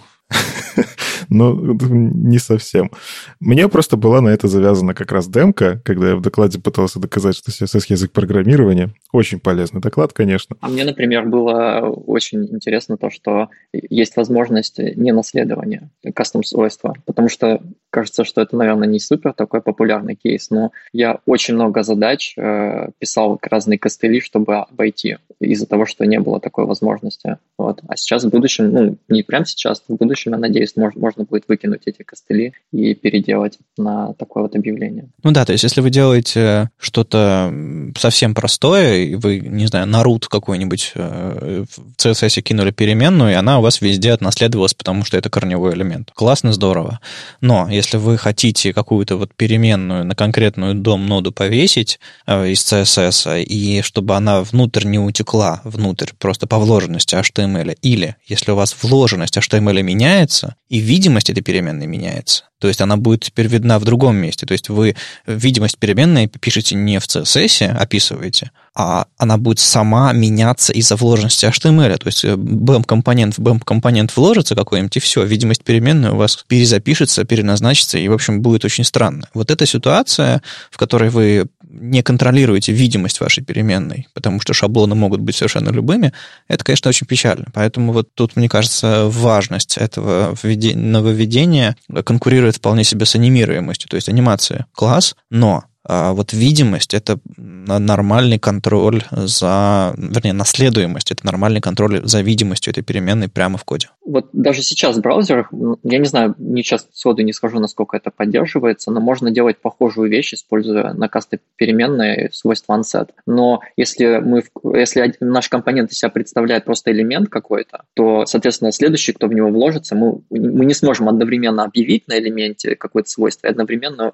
Но 1.30 1.54
не 1.90 2.40
совсем. 2.40 2.92
Мне 3.40 3.68
просто 3.68 3.98
была 3.98 4.22
на 4.22 4.30
это 4.30 4.48
завязана 4.48 4.94
как 4.94 5.12
раз 5.12 5.28
демка, 5.28 5.82
когда 5.84 6.10
я 6.10 6.16
в 6.16 6.22
докладе 6.22 6.60
пытался 6.60 7.00
доказать, 7.00 7.36
что 7.36 7.52
CSS 7.52 7.86
язык 7.90 8.12
программирования. 8.12 8.94
Очень 9.12 9.40
полезный 9.40 9.82
доклад, 9.82 10.14
конечно. 10.14 10.56
А 10.62 10.70
мне, 10.70 10.84
например, 10.84 11.26
было 11.26 11.80
очень 11.82 12.46
интересно 12.46 12.98
то, 12.98 13.10
что 13.10 13.50
есть 13.74 14.18
возможность 14.18 14.80
не 14.80 15.12
наследования 15.12 15.90
кастом-свойства, 16.14 16.96
потому 17.06 17.30
что 17.30 17.62
кажется, 17.90 18.24
что 18.26 18.42
это, 18.42 18.56
наверное, 18.56 18.88
не 18.88 19.00
супер 19.00 19.34
такой 19.34 19.62
популярный 19.62 20.16
кейс, 20.16 20.50
но 20.50 20.72
я 20.94 21.20
очень 21.26 21.56
много 21.56 21.84
задач 21.84 22.34
э, 22.38 22.90
писал 23.00 23.40
разные 23.42 23.80
костыли, 23.80 24.20
чтобы 24.20 24.58
обойти 24.58 25.18
из-за 25.40 25.66
того, 25.66 25.86
что 25.86 26.06
не 26.06 26.20
было 26.20 26.40
такой 26.40 26.66
возможности. 26.66 27.38
Вот. 27.58 27.82
А 27.88 27.96
сейчас 27.96 28.24
в 28.24 28.30
будущем, 28.30 28.72
ну, 28.72 28.98
не 29.08 29.24
прямо 29.24 29.46
сейчас, 29.46 29.84
в 29.88 29.96
будущем, 29.96 30.32
я 30.32 30.38
надеюсь, 30.38 30.76
можно, 30.76 31.17
можно 31.18 31.26
будет 31.26 31.48
выкинуть 31.48 31.82
эти 31.86 32.04
костыли 32.04 32.54
и 32.72 32.94
переделать 32.94 33.58
на 33.78 34.14
такое 34.14 34.44
вот 34.44 34.56
объявление. 34.56 35.10
Ну 35.24 35.32
да, 35.32 35.46
то 35.46 35.52
есть 35.52 35.64
если 35.64 35.82
вы 35.82 35.90
делаете 35.90 36.70
что-то 36.78 37.54
совсем 37.98 38.34
простое, 38.34 38.98
и 38.98 39.16
вы, 39.16 39.40
не 39.40 39.68
знаю, 39.68 39.88
на 39.88 40.04
root 40.04 40.26
какой-нибудь 40.30 40.92
э, 40.96 41.66
в 41.70 41.96
CSS 41.98 42.42
кинули 42.42 42.72
переменную, 42.72 43.32
и 43.32 43.36
она 43.36 43.60
у 43.60 43.62
вас 43.62 43.82
везде 43.82 44.12
отнаследовалась, 44.12 44.74
потому 44.74 45.04
что 45.06 45.18
это 45.18 45.30
корневой 45.30 45.74
элемент. 45.74 46.12
Классно, 46.14 46.54
здорово. 46.54 47.00
Но 47.42 47.68
если 47.70 47.98
вы 47.98 48.18
хотите 48.18 48.74
какую-то 48.74 49.18
вот 49.18 49.34
переменную 49.36 50.06
на 50.06 50.16
конкретную 50.16 50.76
дом-ноду 50.76 51.32
повесить 51.32 52.00
э, 52.26 52.50
из 52.50 52.62
CSS, 52.62 53.44
и 53.44 53.82
чтобы 53.82 54.16
она 54.16 54.42
внутрь 54.42 54.86
не 54.86 55.00
утекла, 55.00 55.62
внутрь, 55.64 56.12
просто 56.18 56.48
по 56.48 56.60
вложенности 56.60 57.16
HTML, 57.16 57.78
или 57.82 58.16
если 58.26 58.52
у 58.52 58.56
вас 58.56 58.76
вложенность 58.82 59.38
HTML 59.38 59.82
меняется, 59.82 60.56
и 60.70 60.80
видимость 61.08 61.30
этой 61.30 61.42
переменной 61.42 61.88
меняется, 61.88 62.44
то 62.60 62.68
есть 62.68 62.82
она 62.82 62.98
будет 62.98 63.22
теперь 63.24 63.48
видна 63.48 63.80
в 63.80 63.86
другом 63.86 64.18
месте. 64.18 64.46
То 64.46 64.52
есть 64.52 64.70
вы 64.70 64.96
видимость 65.26 65.78
переменной 65.78 66.28
пишете 66.28 66.76
не 66.76 67.00
в 67.00 67.06
CSS, 67.06 67.68
описываете, 67.68 68.52
а 68.76 69.06
она 69.18 69.38
будет 69.38 69.60
сама 69.60 70.12
меняться 70.12 70.74
из-за 70.74 70.96
вложенности 70.96 71.46
HTML. 71.46 71.98
То 71.98 72.08
есть 72.08 72.26
BEM-компонент 72.26 73.38
в 73.38 73.40
BEM-компонент 73.40 74.16
вложится 74.16 74.56
какой-нибудь, 74.56 74.98
и 74.98 75.00
все, 75.00 75.24
видимость 75.24 75.64
переменной 75.64 76.10
у 76.10 76.16
вас 76.16 76.44
перезапишется, 76.48 77.24
переназначится, 77.24 77.98
и, 77.98 78.08
в 78.08 78.14
общем, 78.14 78.42
будет 78.42 78.66
очень 78.66 78.84
странно. 78.84 79.30
Вот 79.34 79.50
эта 79.50 79.66
ситуация, 79.66 80.42
в 80.72 80.78
которой 80.78 81.10
вы 81.10 81.48
не 81.70 82.02
контролируете 82.02 82.72
видимость 82.72 83.20
вашей 83.20 83.44
переменной, 83.44 84.08
потому 84.14 84.40
что 84.40 84.54
шаблоны 84.54 84.96
могут 84.96 85.22
быть 85.22 85.36
совершенно 85.36 85.70
любыми, 85.70 86.14
это, 86.48 86.64
конечно, 86.64 86.90
очень 86.90 87.08
печально. 87.08 87.46
Поэтому 87.54 87.92
вот 87.94 88.10
тут, 88.14 88.36
мне 88.36 88.50
кажется, 88.50 89.06
важность 89.08 89.78
этого 89.78 90.36
нововведения 90.44 91.76
конкурирует 92.06 92.58
вполне 92.58 92.84
себе 92.84 93.06
с 93.06 93.16
анимируемостью. 93.16 93.90
То 93.90 93.96
есть 93.96 94.10
анимация 94.10 94.66
класс, 94.72 95.16
но 95.30 95.66
а 95.90 96.14
вот 96.14 96.34
видимость— 96.34 96.94
это 96.96 97.18
нормальный 97.38 98.40
контроль 98.40 99.04
за, 99.12 99.94
вернее, 99.98 100.34
наследуемость— 100.34 101.12
это 101.14 101.26
нормальный 101.26 101.62
контроль 101.62 102.02
за 102.04 102.22
видимостью 102.22 102.72
этой 102.72 102.84
переменной 102.84 103.30
прямо 103.30 103.58
в 103.58 103.64
коде. 103.64 103.88
Вот 104.06 104.30
даже 104.34 104.64
сейчас 104.64 104.98
в 104.98 105.02
браузерах, 105.02 105.50
я 105.84 106.00
не 106.00 106.06
знаю, 106.06 106.36
не 106.38 106.64
часто 106.64 106.90
сходу 106.94 107.22
не 107.24 107.32
скажу, 107.32 107.60
насколько 107.60 107.96
это 107.96 108.12
поддерживается, 108.12 108.92
но 108.92 109.00
можно 109.00 109.32
делать 109.32 109.60
похожую 109.62 110.10
вещь, 110.10 110.34
используя 110.34 110.94
на 110.94 111.08
касты 111.08 111.40
переменные 111.56 112.30
свойства 112.34 112.78
onset. 112.78 113.10
Но 113.26 113.62
если, 113.78 114.18
мы, 114.18 114.44
если 114.74 115.14
наш 115.22 115.48
компонент 115.48 115.92
из 115.92 116.00
себя 116.00 116.10
представляет 116.10 116.66
просто 116.66 116.92
элемент 116.92 117.30
какой-то, 117.30 117.84
то, 117.94 118.26
соответственно, 118.26 118.74
следующий, 118.74 119.14
кто 119.14 119.28
в 119.28 119.34
него 119.34 119.50
вложится, 119.50 119.96
мы, 119.96 120.20
мы 120.30 120.66
не 120.66 120.74
сможем 120.74 121.08
одновременно 121.08 121.64
объявить 121.64 122.08
на 122.08 122.18
элементе 122.20 122.76
какое-то 122.76 123.10
свойство 123.10 123.48
и 123.48 123.50
одновременно 123.50 124.12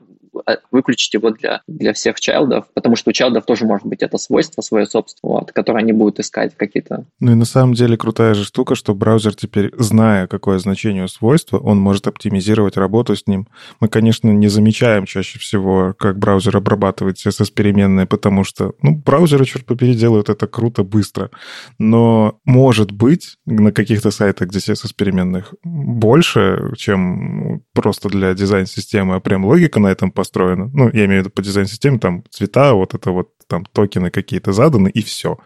выключить 0.71 1.13
его 1.13 1.29
для 1.31 1.61
для 1.67 1.93
всех 1.93 2.19
чайлдов, 2.19 2.65
потому 2.73 2.95
что 2.95 3.09
у 3.09 3.13
чайлдов 3.13 3.45
тоже 3.45 3.65
может 3.65 3.85
быть 3.85 4.01
это 4.01 4.17
свойство 4.17 4.61
свое 4.61 4.85
собственное, 4.85 5.39
вот, 5.39 5.51
которое 5.51 5.79
они 5.79 5.93
будут 5.93 6.19
искать 6.19 6.55
какие-то. 6.55 7.05
Ну 7.19 7.31
и 7.31 7.35
на 7.35 7.45
самом 7.45 7.73
деле 7.73 7.97
крутая 7.97 8.33
же 8.33 8.43
штука, 8.43 8.75
что 8.75 8.93
браузер 8.93 9.35
теперь, 9.35 9.71
зная, 9.77 10.27
какое 10.27 10.59
значение 10.59 11.05
у 11.05 11.07
свойства, 11.07 11.57
он 11.57 11.79
может 11.79 12.07
оптимизировать 12.07 12.77
работу 12.77 13.15
с 13.15 13.27
ним. 13.27 13.47
Мы, 13.79 13.87
конечно, 13.87 14.29
не 14.29 14.47
замечаем 14.47 15.05
чаще 15.05 15.39
всего, 15.39 15.93
как 15.97 16.17
браузер 16.17 16.57
обрабатывает 16.57 17.17
CSS-переменные, 17.17 18.05
потому 18.05 18.43
что, 18.43 18.73
ну, 18.81 18.95
браузеры, 18.95 19.45
черт 19.45 19.65
побери, 19.65 19.93
делают 19.93 20.29
это 20.29 20.47
круто, 20.47 20.83
быстро. 20.83 21.29
Но, 21.79 22.39
может 22.45 22.91
быть, 22.91 23.37
на 23.45 23.71
каких-то 23.71 24.11
сайтах, 24.11 24.49
где 24.49 24.59
CSS-переменных 24.59 25.53
больше, 25.63 26.73
чем 26.77 27.63
просто 27.73 28.09
для 28.09 28.33
дизайн-системы, 28.33 29.15
а 29.15 29.19
прям 29.19 29.45
логика 29.45 29.79
на 29.79 29.87
этом 29.87 30.11
построена. 30.11 30.32
Ну, 30.73 30.89
я 30.93 31.05
имею 31.05 31.21
в 31.21 31.25
виду 31.25 31.29
по 31.29 31.41
дизайн-системе, 31.41 31.99
там 31.99 32.23
цвета, 32.29 32.73
вот 32.73 32.93
это 32.93 33.11
вот 33.11 33.29
там 33.53 33.65
токены 33.71 34.09
какие-то 34.09 34.51
заданы, 34.51 34.89
и 34.89 35.03
все. 35.03 35.37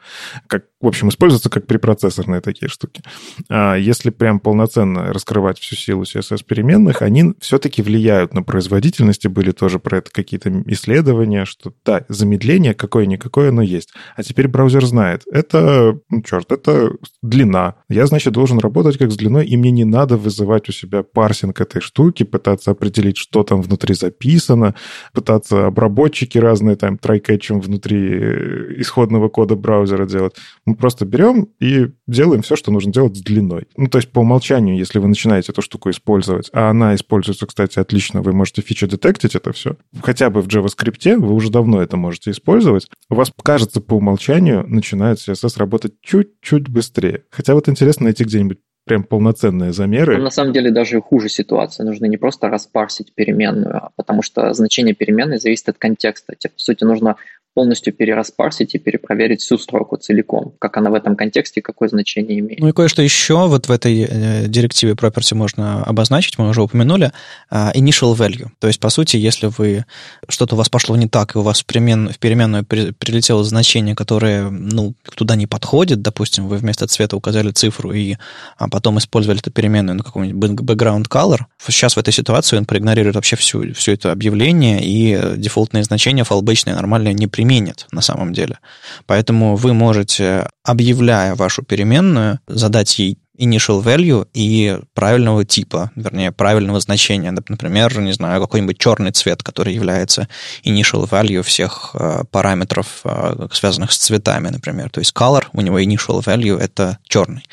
Как, 0.47 0.63
в 0.79 0.87
общем, 0.87 1.09
используются 1.09 1.49
как 1.49 1.67
препроцессорные 1.67 2.39
такие 2.39 2.69
штуки. 2.69 3.01
А 3.49 3.75
если 3.75 4.11
прям 4.11 4.39
полноценно 4.39 5.11
раскрывать 5.11 5.59
всю 5.59 5.75
силу 5.75 6.03
CSS-переменных, 6.03 7.01
они 7.01 7.33
все-таки 7.41 7.81
влияют 7.81 8.33
на 8.33 8.43
производительность, 8.43 9.25
и 9.25 9.27
были 9.27 9.51
тоже 9.51 9.79
про 9.79 9.97
это 9.97 10.09
какие-то 10.09 10.63
исследования, 10.67 11.43
что 11.43 11.73
да, 11.83 12.05
замедление 12.07 12.73
какое-никакое 12.73 13.49
оно 13.49 13.61
есть. 13.61 13.89
А 14.15 14.23
теперь 14.23 14.47
браузер 14.47 14.85
знает, 14.85 15.23
это, 15.29 15.99
ну, 16.09 16.21
черт, 16.21 16.49
это 16.53 16.91
длина. 17.21 17.75
Я, 17.89 18.05
значит, 18.05 18.31
должен 18.31 18.59
работать 18.59 18.97
как 18.97 19.11
с 19.11 19.17
длиной, 19.17 19.45
и 19.45 19.57
мне 19.57 19.71
не 19.71 19.83
надо 19.83 20.15
вызывать 20.15 20.69
у 20.69 20.71
себя 20.71 21.03
парсинг 21.03 21.59
этой 21.59 21.81
штуки, 21.81 22.23
пытаться 22.23 22.71
определить, 22.71 23.17
что 23.17 23.43
там 23.43 23.61
внутри 23.61 23.95
записано, 23.95 24.75
пытаться 25.11 25.67
обработчики 25.67 26.37
разные 26.37 26.77
там 26.77 26.97
трайкетчем 26.97 27.59
внутри 27.59 27.96
внутри 27.97 28.81
исходного 28.81 29.29
кода 29.29 29.55
браузера 29.55 30.05
делать. 30.05 30.35
Мы 30.65 30.75
просто 30.75 31.05
берем 31.05 31.49
и 31.59 31.87
делаем 32.07 32.41
все, 32.41 32.55
что 32.55 32.71
нужно 32.71 32.91
делать 32.91 33.17
с 33.17 33.21
длиной. 33.21 33.67
Ну, 33.75 33.87
то 33.87 33.97
есть 33.97 34.11
по 34.11 34.19
умолчанию, 34.19 34.77
если 34.77 34.99
вы 34.99 35.07
начинаете 35.07 35.51
эту 35.51 35.61
штуку 35.61 35.89
использовать, 35.89 36.49
а 36.53 36.69
она 36.69 36.95
используется, 36.95 37.45
кстати, 37.45 37.79
отлично, 37.79 38.21
вы 38.21 38.33
можете 38.33 38.61
фича-детектить 38.61 39.35
это 39.35 39.51
все, 39.51 39.77
хотя 40.01 40.29
бы 40.29 40.41
в 40.41 40.47
JavaScript, 40.47 41.17
вы 41.17 41.33
уже 41.33 41.49
давно 41.49 41.81
это 41.81 41.97
можете 41.97 42.31
использовать, 42.31 42.87
у 43.09 43.15
вас, 43.15 43.31
кажется, 43.43 43.81
по 43.81 43.95
умолчанию 43.95 44.65
начинает 44.67 45.19
CSS 45.19 45.57
работать 45.57 45.93
чуть-чуть 46.01 46.69
быстрее. 46.69 47.23
Хотя 47.31 47.53
вот 47.53 47.69
интересно 47.69 48.05
найти 48.05 48.23
где-нибудь 48.23 48.59
прям 48.87 49.03
полноценные 49.03 49.71
замеры. 49.71 50.17
Но 50.17 50.23
на 50.23 50.29
самом 50.31 50.53
деле 50.53 50.71
даже 50.71 51.01
хуже 51.01 51.29
ситуация. 51.29 51.85
Нужно 51.85 52.05
не 52.05 52.17
просто 52.17 52.49
распарсить 52.49 53.13
переменную, 53.13 53.77
а 53.77 53.89
потому 53.95 54.21
что 54.21 54.53
значение 54.53 54.95
переменной 54.95 55.37
зависит 55.37 55.69
от 55.69 55.77
контекста. 55.77 56.35
Тебе, 56.35 56.51
по 56.53 56.59
сути, 56.59 56.83
нужно 56.83 57.15
полностью 57.57 57.91
перераспарсить 57.91 58.75
и 58.75 58.77
перепроверить 58.77 59.41
всю 59.41 59.57
строку 59.57 59.97
целиком, 59.97 60.53
как 60.59 60.77
она 60.77 60.91
в 60.91 60.93
этом 60.93 61.15
контексте, 61.15 61.59
какое 61.59 61.89
значение 61.89 62.37
имеет. 62.37 62.59
Ну 62.59 62.67
и 62.67 62.71
кое-что 62.71 63.01
еще 63.01 63.47
вот 63.47 63.67
в 63.67 63.71
этой 63.71 64.07
э, 64.07 64.47
директиве 64.47 64.93
property 64.93 65.33
можно 65.33 65.83
обозначить, 65.83 66.37
мы 66.37 66.49
уже 66.49 66.61
упомянули, 66.61 67.11
uh, 67.51 67.73
initial 67.73 68.15
value. 68.15 68.49
То 68.59 68.67
есть, 68.67 68.79
по 68.79 68.89
сути, 68.89 69.17
если 69.17 69.47
вы 69.57 69.85
что-то 70.29 70.53
у 70.53 70.57
вас 70.59 70.69
пошло 70.69 70.95
не 70.95 71.07
так, 71.07 71.33
и 71.33 71.39
у 71.39 71.41
вас 71.41 71.61
в, 71.61 71.65
перемен, 71.65 72.09
в 72.09 72.19
переменную 72.19 72.63
при, 72.63 72.91
прилетело 72.91 73.43
значение, 73.43 73.95
которое 73.95 74.51
ну, 74.51 74.93
туда 75.15 75.35
не 75.35 75.47
подходит, 75.47 76.03
допустим, 76.03 76.47
вы 76.47 76.57
вместо 76.57 76.85
цвета 76.85 77.17
указали 77.17 77.49
цифру 77.49 77.91
и 77.91 78.17
а 78.57 78.69
потом 78.77 78.99
использовали 78.99 79.39
эту 79.39 79.49
переменную 79.49 79.95
на 79.95 80.03
каком-нибудь 80.03 80.51
background 80.51 81.07
color, 81.07 81.39
сейчас 81.67 81.95
в 81.95 81.99
этой 81.99 82.13
ситуации 82.13 82.57
он 82.57 82.65
проигнорирует 82.65 83.15
вообще 83.15 83.35
всю, 83.35 83.73
все 83.73 83.93
это 83.93 84.11
объявление, 84.11 84.85
и 84.85 85.35
дефолтные 85.35 85.83
значения 85.83 86.23
фалбычные 86.23 86.75
нормальные 86.75 87.15
не 87.15 87.25
применит 87.25 87.87
на 87.91 88.01
самом 88.01 88.33
деле. 88.33 88.59
Поэтому 89.07 89.55
вы 89.55 89.73
можете, 89.73 90.47
объявляя 90.63 91.33
вашу 91.33 91.63
переменную, 91.63 92.39
задать 92.47 92.99
ей 92.99 93.17
initial 93.37 93.83
value 93.83 94.27
и 94.33 94.79
правильного 94.93 95.45
типа, 95.45 95.91
вернее, 95.95 96.31
правильного 96.31 96.79
значения. 96.79 97.31
Например, 97.31 97.99
не 97.99 98.13
знаю, 98.13 98.41
какой-нибудь 98.41 98.77
черный 98.77 99.11
цвет, 99.11 99.43
который 99.43 99.73
является 99.73 100.27
initial 100.63 101.09
value 101.09 101.43
всех 101.43 101.91
э, 101.93 102.23
параметров, 102.31 103.01
э, 103.03 103.47
связанных 103.51 103.91
с 103.91 103.97
цветами, 103.97 104.49
например. 104.49 104.89
То 104.89 104.99
есть 104.99 105.13
color, 105.15 105.45
у 105.53 105.61
него 105.61 105.79
initial 105.79 106.23
value— 106.23 106.57
это 106.59 106.97
черный. 107.07 107.43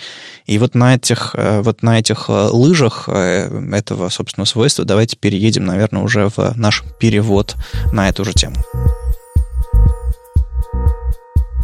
И 0.47 0.59
вот 0.59 0.75
на 0.75 0.95
этих, 0.95 1.35
э, 1.37 1.63
вот 1.63 1.83
на 1.83 1.99
этих 1.99 2.27
э, 2.29 2.49
лыжах 2.53 3.05
э, 3.09 3.49
этого, 3.73 4.09
собственно, 4.09 4.45
свойства 4.45 4.85
давайте 4.85 5.17
переедем, 5.17 5.65
наверное, 5.65 6.03
уже 6.03 6.29
в 6.29 6.53
наш 6.57 6.83
перевод 6.99 7.57
на 7.93 8.09
эту 8.09 8.25
же 8.25 8.33
тему. 8.33 8.57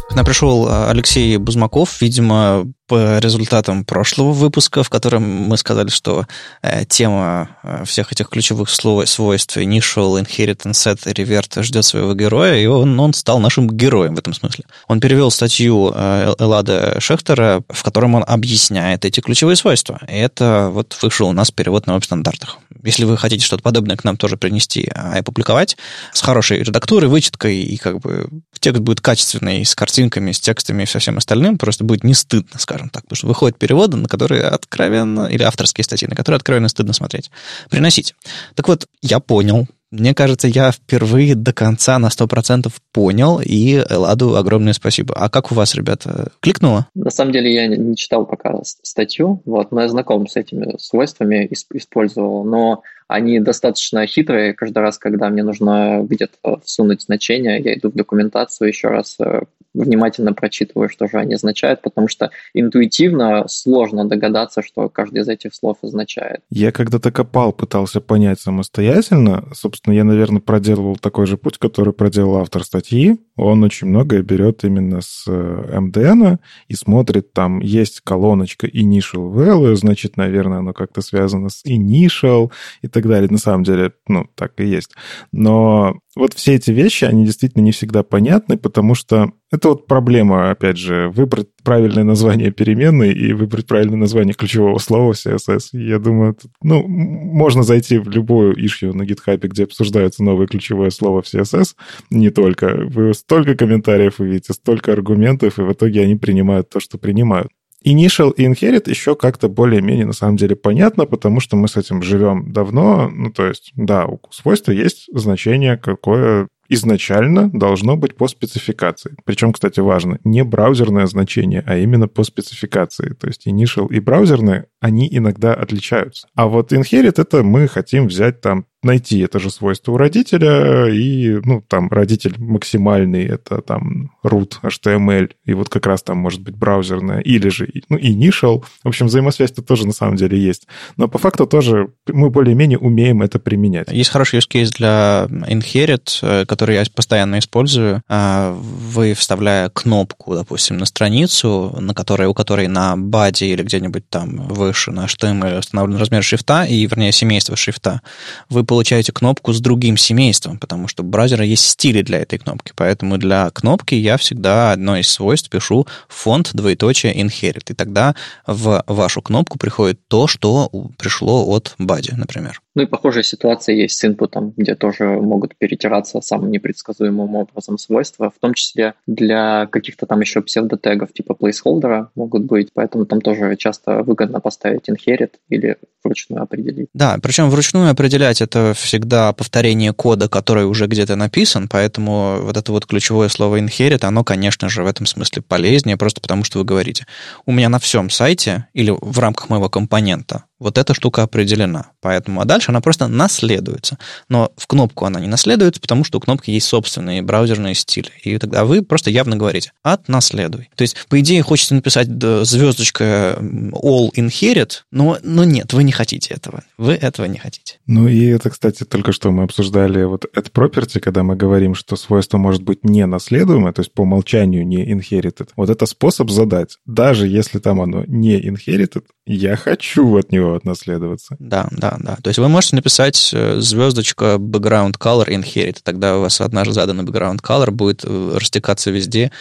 К 0.09 0.15
нам 0.15 0.25
пришел 0.25 0.67
Алексей 0.89 1.37
Бузмаков, 1.37 2.01
видимо, 2.01 2.65
по 2.91 3.19
результатам 3.19 3.85
прошлого 3.85 4.33
выпуска, 4.33 4.83
в 4.83 4.89
котором 4.89 5.23
мы 5.23 5.55
сказали, 5.55 5.87
что 5.87 6.27
э, 6.61 6.83
тема 6.83 7.55
э, 7.63 7.85
всех 7.85 8.11
этих 8.11 8.27
ключевых 8.27 8.69
слов, 8.69 9.07
свойств 9.07 9.55
initial, 9.55 10.21
inheritance, 10.21 10.73
set, 10.73 11.01
revert 11.05 11.63
ждет 11.63 11.85
своего 11.85 12.13
героя, 12.13 12.57
и 12.57 12.65
он, 12.65 12.99
он 12.99 13.13
стал 13.13 13.39
нашим 13.39 13.69
героем 13.69 14.15
в 14.15 14.19
этом 14.19 14.33
смысле. 14.33 14.65
Он 14.89 14.99
перевел 14.99 15.31
статью 15.31 15.93
э, 15.95 16.35
Эллада 16.37 16.99
Шехтера, 16.99 17.63
в 17.69 17.81
котором 17.81 18.15
он 18.15 18.25
объясняет 18.27 19.05
эти 19.05 19.21
ключевые 19.21 19.55
свойства. 19.55 20.01
И 20.09 20.15
это 20.15 20.67
вот 20.69 20.97
вышел 21.01 21.29
у 21.29 21.31
нас 21.31 21.49
перевод 21.49 21.87
на 21.87 21.93
веб-стандартах. 21.93 22.57
Если 22.83 23.05
вы 23.05 23.15
хотите 23.15 23.45
что-то 23.45 23.63
подобное 23.63 23.95
к 23.95 24.03
нам 24.03 24.17
тоже 24.17 24.35
принести 24.35 24.81
и 24.81 24.89
опубликовать, 24.89 25.77
с 26.11 26.19
хорошей 26.19 26.61
редактурой, 26.61 27.07
вычеткой, 27.07 27.61
и 27.61 27.77
как 27.77 28.01
бы 28.01 28.27
текст 28.59 28.81
будет 28.81 28.99
качественный, 28.99 29.63
с 29.63 29.75
картинками, 29.75 30.33
с 30.33 30.41
текстами 30.41 30.83
и 30.83 30.85
со 30.85 30.99
всем 30.99 31.17
остальным, 31.17 31.57
просто 31.57 31.85
будет 31.85 32.03
не 32.03 32.13
стыдно, 32.13 32.59
скажем 32.59 32.80
скажем 32.81 32.89
так, 32.89 33.03
потому 33.03 33.15
что 33.15 33.27
выходят 33.27 33.57
переводы, 33.57 33.97
на 33.97 34.07
которые 34.07 34.43
откровенно, 34.43 35.27
или 35.27 35.43
авторские 35.43 35.85
статьи, 35.85 36.07
на 36.07 36.15
которые 36.15 36.37
откровенно 36.37 36.67
стыдно 36.67 36.93
смотреть. 36.93 37.29
Приносить. 37.69 38.15
Так 38.55 38.67
вот, 38.67 38.87
я 39.01 39.19
понял, 39.19 39.67
мне 39.91 40.13
кажется, 40.13 40.47
я 40.47 40.71
впервые 40.71 41.35
до 41.35 41.53
конца 41.53 41.99
на 41.99 42.07
100% 42.07 42.71
понял, 42.91 43.41
и 43.43 43.83
Ладу 43.89 44.35
огромное 44.35 44.73
спасибо. 44.73 45.13
А 45.15 45.29
как 45.29 45.51
у 45.51 45.55
вас, 45.55 45.75
ребята, 45.75 46.31
кликнуло? 46.39 46.87
На 46.95 47.11
самом 47.11 47.33
деле 47.33 47.53
я 47.53 47.67
не 47.67 47.95
читал 47.95 48.25
пока 48.25 48.53
статью, 48.63 49.41
вот, 49.45 49.71
но 49.71 49.81
я 49.81 49.89
знаком 49.89 50.27
с 50.27 50.35
этими 50.35 50.75
свойствами, 50.79 51.47
использовал, 51.73 52.45
но 52.45 52.81
они 53.11 53.39
достаточно 53.39 54.05
хитрые. 54.07 54.53
Каждый 54.53 54.79
раз, 54.79 54.97
когда 54.97 55.29
мне 55.29 55.43
нужно 55.43 56.01
где-то 56.03 56.61
всунуть 56.63 57.01
значение, 57.03 57.59
я 57.59 57.75
иду 57.75 57.89
в 57.89 57.95
документацию, 57.95 58.69
еще 58.69 58.87
раз 58.87 59.17
э, 59.19 59.41
внимательно 59.73 60.33
прочитываю, 60.33 60.89
что 60.89 61.07
же 61.07 61.17
они 61.17 61.35
означают, 61.35 61.81
потому 61.81 62.07
что 62.07 62.31
интуитивно 62.53 63.45
сложно 63.47 64.05
догадаться, 64.05 64.61
что 64.61 64.89
каждый 64.89 65.21
из 65.21 65.29
этих 65.29 65.53
слов 65.53 65.77
означает. 65.81 66.41
Я 66.49 66.71
когда-то 66.71 67.11
копал, 67.11 67.53
пытался 67.53 68.01
понять 68.01 68.39
самостоятельно. 68.39 69.45
Собственно, 69.53 69.93
я, 69.93 70.03
наверное, 70.03 70.41
проделывал 70.41 70.97
такой 70.97 71.25
же 71.25 71.37
путь, 71.37 71.57
который 71.57 71.93
проделал 71.93 72.37
автор 72.37 72.63
статьи. 72.63 73.19
Он 73.35 73.63
очень 73.63 73.87
многое 73.87 74.21
берет 74.23 74.63
именно 74.63 75.01
с 75.01 75.27
MDN 75.27 76.33
э, 76.33 76.37
и 76.67 76.75
смотрит, 76.75 77.33
там 77.33 77.59
есть 77.59 78.01
колоночка 78.01 78.67
initial 78.67 79.33
value, 79.33 79.75
значит, 79.75 80.17
наверное, 80.17 80.59
оно 80.59 80.73
как-то 80.73 81.01
связано 81.01 81.49
с 81.49 81.65
initial 81.65 82.51
и 82.81 82.87
так 82.87 83.00
так 83.01 83.09
далее. 83.09 83.29
На 83.29 83.37
самом 83.37 83.63
деле, 83.63 83.93
ну, 84.07 84.27
так 84.35 84.59
и 84.59 84.65
есть. 84.65 84.91
Но 85.31 85.95
вот 86.15 86.33
все 86.33 86.55
эти 86.55 86.71
вещи, 86.71 87.05
они 87.05 87.25
действительно 87.25 87.63
не 87.63 87.71
всегда 87.71 88.03
понятны, 88.03 88.57
потому 88.57 88.95
что 88.95 89.31
это 89.51 89.69
вот 89.69 89.87
проблема, 89.87 90.51
опять 90.51 90.77
же, 90.77 91.09
выбрать 91.09 91.47
правильное 91.63 92.03
название 92.03 92.51
переменной 92.51 93.13
и 93.13 93.33
выбрать 93.33 93.67
правильное 93.67 93.97
название 93.97 94.33
ключевого 94.33 94.77
слова 94.77 95.13
в 95.13 95.15
CSS. 95.15 95.69
Я 95.73 95.99
думаю, 95.99 96.37
ну, 96.61 96.85
можно 96.87 97.63
зайти 97.63 97.97
в 97.97 98.09
любую 98.09 98.55
ишью 98.55 98.93
на 98.93 99.03
GitHub, 99.03 99.39
где 99.45 99.63
обсуждается 99.63 100.23
новое 100.23 100.47
ключевое 100.47 100.89
слово 100.89 101.21
в 101.21 101.25
CSS, 101.25 101.75
не 102.09 102.29
только. 102.29 102.85
Вы 102.87 103.13
столько 103.13 103.55
комментариев 103.55 104.19
увидите, 104.19 104.53
столько 104.53 104.93
аргументов, 104.93 105.59
и 105.59 105.63
в 105.63 105.71
итоге 105.71 106.01
они 106.01 106.15
принимают 106.15 106.69
то, 106.69 106.79
что 106.79 106.97
принимают. 106.97 107.49
Initial 107.85 108.33
и 108.35 108.45
Inherit 108.45 108.89
еще 108.89 109.15
как-то 109.15 109.49
более-менее 109.49 110.05
на 110.05 110.13
самом 110.13 110.37
деле 110.37 110.55
понятно, 110.55 111.05
потому 111.05 111.39
что 111.39 111.55
мы 111.55 111.67
с 111.67 111.77
этим 111.77 112.01
живем 112.03 112.51
давно. 112.51 113.09
Ну, 113.09 113.31
то 113.31 113.47
есть, 113.47 113.71
да, 113.75 114.05
у 114.05 114.19
свойства 114.31 114.71
есть 114.71 115.07
значение, 115.13 115.77
какое 115.77 116.47
изначально 116.71 117.49
должно 117.49 117.97
быть 117.97 118.15
по 118.15 118.29
спецификации. 118.29 119.17
Причем, 119.25 119.51
кстати, 119.51 119.81
важно, 119.81 120.19
не 120.23 120.43
браузерное 120.43 121.05
значение, 121.05 121.63
а 121.67 121.75
именно 121.75 122.07
по 122.07 122.23
спецификации. 122.23 123.09
То 123.09 123.27
есть 123.27 123.45
initial 123.45 123.89
и 123.91 123.99
браузерные, 123.99 124.67
они 124.79 125.09
иногда 125.11 125.53
отличаются. 125.53 126.27
А 126.33 126.47
вот 126.47 126.71
inherit 126.71 127.19
это 127.19 127.43
мы 127.43 127.67
хотим 127.67 128.07
взять 128.07 128.39
там 128.39 128.65
найти 128.83 129.19
это 129.19 129.39
же 129.39 129.49
свойство 129.49 129.91
у 129.91 129.97
родителя, 129.97 130.87
и, 130.87 131.39
ну, 131.43 131.63
там, 131.67 131.89
родитель 131.89 132.35
максимальный, 132.39 133.25
это 133.25 133.61
там 133.61 134.11
root, 134.25 134.53
HTML, 134.63 135.31
и 135.45 135.53
вот 135.53 135.69
как 135.69 135.85
раз 135.85 136.01
там 136.01 136.17
может 136.17 136.41
быть 136.41 136.55
браузерная, 136.55 137.19
или 137.19 137.49
же, 137.49 137.69
ну, 137.89 137.97
initial. 137.97 138.63
В 138.83 138.87
общем, 138.87 139.07
взаимосвязь-то 139.07 139.61
тоже 139.61 139.85
на 139.85 139.93
самом 139.93 140.15
деле 140.15 140.37
есть. 140.39 140.67
Но 140.97 141.07
по 141.07 141.17
факту 141.17 141.45
тоже 141.45 141.89
мы 142.07 142.29
более-менее 142.29 142.79
умеем 142.79 143.21
это 143.21 143.39
применять. 143.39 143.91
Есть 143.91 144.09
хороший 144.09 144.39
use 144.39 144.49
case 144.51 144.71
для 144.77 145.27
inherit, 145.47 146.19
э, 146.21 146.45
который 146.45 146.75
я 146.75 146.83
постоянно 146.93 147.39
использую. 147.39 148.01
А, 148.07 148.51
вы, 148.53 149.13
вставляя 149.13 149.69
кнопку, 149.69 150.35
допустим, 150.35 150.77
на 150.77 150.85
страницу, 150.85 151.75
на 151.79 151.93
которой, 151.93 152.27
у 152.27 152.33
которой 152.33 152.67
на 152.67 152.97
баде 152.97 153.47
или 153.47 153.61
где-нибудь 153.61 154.09
там 154.09 154.47
выше 154.47 154.91
на 154.91 155.05
HTML 155.05 155.59
установлен 155.59 155.97
размер 155.97 156.23
шрифта, 156.23 156.63
и, 156.63 156.85
вернее, 156.85 157.11
семейство 157.11 157.55
шрифта, 157.55 158.01
вы 158.49 158.63
получаете 158.71 159.11
кнопку 159.11 159.51
с 159.51 159.59
другим 159.59 159.97
семейством, 159.97 160.57
потому 160.57 160.87
что 160.87 161.03
у 161.03 161.05
браузера 161.05 161.43
есть 161.43 161.67
стили 161.67 162.03
для 162.03 162.19
этой 162.19 162.39
кнопки. 162.39 162.71
Поэтому 162.73 163.17
для 163.17 163.49
кнопки 163.49 163.95
я 163.95 164.15
всегда 164.15 164.71
одно 164.71 164.95
из 164.95 165.09
свойств 165.09 165.49
пишу 165.49 165.87
фонд 166.07 166.51
двоеточие 166.53 167.13
inherit. 167.13 167.65
И 167.67 167.73
тогда 167.73 168.15
в 168.47 168.81
вашу 168.87 169.21
кнопку 169.21 169.59
приходит 169.59 169.99
то, 170.07 170.25
что 170.27 170.71
пришло 170.97 171.45
от 171.49 171.75
бади, 171.79 172.13
например. 172.15 172.61
Ну 172.75 172.83
и 172.83 172.85
похожая 172.85 173.23
ситуация 173.23 173.75
есть 173.75 173.97
с 173.97 174.05
инпутом, 174.05 174.53
где 174.55 174.75
тоже 174.75 175.05
могут 175.05 175.57
перетираться 175.57 176.21
самым 176.21 176.51
непредсказуемым 176.51 177.35
образом 177.35 177.77
свойства, 177.77 178.29
в 178.29 178.39
том 178.39 178.53
числе 178.53 178.93
для 179.07 179.67
каких-то 179.67 180.05
там 180.05 180.21
еще 180.21 180.41
псевдотегов 180.41 181.11
типа 181.11 181.35
placeholder 181.39 182.07
могут 182.15 182.45
быть, 182.45 182.69
поэтому 182.73 183.05
там 183.05 183.19
тоже 183.19 183.55
часто 183.57 184.03
выгодно 184.03 184.39
поставить 184.39 184.89
inherit 184.89 185.31
или 185.49 185.77
вручную 186.03 186.43
определить. 186.43 186.87
Да, 186.93 187.17
причем 187.21 187.49
вручную 187.49 187.91
определять 187.91 188.41
это 188.41 188.73
всегда 188.73 189.33
повторение 189.33 189.93
кода, 189.93 190.29
который 190.29 190.65
уже 190.65 190.87
где-то 190.87 191.15
написан, 191.15 191.67
поэтому 191.67 192.39
вот 192.41 192.55
это 192.55 192.71
вот 192.71 192.85
ключевое 192.85 193.27
слово 193.27 193.59
inherit, 193.59 194.05
оно, 194.05 194.23
конечно 194.23 194.69
же, 194.69 194.83
в 194.83 194.87
этом 194.87 195.05
смысле 195.05 195.41
полезнее, 195.41 195.97
просто 195.97 196.21
потому 196.21 196.43
что 196.45 196.59
вы 196.59 196.65
говорите, 196.65 197.05
у 197.45 197.51
меня 197.51 197.67
на 197.67 197.79
всем 197.79 198.09
сайте 198.09 198.67
или 198.73 198.95
в 198.97 199.19
рамках 199.19 199.49
моего 199.49 199.69
компонента 199.69 200.45
вот 200.61 200.77
эта 200.77 200.93
штука 200.93 201.23
определена. 201.23 201.87
Поэтому, 202.01 202.39
а 202.39 202.45
дальше 202.45 202.71
она 202.71 202.81
просто 202.81 203.07
наследуется. 203.07 203.97
Но 204.29 204.51
в 204.55 204.67
кнопку 204.67 205.05
она 205.05 205.19
не 205.19 205.27
наследуется, 205.27 205.81
потому 205.81 206.03
что 206.03 206.19
у 206.19 206.21
кнопки 206.21 206.51
есть 206.51 206.67
собственные 206.67 207.23
браузерные 207.23 207.73
стили. 207.73 208.11
И 208.23 208.37
тогда 208.37 208.63
вы 208.63 208.83
просто 208.83 209.09
явно 209.09 209.35
говорите 209.35 209.71
«отнаследуй». 209.81 210.69
То 210.75 210.83
есть, 210.83 210.95
по 211.09 211.19
идее, 211.19 211.41
хочется 211.41 211.73
написать 211.73 212.07
звездочка 212.07 213.37
all 213.41 214.11
inherit, 214.15 214.83
но, 214.91 215.17
но 215.23 215.43
нет, 215.43 215.73
вы 215.73 215.83
не 215.83 215.91
хотите 215.91 216.33
этого. 216.33 216.63
Вы 216.77 216.93
этого 216.93 217.25
не 217.25 217.39
хотите. 217.39 217.79
Ну 217.87 218.07
и 218.07 218.25
это, 218.27 218.51
кстати, 218.51 218.83
только 218.83 219.11
что 219.11 219.31
мы 219.31 219.43
обсуждали 219.43 220.03
вот 220.03 220.25
это 220.31 220.49
property, 220.51 220.99
когда 220.99 221.23
мы 221.23 221.35
говорим, 221.35 221.73
что 221.73 221.95
свойство 221.95 222.37
может 222.37 222.61
быть 222.61 222.83
не 222.83 223.05
наследуемое, 223.07 223.73
то 223.73 223.81
есть 223.81 223.93
по 223.93 224.01
умолчанию 224.01 224.65
не 224.65 224.85
inherited. 224.93 225.49
Вот 225.55 225.71
это 225.71 225.87
способ 225.87 226.29
задать. 226.29 226.77
Даже 226.85 227.27
если 227.27 227.57
там 227.57 227.81
оно 227.81 228.03
не 228.05 228.39
inherited, 228.39 229.05
я 229.25 229.55
хочу 229.55 230.17
от 230.17 230.31
него 230.31 230.50
него 230.51 230.57
отнаследоваться. 230.57 231.35
Да, 231.39 231.67
да, 231.71 231.97
да. 231.99 232.15
То 232.17 232.29
есть 232.29 232.39
вы 232.39 232.49
можете 232.49 232.75
написать 232.75 233.31
э, 233.33 233.59
звездочка 233.59 234.35
background 234.35 234.97
color 234.99 235.27
inherit, 235.27 235.77
тогда 235.83 236.17
у 236.17 236.21
вас 236.21 236.41
одна 236.41 236.65
же 236.65 236.73
заданный 236.73 237.03
background 237.03 237.41
color 237.41 237.71
будет 237.71 238.03
э, 238.03 238.31
растекаться 238.35 238.91
везде, 238.91 239.31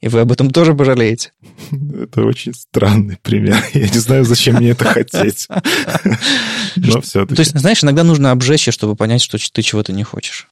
и 0.00 0.08
вы 0.08 0.20
об 0.20 0.32
этом 0.32 0.50
тоже 0.50 0.74
пожалеете. 0.74 1.32
Это 1.70 2.22
очень 2.22 2.54
странный 2.54 3.18
пример. 3.22 3.62
Я 3.74 3.88
не 3.88 3.98
знаю, 3.98 4.24
зачем 4.24 4.56
мне 4.56 4.70
это 4.70 4.84
хотеть. 4.84 5.48
Но 6.76 7.00
все-таки. 7.00 7.34
То 7.34 7.40
есть, 7.42 7.58
знаешь, 7.58 7.82
иногда 7.84 8.04
нужно 8.04 8.30
обжечь, 8.30 8.68
чтобы 8.70 8.96
понять, 8.96 9.22
что 9.22 9.38
ты 9.38 9.62
чего-то 9.62 9.92
не 9.92 10.02
хочешь. 10.02 10.48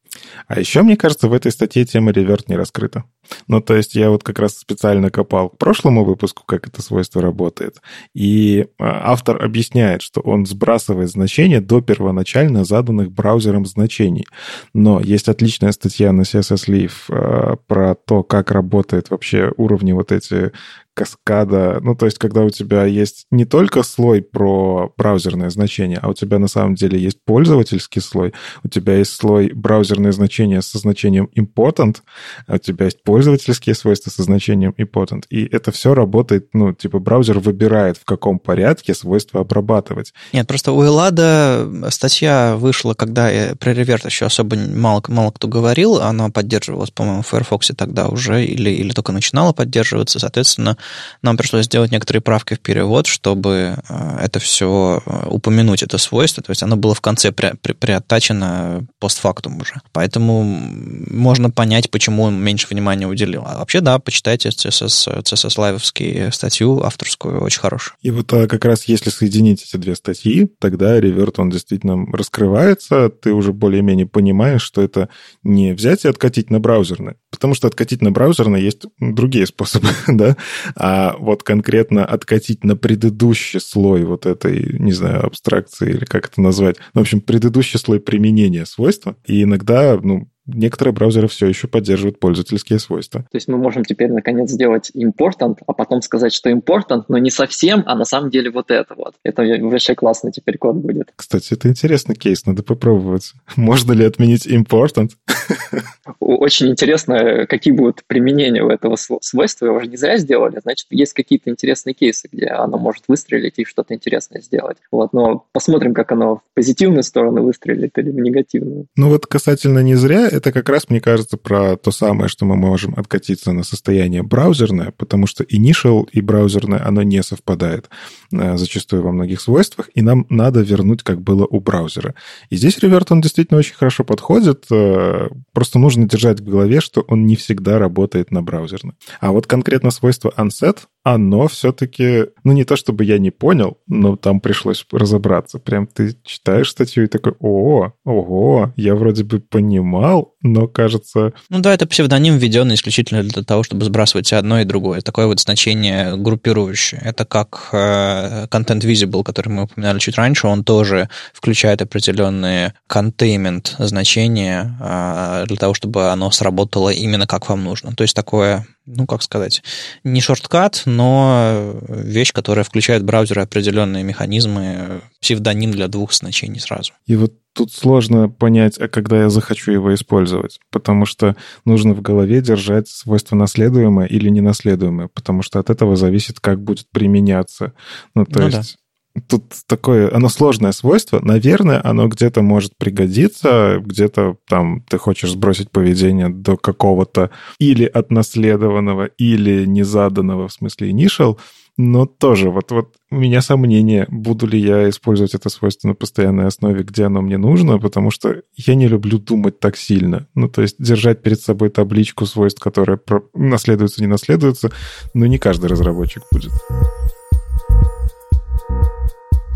А 0.46 0.58
еще, 0.58 0.82
мне 0.82 0.96
кажется, 0.96 1.28
в 1.28 1.32
этой 1.32 1.52
статье 1.52 1.84
тема 1.84 2.12
реверт 2.12 2.48
не 2.48 2.56
раскрыта. 2.56 3.04
Ну, 3.46 3.60
то 3.60 3.76
есть 3.76 3.94
я 3.94 4.10
вот 4.10 4.22
как 4.22 4.38
раз 4.38 4.56
специально 4.56 5.10
копал 5.10 5.50
к 5.50 5.58
прошлому 5.58 6.04
выпуску, 6.04 6.42
как 6.44 6.66
это 6.66 6.82
свойство 6.82 7.22
работает. 7.22 7.76
И 8.14 8.66
а, 8.78 9.12
автор 9.12 9.42
объясняет, 9.42 10.02
что 10.02 10.20
он 10.20 10.46
сбрасывает 10.46 11.10
значения 11.10 11.60
до 11.60 11.80
первоначально 11.80 12.64
заданных 12.64 13.12
браузером 13.12 13.66
значений. 13.66 14.26
Но 14.74 15.00
есть 15.00 15.28
отличная 15.28 15.72
статья 15.72 16.12
на 16.12 16.22
CSS 16.22 16.68
Leaf 16.68 16.92
а, 17.08 17.56
про 17.66 17.94
то, 17.94 18.22
как 18.22 18.50
работает 18.50 19.10
вообще 19.10 19.52
уровни 19.56 19.92
вот 19.92 20.12
эти 20.12 20.52
каскада. 20.94 21.80
Ну, 21.82 21.94
то 21.94 22.06
есть, 22.06 22.18
когда 22.18 22.42
у 22.42 22.50
тебя 22.50 22.84
есть 22.84 23.26
не 23.30 23.44
только 23.44 23.82
слой 23.82 24.22
про 24.22 24.92
браузерное 24.96 25.50
значение, 25.50 25.98
а 26.02 26.08
у 26.08 26.14
тебя 26.14 26.38
на 26.38 26.48
самом 26.48 26.74
деле 26.74 26.98
есть 26.98 27.18
пользовательский 27.24 28.02
слой, 28.02 28.32
у 28.64 28.68
тебя 28.68 28.96
есть 28.96 29.14
слой 29.14 29.52
браузерное 29.52 30.12
значение 30.12 30.62
со 30.62 30.78
значением 30.78 31.30
important, 31.36 31.98
а 32.46 32.54
у 32.54 32.58
тебя 32.58 32.86
есть 32.86 33.02
пользовательские 33.02 33.74
свойства 33.74 34.10
со 34.10 34.22
значением 34.22 34.74
important. 34.78 35.24
И 35.30 35.44
это 35.44 35.72
все 35.72 35.94
работает, 35.94 36.48
ну, 36.52 36.72
типа, 36.72 36.98
браузер 36.98 37.38
выбирает, 37.38 37.96
в 37.96 38.04
каком 38.04 38.38
порядке 38.38 38.94
свойства 38.94 39.40
обрабатывать. 39.40 40.12
Нет, 40.32 40.46
просто 40.46 40.72
у 40.72 40.82
Эллада 40.82 41.68
статья 41.90 42.56
вышла, 42.56 42.94
когда 42.94 43.30
про 43.58 43.72
реверт 43.72 44.04
еще 44.04 44.26
особо 44.26 44.56
мало, 44.56 45.02
мало 45.08 45.30
кто 45.30 45.48
говорил, 45.48 46.00
она 46.00 46.30
поддерживалась, 46.30 46.90
по-моему, 46.90 47.22
в 47.22 47.26
Firefox 47.26 47.70
тогда 47.76 48.08
уже, 48.08 48.44
или, 48.44 48.70
или 48.70 48.92
только 48.92 49.12
начинала 49.12 49.52
поддерживаться, 49.52 50.18
соответственно, 50.18 50.76
нам 51.22 51.36
пришлось 51.36 51.66
сделать 51.66 51.90
некоторые 51.90 52.20
правки 52.20 52.54
в 52.54 52.60
перевод, 52.60 53.06
чтобы 53.06 53.76
э, 53.88 54.18
это 54.20 54.38
все 54.38 55.02
э, 55.04 55.26
упомянуть, 55.28 55.82
это 55.82 55.98
свойство. 55.98 56.42
То 56.42 56.50
есть 56.50 56.62
оно 56.62 56.76
было 56.76 56.94
в 56.94 57.00
конце 57.00 57.32
при, 57.32 57.54
при, 57.60 57.72
приоттачено 57.72 58.86
постфактум 58.98 59.60
уже. 59.60 59.74
Поэтому 59.92 60.42
можно 60.42 61.50
понять, 61.50 61.90
почему 61.90 62.24
он 62.24 62.40
меньше 62.40 62.66
внимания 62.70 63.06
уделил. 63.06 63.44
А 63.46 63.58
вообще, 63.58 63.80
да, 63.80 63.98
почитайте 63.98 64.50
CSS, 64.50 65.22
CSS 65.22 65.54
лайвовский 65.56 66.32
статью 66.32 66.82
авторскую, 66.82 67.42
очень 67.42 67.60
хорошую. 67.60 67.94
И 68.02 68.10
вот 68.10 68.32
а, 68.32 68.46
как 68.46 68.64
раз 68.64 68.84
если 68.84 69.10
соединить 69.10 69.62
эти 69.62 69.76
две 69.76 69.94
статьи, 69.94 70.48
тогда 70.58 71.00
реверт, 71.00 71.38
он 71.38 71.50
действительно 71.50 72.06
раскрывается, 72.12 73.08
ты 73.08 73.32
уже 73.32 73.52
более-менее 73.52 74.06
понимаешь, 74.06 74.62
что 74.62 74.82
это 74.82 75.08
не 75.42 75.72
взять 75.72 76.04
и 76.04 76.08
откатить 76.08 76.50
на 76.50 76.60
браузерный, 76.60 77.14
потому 77.30 77.54
что 77.54 77.68
откатить 77.68 78.02
на 78.02 78.10
браузерный 78.10 78.62
есть 78.62 78.82
другие 78.98 79.46
способы, 79.46 79.88
да, 80.08 80.36
а 80.76 81.16
вот 81.18 81.42
конкретно 81.42 82.04
откатить 82.04 82.64
на 82.64 82.76
предыдущий 82.76 83.60
слой 83.60 84.04
вот 84.04 84.26
этой, 84.26 84.78
не 84.78 84.92
знаю, 84.92 85.26
абстракции 85.26 85.90
или 85.90 86.04
как 86.04 86.26
это 86.26 86.40
назвать, 86.40 86.76
в 86.94 86.98
общем, 86.98 87.20
предыдущий 87.20 87.78
слой 87.78 88.00
применения 88.00 88.66
свойства, 88.66 89.16
и 89.26 89.42
иногда, 89.42 89.98
ну, 90.02 90.28
некоторые 90.54 90.94
браузеры 90.94 91.28
все 91.28 91.46
еще 91.46 91.68
поддерживают 91.68 92.18
пользовательские 92.18 92.78
свойства. 92.78 93.22
То 93.30 93.36
есть 93.36 93.48
мы 93.48 93.56
можем 93.56 93.84
теперь 93.84 94.10
наконец 94.10 94.50
сделать 94.50 94.90
important, 94.94 95.56
а 95.66 95.72
потом 95.72 96.02
сказать, 96.02 96.32
что 96.32 96.50
important, 96.50 97.04
но 97.08 97.18
не 97.18 97.30
совсем, 97.30 97.82
а 97.86 97.94
на 97.94 98.04
самом 98.04 98.30
деле 98.30 98.50
вот 98.50 98.70
это 98.70 98.94
вот. 98.94 99.14
Это 99.24 99.42
вообще 99.42 99.94
классно 99.94 100.32
теперь 100.32 100.58
код 100.58 100.76
будет. 100.76 101.12
Кстати, 101.16 101.54
это 101.54 101.68
интересный 101.68 102.14
кейс, 102.14 102.46
надо 102.46 102.62
попробовать. 102.62 103.32
Можно 103.56 103.92
ли 103.92 104.04
отменить 104.04 104.46
important? 104.46 105.10
Очень 106.18 106.68
интересно, 106.68 107.46
какие 107.46 107.72
будут 107.72 108.04
применения 108.06 108.62
у 108.62 108.70
этого 108.70 108.96
свойства. 108.96 109.66
Его 109.66 109.80
же 109.80 109.86
не 109.86 109.96
зря 109.96 110.18
сделали, 110.18 110.60
значит, 110.62 110.86
есть 110.90 111.12
какие-то 111.12 111.50
интересные 111.50 111.94
кейсы, 111.94 112.28
где 112.32 112.46
оно 112.46 112.78
может 112.78 113.04
выстрелить 113.08 113.54
и 113.58 113.64
что-то 113.64 113.94
интересное 113.94 114.40
сделать. 114.40 114.78
Вот, 114.90 115.12
но 115.12 115.46
посмотрим, 115.52 115.94
как 115.94 116.12
оно 116.12 116.36
в 116.36 116.42
позитивную 116.54 117.02
сторону 117.02 117.42
выстрелит 117.42 117.96
или 117.98 118.10
в 118.10 118.18
негативную. 118.18 118.86
Ну 118.96 119.08
вот 119.08 119.26
касательно 119.26 119.80
не 119.80 119.94
зря, 119.94 120.28
это 120.28 120.52
как 120.52 120.68
раз, 120.68 120.88
мне 120.88 121.00
кажется, 121.00 121.36
про 121.36 121.76
то 121.76 121.90
самое, 121.90 122.28
что 122.28 122.44
мы 122.44 122.56
можем 122.56 122.94
откатиться 122.96 123.52
на 123.52 123.62
состояние 123.62 124.22
браузерное, 124.22 124.92
потому 124.96 125.26
что 125.26 125.44
initial 125.44 126.08
и 126.12 126.20
браузерное, 126.20 126.84
оно 126.84 127.02
не 127.02 127.22
совпадает 127.22 127.88
э, 128.32 128.56
зачастую 128.56 129.02
во 129.02 129.12
многих 129.12 129.40
свойствах, 129.40 129.90
и 129.94 130.02
нам 130.02 130.26
надо 130.28 130.60
вернуть, 130.60 131.02
как 131.02 131.20
было 131.20 131.46
у 131.46 131.60
браузера. 131.60 132.14
И 132.50 132.56
здесь 132.56 132.78
реверт, 132.78 133.12
он 133.12 133.20
действительно 133.20 133.58
очень 133.58 133.74
хорошо 133.74 134.04
подходит, 134.04 134.66
э, 134.70 135.28
просто 135.52 135.78
нужно 135.78 135.99
держать 136.06 136.40
в 136.40 136.44
голове, 136.44 136.80
что 136.80 137.02
он 137.02 137.26
не 137.26 137.36
всегда 137.36 137.78
работает 137.78 138.30
на 138.30 138.42
браузерном. 138.42 138.96
А 139.20 139.32
вот 139.32 139.46
конкретно 139.46 139.90
свойство 139.90 140.32
unset, 140.36 140.78
оно 141.02 141.48
все-таки, 141.48 142.26
ну 142.44 142.52
не 142.52 142.64
то 142.64 142.76
чтобы 142.76 143.04
я 143.04 143.18
не 143.18 143.30
понял, 143.30 143.78
но 143.86 144.16
там 144.16 144.40
пришлось 144.40 144.84
разобраться. 144.92 145.58
Прям 145.58 145.86
ты 145.86 146.16
читаешь 146.24 146.70
статью 146.70 147.04
и 147.04 147.08
такой, 147.08 147.34
о, 147.40 147.92
ого, 148.04 148.72
я 148.76 148.94
вроде 148.94 149.24
бы 149.24 149.40
понимал, 149.40 150.34
но 150.42 150.68
кажется... 150.68 151.32
Ну 151.48 151.60
да, 151.60 151.72
это 151.72 151.86
псевдоним, 151.86 152.36
введенный 152.36 152.74
исключительно 152.74 153.22
для 153.22 153.42
того, 153.42 153.62
чтобы 153.62 153.84
сбрасывать 153.84 154.32
одно 154.32 154.60
и 154.60 154.64
другое. 154.64 155.00
Такое 155.00 155.26
вот 155.26 155.40
значение 155.40 156.16
группирующее. 156.16 157.00
Это 157.02 157.24
как 157.24 157.70
э, 157.72 158.46
Content 158.50 158.80
Visible, 158.80 159.24
который 159.24 159.48
мы 159.48 159.62
упоминали 159.64 159.98
чуть 159.98 160.16
раньше, 160.16 160.46
он 160.48 160.64
тоже 160.64 161.08
включает 161.32 161.80
определенные 161.80 162.74
containment 162.90 163.74
значения 163.78 164.76
э, 164.80 165.44
для 165.46 165.56
того, 165.56 165.72
чтобы 165.72 166.10
оно 166.10 166.30
сработало 166.30 166.90
именно 166.90 167.26
как 167.26 167.48
вам 167.48 167.64
нужно. 167.64 167.94
То 167.94 168.02
есть 168.02 168.14
такое 168.14 168.66
ну, 168.86 169.06
как 169.06 169.22
сказать, 169.22 169.62
не 170.04 170.20
шорткат, 170.20 170.82
но 170.90 171.80
вещь, 171.88 172.32
которая 172.32 172.64
включает 172.64 173.02
в 173.02 173.06
браузеры 173.06 173.42
определенные 173.42 174.04
механизмы, 174.04 175.00
псевдоним 175.20 175.70
для 175.70 175.88
двух 175.88 176.12
значений 176.12 176.60
сразу. 176.60 176.92
И 177.06 177.16
вот 177.16 177.34
тут 177.52 177.72
сложно 177.72 178.28
понять, 178.28 178.78
а 178.78 178.88
когда 178.88 179.22
я 179.22 179.30
захочу 179.30 179.72
его 179.72 179.94
использовать, 179.94 180.60
потому 180.70 181.06
что 181.06 181.36
нужно 181.64 181.94
в 181.94 182.02
голове 182.02 182.40
держать 182.40 182.88
свойство 182.88 183.36
наследуемое 183.36 184.06
или 184.06 184.28
ненаследуемое, 184.28 185.08
потому 185.08 185.42
что 185.42 185.58
от 185.58 185.70
этого 185.70 185.96
зависит, 185.96 186.40
как 186.40 186.62
будет 186.62 186.86
применяться. 186.90 187.72
Ну, 188.14 188.24
то 188.24 188.40
ну, 188.40 188.46
есть 188.46 188.79
тут 189.28 189.44
такое, 189.66 190.14
оно 190.14 190.28
сложное 190.28 190.72
свойство. 190.72 191.20
Наверное, 191.20 191.80
оно 191.82 192.08
где-то 192.08 192.42
может 192.42 192.76
пригодиться, 192.76 193.80
где-то 193.80 194.36
там 194.48 194.82
ты 194.88 194.98
хочешь 194.98 195.32
сбросить 195.32 195.70
поведение 195.70 196.28
до 196.28 196.56
какого-то 196.56 197.30
или 197.58 197.84
отнаследованного, 197.84 199.06
или 199.06 199.64
незаданного, 199.66 200.48
в 200.48 200.52
смысле 200.52 200.90
initial, 200.90 201.38
но 201.76 202.04
тоже 202.04 202.50
вот, 202.50 202.70
вот 202.72 202.94
у 203.10 203.16
меня 203.16 203.40
сомнение, 203.40 204.06
буду 204.10 204.46
ли 204.46 204.58
я 204.60 204.88
использовать 204.90 205.34
это 205.34 205.48
свойство 205.48 205.88
на 205.88 205.94
постоянной 205.94 206.46
основе, 206.46 206.82
где 206.82 207.04
оно 207.04 207.22
мне 207.22 207.38
нужно, 207.38 207.78
потому 207.78 208.10
что 208.10 208.42
я 208.54 208.74
не 208.74 208.86
люблю 208.86 209.18
думать 209.18 209.60
так 209.60 209.76
сильно. 209.76 210.28
Ну, 210.34 210.48
то 210.48 210.62
есть 210.62 210.76
держать 210.78 211.22
перед 211.22 211.40
собой 211.40 211.70
табличку 211.70 212.26
свойств, 212.26 212.60
которые 212.60 213.00
наследуются, 213.34 214.02
не 214.02 214.08
наследуются, 214.08 214.70
но 215.14 215.26
не 215.26 215.38
каждый 215.38 215.66
разработчик 215.66 216.22
будет. 216.30 216.52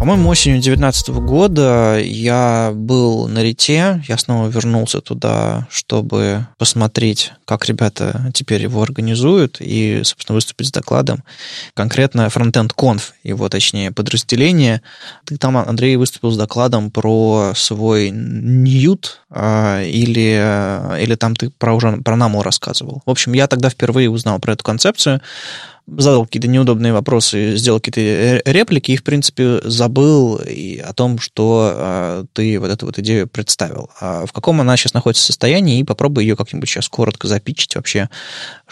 По-моему, 0.05 0.28
осенью 0.28 0.61
2019 0.61 1.09
года 1.24 1.98
я 1.98 2.72
был 2.74 3.26
на 3.26 3.42
Рите, 3.42 4.05
я 4.07 4.18
снова 4.18 4.48
вернулся 4.48 5.00
туда, 5.00 5.66
чтобы 5.70 6.46
посмотреть, 6.59 7.32
как 7.46 7.64
ребята 7.64 8.30
теперь 8.34 8.61
его 8.61 8.82
организуют 8.82 9.57
и, 9.61 10.02
собственно, 10.05 10.34
выступить 10.34 10.66
с 10.66 10.72
докладом. 10.72 11.24
Конкретно 11.72 12.26
Frontend 12.26 12.72
Conf, 12.76 13.12
его, 13.22 13.48
точнее, 13.48 13.92
подразделение. 13.92 14.82
Ты 15.24 15.38
там, 15.38 15.57
Андрей, 15.57 15.96
выступил 15.96 16.32
с 16.32 16.36
докладом 16.36 16.90
про 16.90 17.52
свой 17.57 18.11
Ньют 18.11 19.22
а, 19.30 19.82
или, 19.82 21.00
или 21.02 21.14
там 21.14 21.34
ты 21.34 21.48
про, 21.48 21.72
уже, 21.72 21.96
про 22.02 22.14
NAML 22.14 22.42
рассказывал. 22.42 23.00
В 23.07 23.11
общем, 23.11 23.32
я 23.32 23.46
тогда 23.46 23.70
впервые 23.70 24.11
узнал 24.11 24.38
про 24.38 24.52
эту 24.52 24.64
концепцию 24.64 25.22
задал 25.87 26.24
какие-то 26.24 26.49
неудобные 26.49 26.93
вопросы, 26.93 27.57
сделал 27.57 27.80
какие-то 27.80 28.51
реплики 28.51 28.93
и, 28.93 28.97
в 28.97 29.05
принципе, 29.05 29.61
забыл 29.64 30.37
и 30.37 30.78
о 30.78 30.93
том, 30.93 31.18
что 31.18 31.72
э, 31.74 32.24
ты 32.32 32.59
вот 32.59 32.70
эту 32.70 32.87
вот 32.87 32.99
идею 32.99 33.28
представил. 33.28 33.91
А 34.01 34.24
в 34.26 34.32
каком 34.32 34.61
она 34.61 34.76
сейчас 34.76 34.95
находится 34.95 35.24
состоянии, 35.24 35.80
и 35.80 35.85
попробуй 35.85 36.24
ее 36.24 36.37
как-нибудь 36.37 36.68
сейчас 36.68 36.89
коротко 36.89 37.28
запичить 37.28 37.76
вообще, 37.76 38.09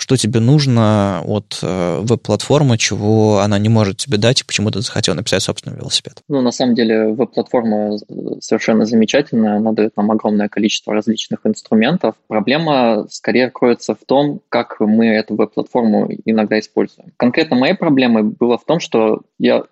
что 0.03 0.16
тебе 0.16 0.40
нужно 0.40 1.22
от 1.24 1.61
э, 1.62 2.00
веб-платформы, 2.03 2.76
чего 2.76 3.38
она 3.38 3.57
не 3.61 3.68
может 3.68 3.98
тебе 3.98 4.18
дать, 4.18 4.40
и 4.40 4.44
почему 4.44 4.72
ты 4.72 4.80
захотел 4.80 5.14
написать 5.14 5.44
собственный 5.44 5.76
велосипед. 5.76 6.14
Ну, 6.28 6.40
на 6.40 6.50
самом 6.50 6.74
деле, 6.74 7.12
веб-платформа 7.12 7.96
совершенно 8.40 8.84
замечательная, 8.84 9.59
она 9.59 9.70
дает 9.70 9.96
нам 9.96 10.11
огромное 10.11 10.48
количество 10.48 10.92
различных 10.92 11.40
инструментов. 11.44 12.16
Проблема 12.26 13.07
скорее 13.11 13.48
кроется 13.50 13.94
в 13.94 14.05
том, 14.05 14.40
как 14.48 14.80
мы 14.80 15.07
эту 15.07 15.36
веб-платформу 15.36 16.11
иногда 16.24 16.59
используем. 16.59 17.12
Конкретно 17.16 17.57
моей 17.57 17.74
проблемой 17.74 18.24
было 18.24 18.59
в 18.59 18.64
том, 18.64 18.80
что 18.80 19.20
я 19.38 19.59
э, 19.59 19.62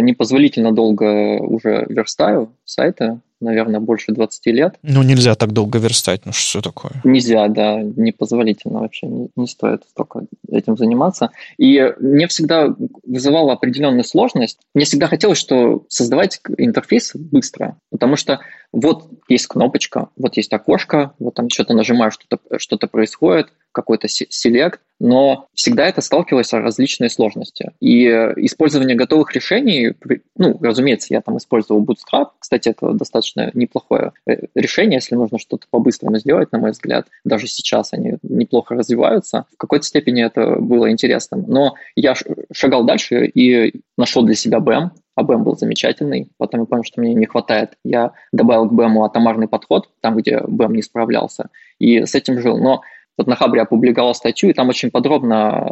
непозволительно 0.00 0.72
долго 0.72 1.40
уже 1.40 1.84
верстаю 1.90 2.54
сайты, 2.64 3.20
наверное, 3.44 3.80
больше 3.80 4.12
20 4.12 4.46
лет. 4.46 4.76
Ну, 4.82 5.02
нельзя 5.02 5.34
так 5.34 5.52
долго 5.52 5.78
верстать, 5.78 6.22
ну 6.24 6.32
что 6.32 6.60
такое? 6.60 6.92
Нельзя, 7.04 7.48
да, 7.48 7.80
непозволительно 7.82 8.80
вообще, 8.80 9.06
не, 9.06 9.28
не 9.36 9.46
стоит 9.46 9.82
столько 9.90 10.26
этим 10.50 10.76
заниматься. 10.76 11.30
И 11.58 11.92
мне 12.00 12.26
всегда 12.26 12.74
вызывала 13.04 13.52
определенную 13.52 14.04
сложность. 14.04 14.58
Мне 14.74 14.84
всегда 14.84 15.06
хотелось, 15.06 15.38
что 15.38 15.84
создавать 15.88 16.40
интерфейс 16.58 17.12
быстро, 17.14 17.76
потому 17.90 18.16
что 18.16 18.40
вот 18.72 19.08
есть 19.28 19.46
кнопочка, 19.46 20.08
вот 20.16 20.36
есть 20.36 20.52
окошко, 20.52 21.12
вот 21.18 21.34
там 21.34 21.48
что-то 21.48 21.74
нажимаю, 21.74 22.10
что-то 22.10 22.38
что 22.58 22.76
происходит, 22.88 23.48
какой-то 23.74 24.08
селект, 24.08 24.80
но 25.00 25.48
всегда 25.54 25.86
это 25.86 26.00
сталкивалось 26.00 26.48
с 26.48 26.52
различной 26.52 27.10
сложности. 27.10 27.72
И 27.80 28.06
использование 28.36 28.96
готовых 28.96 29.34
решений, 29.34 29.94
ну, 30.36 30.58
разумеется, 30.62 31.12
я 31.12 31.20
там 31.20 31.36
использовал 31.36 31.84
Bootstrap, 31.84 32.28
кстати, 32.38 32.70
это 32.70 32.92
достаточно 32.92 33.50
неплохое 33.54 34.12
э, 34.26 34.36
решение, 34.54 34.98
если 34.98 35.16
нужно 35.16 35.38
что-то 35.38 35.66
по-быстрому 35.70 36.16
сделать, 36.18 36.52
на 36.52 36.58
мой 36.58 36.70
взгляд. 36.70 37.06
Даже 37.24 37.48
сейчас 37.48 37.92
они 37.92 38.14
неплохо 38.22 38.74
развиваются. 38.76 39.46
В 39.52 39.56
какой-то 39.56 39.84
степени 39.84 40.24
это 40.24 40.56
было 40.60 40.90
интересным. 40.90 41.44
Но 41.48 41.74
я 41.96 42.14
шагал 42.52 42.84
дальше 42.84 43.26
и 43.26 43.80
нашел 43.96 44.22
для 44.22 44.34
себя 44.34 44.58
BEM, 44.58 44.90
а 45.16 45.22
BEM 45.22 45.38
был 45.38 45.56
замечательный. 45.56 46.30
Потом 46.38 46.60
я 46.60 46.66
понял, 46.66 46.84
что 46.84 47.00
мне 47.00 47.14
не 47.14 47.26
хватает. 47.26 47.72
Я 47.84 48.12
добавил 48.32 48.68
к 48.68 48.72
BEM 48.72 49.04
атомарный 49.04 49.48
подход, 49.48 49.88
там, 50.00 50.16
где 50.16 50.38
BEM 50.38 50.72
не 50.72 50.82
справлялся, 50.82 51.50
и 51.78 52.04
с 52.06 52.14
этим 52.14 52.40
жил. 52.40 52.58
Но 52.58 52.82
вот 53.16 53.26
на 53.26 53.36
Хабре 53.36 53.62
опубликовал 53.62 54.14
статью, 54.14 54.50
и 54.50 54.52
там 54.52 54.68
очень 54.68 54.90
подробно 54.90 55.66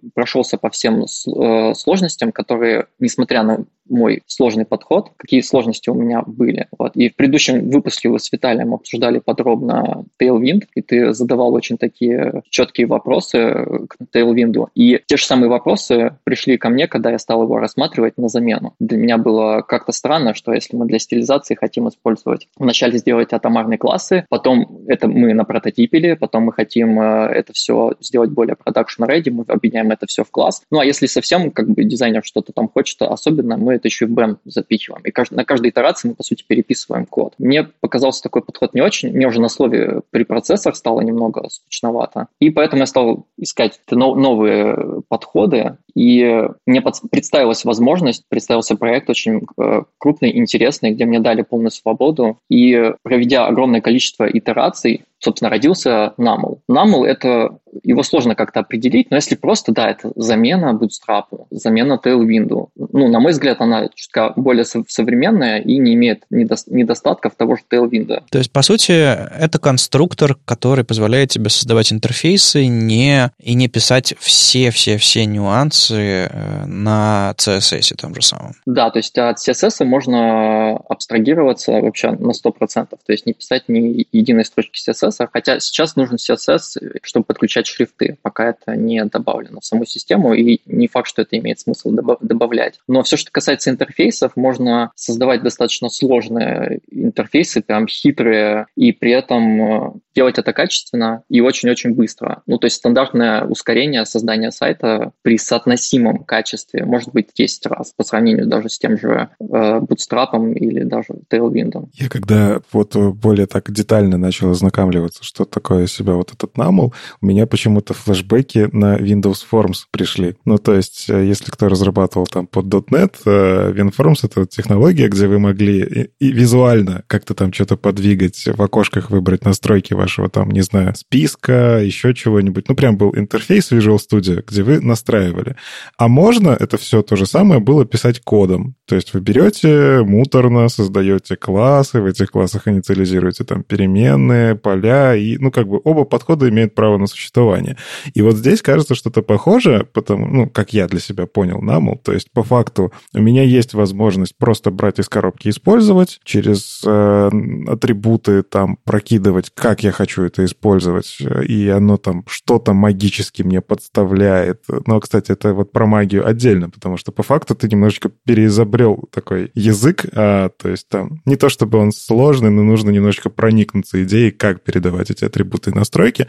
э, 0.00 0.08
прошелся 0.14 0.58
по 0.58 0.70
всем 0.70 1.04
э, 1.04 1.74
сложностям, 1.74 2.32
которые, 2.32 2.86
несмотря 2.98 3.42
на 3.42 3.66
мой 3.88 4.22
сложный 4.26 4.64
подход, 4.64 5.10
какие 5.16 5.40
сложности 5.40 5.90
у 5.90 5.94
меня 5.94 6.22
были. 6.26 6.66
Вот. 6.76 6.96
И 6.96 7.08
в 7.08 7.16
предыдущем 7.16 7.70
выпуске 7.70 8.08
вы 8.08 8.18
с 8.18 8.30
Виталием 8.32 8.74
обсуждали 8.74 9.18
подробно 9.18 10.04
Tailwind, 10.20 10.64
и 10.74 10.82
ты 10.82 11.12
задавал 11.12 11.54
очень 11.54 11.78
такие 11.78 12.42
четкие 12.50 12.86
вопросы 12.86 13.86
к 13.88 13.96
Tailwind. 14.14 14.68
И 14.74 15.00
те 15.06 15.16
же 15.16 15.24
самые 15.24 15.48
вопросы 15.48 16.16
пришли 16.24 16.58
ко 16.58 16.68
мне, 16.68 16.88
когда 16.88 17.10
я 17.10 17.18
стал 17.18 17.42
его 17.42 17.58
рассматривать 17.58 18.18
на 18.18 18.28
замену. 18.28 18.74
Для 18.80 18.98
меня 18.98 19.18
было 19.18 19.62
как-то 19.62 19.92
странно, 19.92 20.34
что 20.34 20.52
если 20.52 20.76
мы 20.76 20.86
для 20.86 20.98
стилизации 20.98 21.54
хотим 21.54 21.88
использовать, 21.88 22.48
вначале 22.56 22.98
сделать 22.98 23.32
атомарные 23.32 23.78
классы, 23.78 24.26
потом 24.28 24.84
это 24.88 25.08
мы 25.08 25.32
на 25.34 25.44
прототипили, 25.44 26.14
потом 26.14 26.44
мы 26.44 26.52
хотим 26.52 26.85
э, 26.98 27.28
это 27.32 27.52
все 27.52 27.92
сделать 28.00 28.30
более 28.30 28.54
production 28.54 29.06
ready, 29.06 29.30
мы 29.30 29.44
объединяем 29.48 29.90
это 29.90 30.06
все 30.06 30.24
в 30.24 30.30
класс. 30.30 30.62
Ну 30.70 30.78
а 30.78 30.84
если 30.84 31.06
совсем 31.06 31.50
как 31.50 31.68
бы 31.68 31.84
дизайнер 31.84 32.24
что-то 32.24 32.52
там 32.52 32.68
хочет 32.68 33.00
особенно, 33.02 33.56
мы 33.56 33.74
это 33.74 33.88
еще 33.88 34.06
в 34.06 34.12
BEM 34.12 34.36
запихиваем. 34.44 35.02
И 35.04 35.12
на 35.34 35.44
каждой 35.44 35.70
итерации 35.70 36.08
мы, 36.08 36.14
по 36.14 36.22
сути, 36.22 36.44
переписываем 36.46 37.06
код. 37.06 37.34
Мне 37.38 37.64
показался 37.80 38.22
такой 38.22 38.42
подход 38.42 38.74
не 38.74 38.80
очень. 38.80 39.12
Мне 39.12 39.26
уже 39.26 39.40
на 39.40 39.48
слове 39.48 40.02
при 40.10 40.24
процессах 40.24 40.76
стало 40.76 41.00
немного 41.00 41.48
скучновато. 41.48 42.28
И 42.40 42.50
поэтому 42.50 42.80
я 42.80 42.86
стал 42.86 43.26
искать 43.36 43.80
новые 43.90 45.02
подходы. 45.08 45.78
И 45.94 46.44
мне 46.66 46.82
представилась 47.10 47.64
возможность, 47.64 48.24
представился 48.28 48.76
проект 48.76 49.08
очень 49.08 49.46
э, 49.58 49.82
крупный, 49.98 50.36
интересный, 50.36 50.90
где 50.92 51.06
мне 51.06 51.20
дали 51.20 51.42
полную 51.42 51.70
свободу. 51.70 52.38
И 52.50 52.92
проведя 53.02 53.46
огромное 53.46 53.80
количество 53.80 54.24
итераций, 54.24 55.04
собственно, 55.18 55.50
родился 55.50 56.14
NAML. 56.18 56.60
NAML— 56.68 57.04
это 57.06 57.58
его 57.82 58.02
сложно 58.02 58.34
как-то 58.34 58.60
определить, 58.60 59.10
но 59.10 59.16
если 59.16 59.34
просто, 59.34 59.72
да, 59.72 59.90
это 59.90 60.12
замена 60.16 60.78
Bootstrap, 60.80 61.46
замена 61.50 62.00
Tailwind. 62.02 62.68
Ну, 62.76 63.08
на 63.08 63.20
мой 63.20 63.32
взгляд, 63.32 63.60
она 63.60 63.88
чутка 63.94 64.32
более 64.36 64.64
современная 64.64 65.60
и 65.60 65.78
не 65.78 65.94
имеет 65.94 66.24
недостатков 66.30 67.34
того 67.34 67.56
же 67.56 67.62
Tailwind. 67.70 68.22
То 68.30 68.38
есть, 68.38 68.52
по 68.52 68.62
сути, 68.62 68.92
это 68.92 69.58
конструктор, 69.58 70.36
который 70.44 70.84
позволяет 70.84 71.30
тебе 71.30 71.50
создавать 71.50 71.92
интерфейсы 71.92 72.66
не, 72.66 73.30
и 73.38 73.54
не 73.54 73.68
писать 73.68 74.14
все-все-все 74.18 75.24
нюансы 75.26 76.28
э, 76.30 76.66
на 76.66 77.34
CSS 77.36 77.96
том 77.96 78.14
же 78.14 78.22
самом. 78.22 78.52
Да, 78.66 78.90
то 78.90 78.98
есть 78.98 79.16
от 79.18 79.38
CSS 79.38 79.84
можно 79.84 80.76
абстрагироваться 80.88 81.72
вообще 81.72 82.12
на 82.12 82.30
100%, 82.30 82.86
то 82.88 82.98
есть 83.08 83.26
не 83.26 83.32
писать 83.32 83.64
ни 83.68 84.06
единой 84.12 84.44
строчки 84.44 84.78
CSS, 84.78 85.28
хотя 85.32 85.60
сейчас 85.60 85.96
нужен 85.96 86.16
CSS, 86.16 86.98
чтобы 87.02 87.24
подключать 87.24 87.65
добавлять 87.66 87.76
шрифты, 87.76 88.18
пока 88.22 88.50
это 88.50 88.76
не 88.76 89.04
добавлено 89.04 89.60
в 89.60 89.64
саму 89.64 89.84
систему, 89.84 90.34
и 90.34 90.60
не 90.66 90.88
факт, 90.88 91.08
что 91.08 91.22
это 91.22 91.38
имеет 91.38 91.60
смысл 91.60 91.90
добавлять. 91.90 92.80
Но 92.88 93.02
все, 93.02 93.16
что 93.16 93.30
касается 93.30 93.70
интерфейсов, 93.70 94.32
можно 94.36 94.90
создавать 94.94 95.42
достаточно 95.42 95.88
сложные 95.88 96.80
интерфейсы, 96.90 97.62
прям 97.62 97.86
хитрые, 97.86 98.66
и 98.76 98.92
при 98.92 99.12
этом 99.12 99.60
э, 99.60 99.92
делать 100.14 100.38
это 100.38 100.52
качественно 100.52 101.22
и 101.28 101.40
очень-очень 101.40 101.94
быстро. 101.94 102.42
Ну, 102.46 102.58
то 102.58 102.66
есть 102.66 102.76
стандартное 102.76 103.44
ускорение 103.44 104.04
создания 104.06 104.50
сайта 104.50 105.12
при 105.22 105.38
соотносимом 105.38 106.24
качестве 106.24 106.84
может 106.84 107.12
быть 107.12 107.28
10 107.34 107.66
раз 107.66 107.92
по 107.96 108.04
сравнению 108.04 108.46
даже 108.46 108.68
с 108.68 108.78
тем 108.78 108.98
же 108.98 109.28
э, 109.38 109.44
Bootstrap 109.44 110.54
или 110.54 110.84
даже 110.84 111.08
Tailwind. 111.30 111.88
Я 111.94 112.08
когда 112.08 112.60
вот 112.72 112.96
более 112.96 113.46
так 113.46 113.70
детально 113.70 114.18
начал 114.18 114.50
ознакомливаться, 114.50 115.24
что 115.24 115.44
такое 115.44 115.86
себя 115.86 116.14
вот 116.14 116.32
этот 116.32 116.54
NAML, 116.56 116.92
у 117.20 117.26
меня 117.26 117.46
почему-то 117.56 117.94
флешбеки 117.94 118.68
на 118.72 118.96
Windows 118.96 119.38
Forms 119.50 119.86
пришли. 119.90 120.36
Ну, 120.44 120.58
то 120.58 120.74
есть, 120.74 121.06
э, 121.08 121.24
если 121.24 121.50
кто 121.50 121.68
разрабатывал 121.68 122.26
там 122.26 122.46
под 122.46 122.66
.NET, 122.66 123.14
э, 123.24 123.72
WinForms— 123.72 124.18
это 124.24 124.44
технология, 124.44 125.08
где 125.08 125.26
вы 125.26 125.38
могли 125.38 125.80
и, 125.80 126.10
и 126.26 126.32
визуально 126.32 127.02
как-то 127.06 127.32
там 127.32 127.54
что-то 127.54 127.78
подвигать, 127.78 128.46
в 128.46 128.60
окошках 128.60 129.10
выбрать 129.10 129.46
настройки 129.46 129.94
вашего 129.94 130.28
там, 130.28 130.50
не 130.50 130.60
знаю, 130.60 130.94
списка, 130.96 131.80
еще 131.82 132.12
чего-нибудь. 132.12 132.68
Ну, 132.68 132.74
прям 132.74 132.98
был 132.98 133.14
интерфейс 133.16 133.72
Visual 133.72 133.96
Studio, 133.96 134.44
где 134.46 134.62
вы 134.62 134.82
настраивали. 134.82 135.56
А 135.96 136.08
можно 136.08 136.50
это 136.60 136.76
все 136.76 137.00
то 137.00 137.16
же 137.16 137.24
самое 137.24 137.58
было 137.58 137.86
писать 137.86 138.20
кодом. 138.20 138.74
То 138.84 138.96
есть 138.96 139.14
вы 139.14 139.20
берете 139.20 140.02
муторно, 140.02 140.68
создаете 140.68 141.36
классы, 141.36 142.02
в 142.02 142.06
этих 142.06 142.32
классах 142.32 142.68
инициализируете 142.68 143.44
там 143.44 143.62
переменные, 143.62 144.56
поля, 144.56 145.16
и, 145.16 145.38
ну, 145.38 145.50
как 145.50 145.66
бы 145.68 145.80
оба 145.84 146.04
подхода 146.04 146.50
имеют 146.50 146.74
право 146.74 146.98
на 146.98 147.06
существование 147.06 147.35
существования. 147.36 147.76
И 148.14 148.22
вот 148.22 148.36
здесь 148.36 148.62
кажется 148.62 148.94
что-то 148.94 149.22
похожее, 149.22 149.84
потому, 149.84 150.26
ну, 150.26 150.48
как 150.48 150.72
я 150.72 150.86
для 150.86 151.00
себя 151.00 151.26
понял 151.26 151.62
NAML, 151.62 152.00
то 152.02 152.12
есть 152.12 152.30
по 152.32 152.42
факту 152.42 152.92
у 153.14 153.20
меня 153.20 153.42
есть 153.42 153.74
возможность 153.74 154.36
просто 154.36 154.70
брать 154.70 154.98
из 154.98 155.08
коробки 155.08 155.48
использовать, 155.48 156.20
через 156.24 156.82
э, 156.86 157.30
атрибуты 157.68 158.42
там 158.42 158.78
прокидывать, 158.84 159.50
как 159.54 159.82
я 159.82 159.92
хочу 159.92 160.22
это 160.22 160.44
использовать, 160.44 161.18
и 161.46 161.68
оно 161.68 161.96
там 161.96 162.24
что-то 162.26 162.72
магически 162.72 163.42
мне 163.42 163.60
подставляет. 163.60 164.62
Но, 164.86 165.00
кстати, 165.00 165.32
это 165.32 165.52
вот 165.52 165.72
про 165.72 165.86
магию 165.86 166.26
отдельно, 166.26 166.70
потому 166.70 166.96
что 166.96 167.12
по 167.12 167.22
факту 167.22 167.54
ты 167.54 167.68
немножечко 167.68 168.10
переизобрел 168.24 169.04
такой 169.12 169.50
язык, 169.54 170.06
а, 170.14 170.48
то 170.48 170.68
есть 170.68 170.88
там 170.88 171.20
не 171.26 171.36
то 171.36 171.48
чтобы 171.48 171.78
он 171.78 171.92
сложный, 171.92 172.50
но 172.50 172.62
нужно 172.62 172.90
немножечко 172.90 173.30
проникнуться 173.30 174.02
идеей, 174.04 174.30
как 174.30 174.62
передавать 174.62 175.10
эти 175.10 175.24
атрибуты 175.24 175.70
и 175.70 175.74
настройки. 175.74 176.26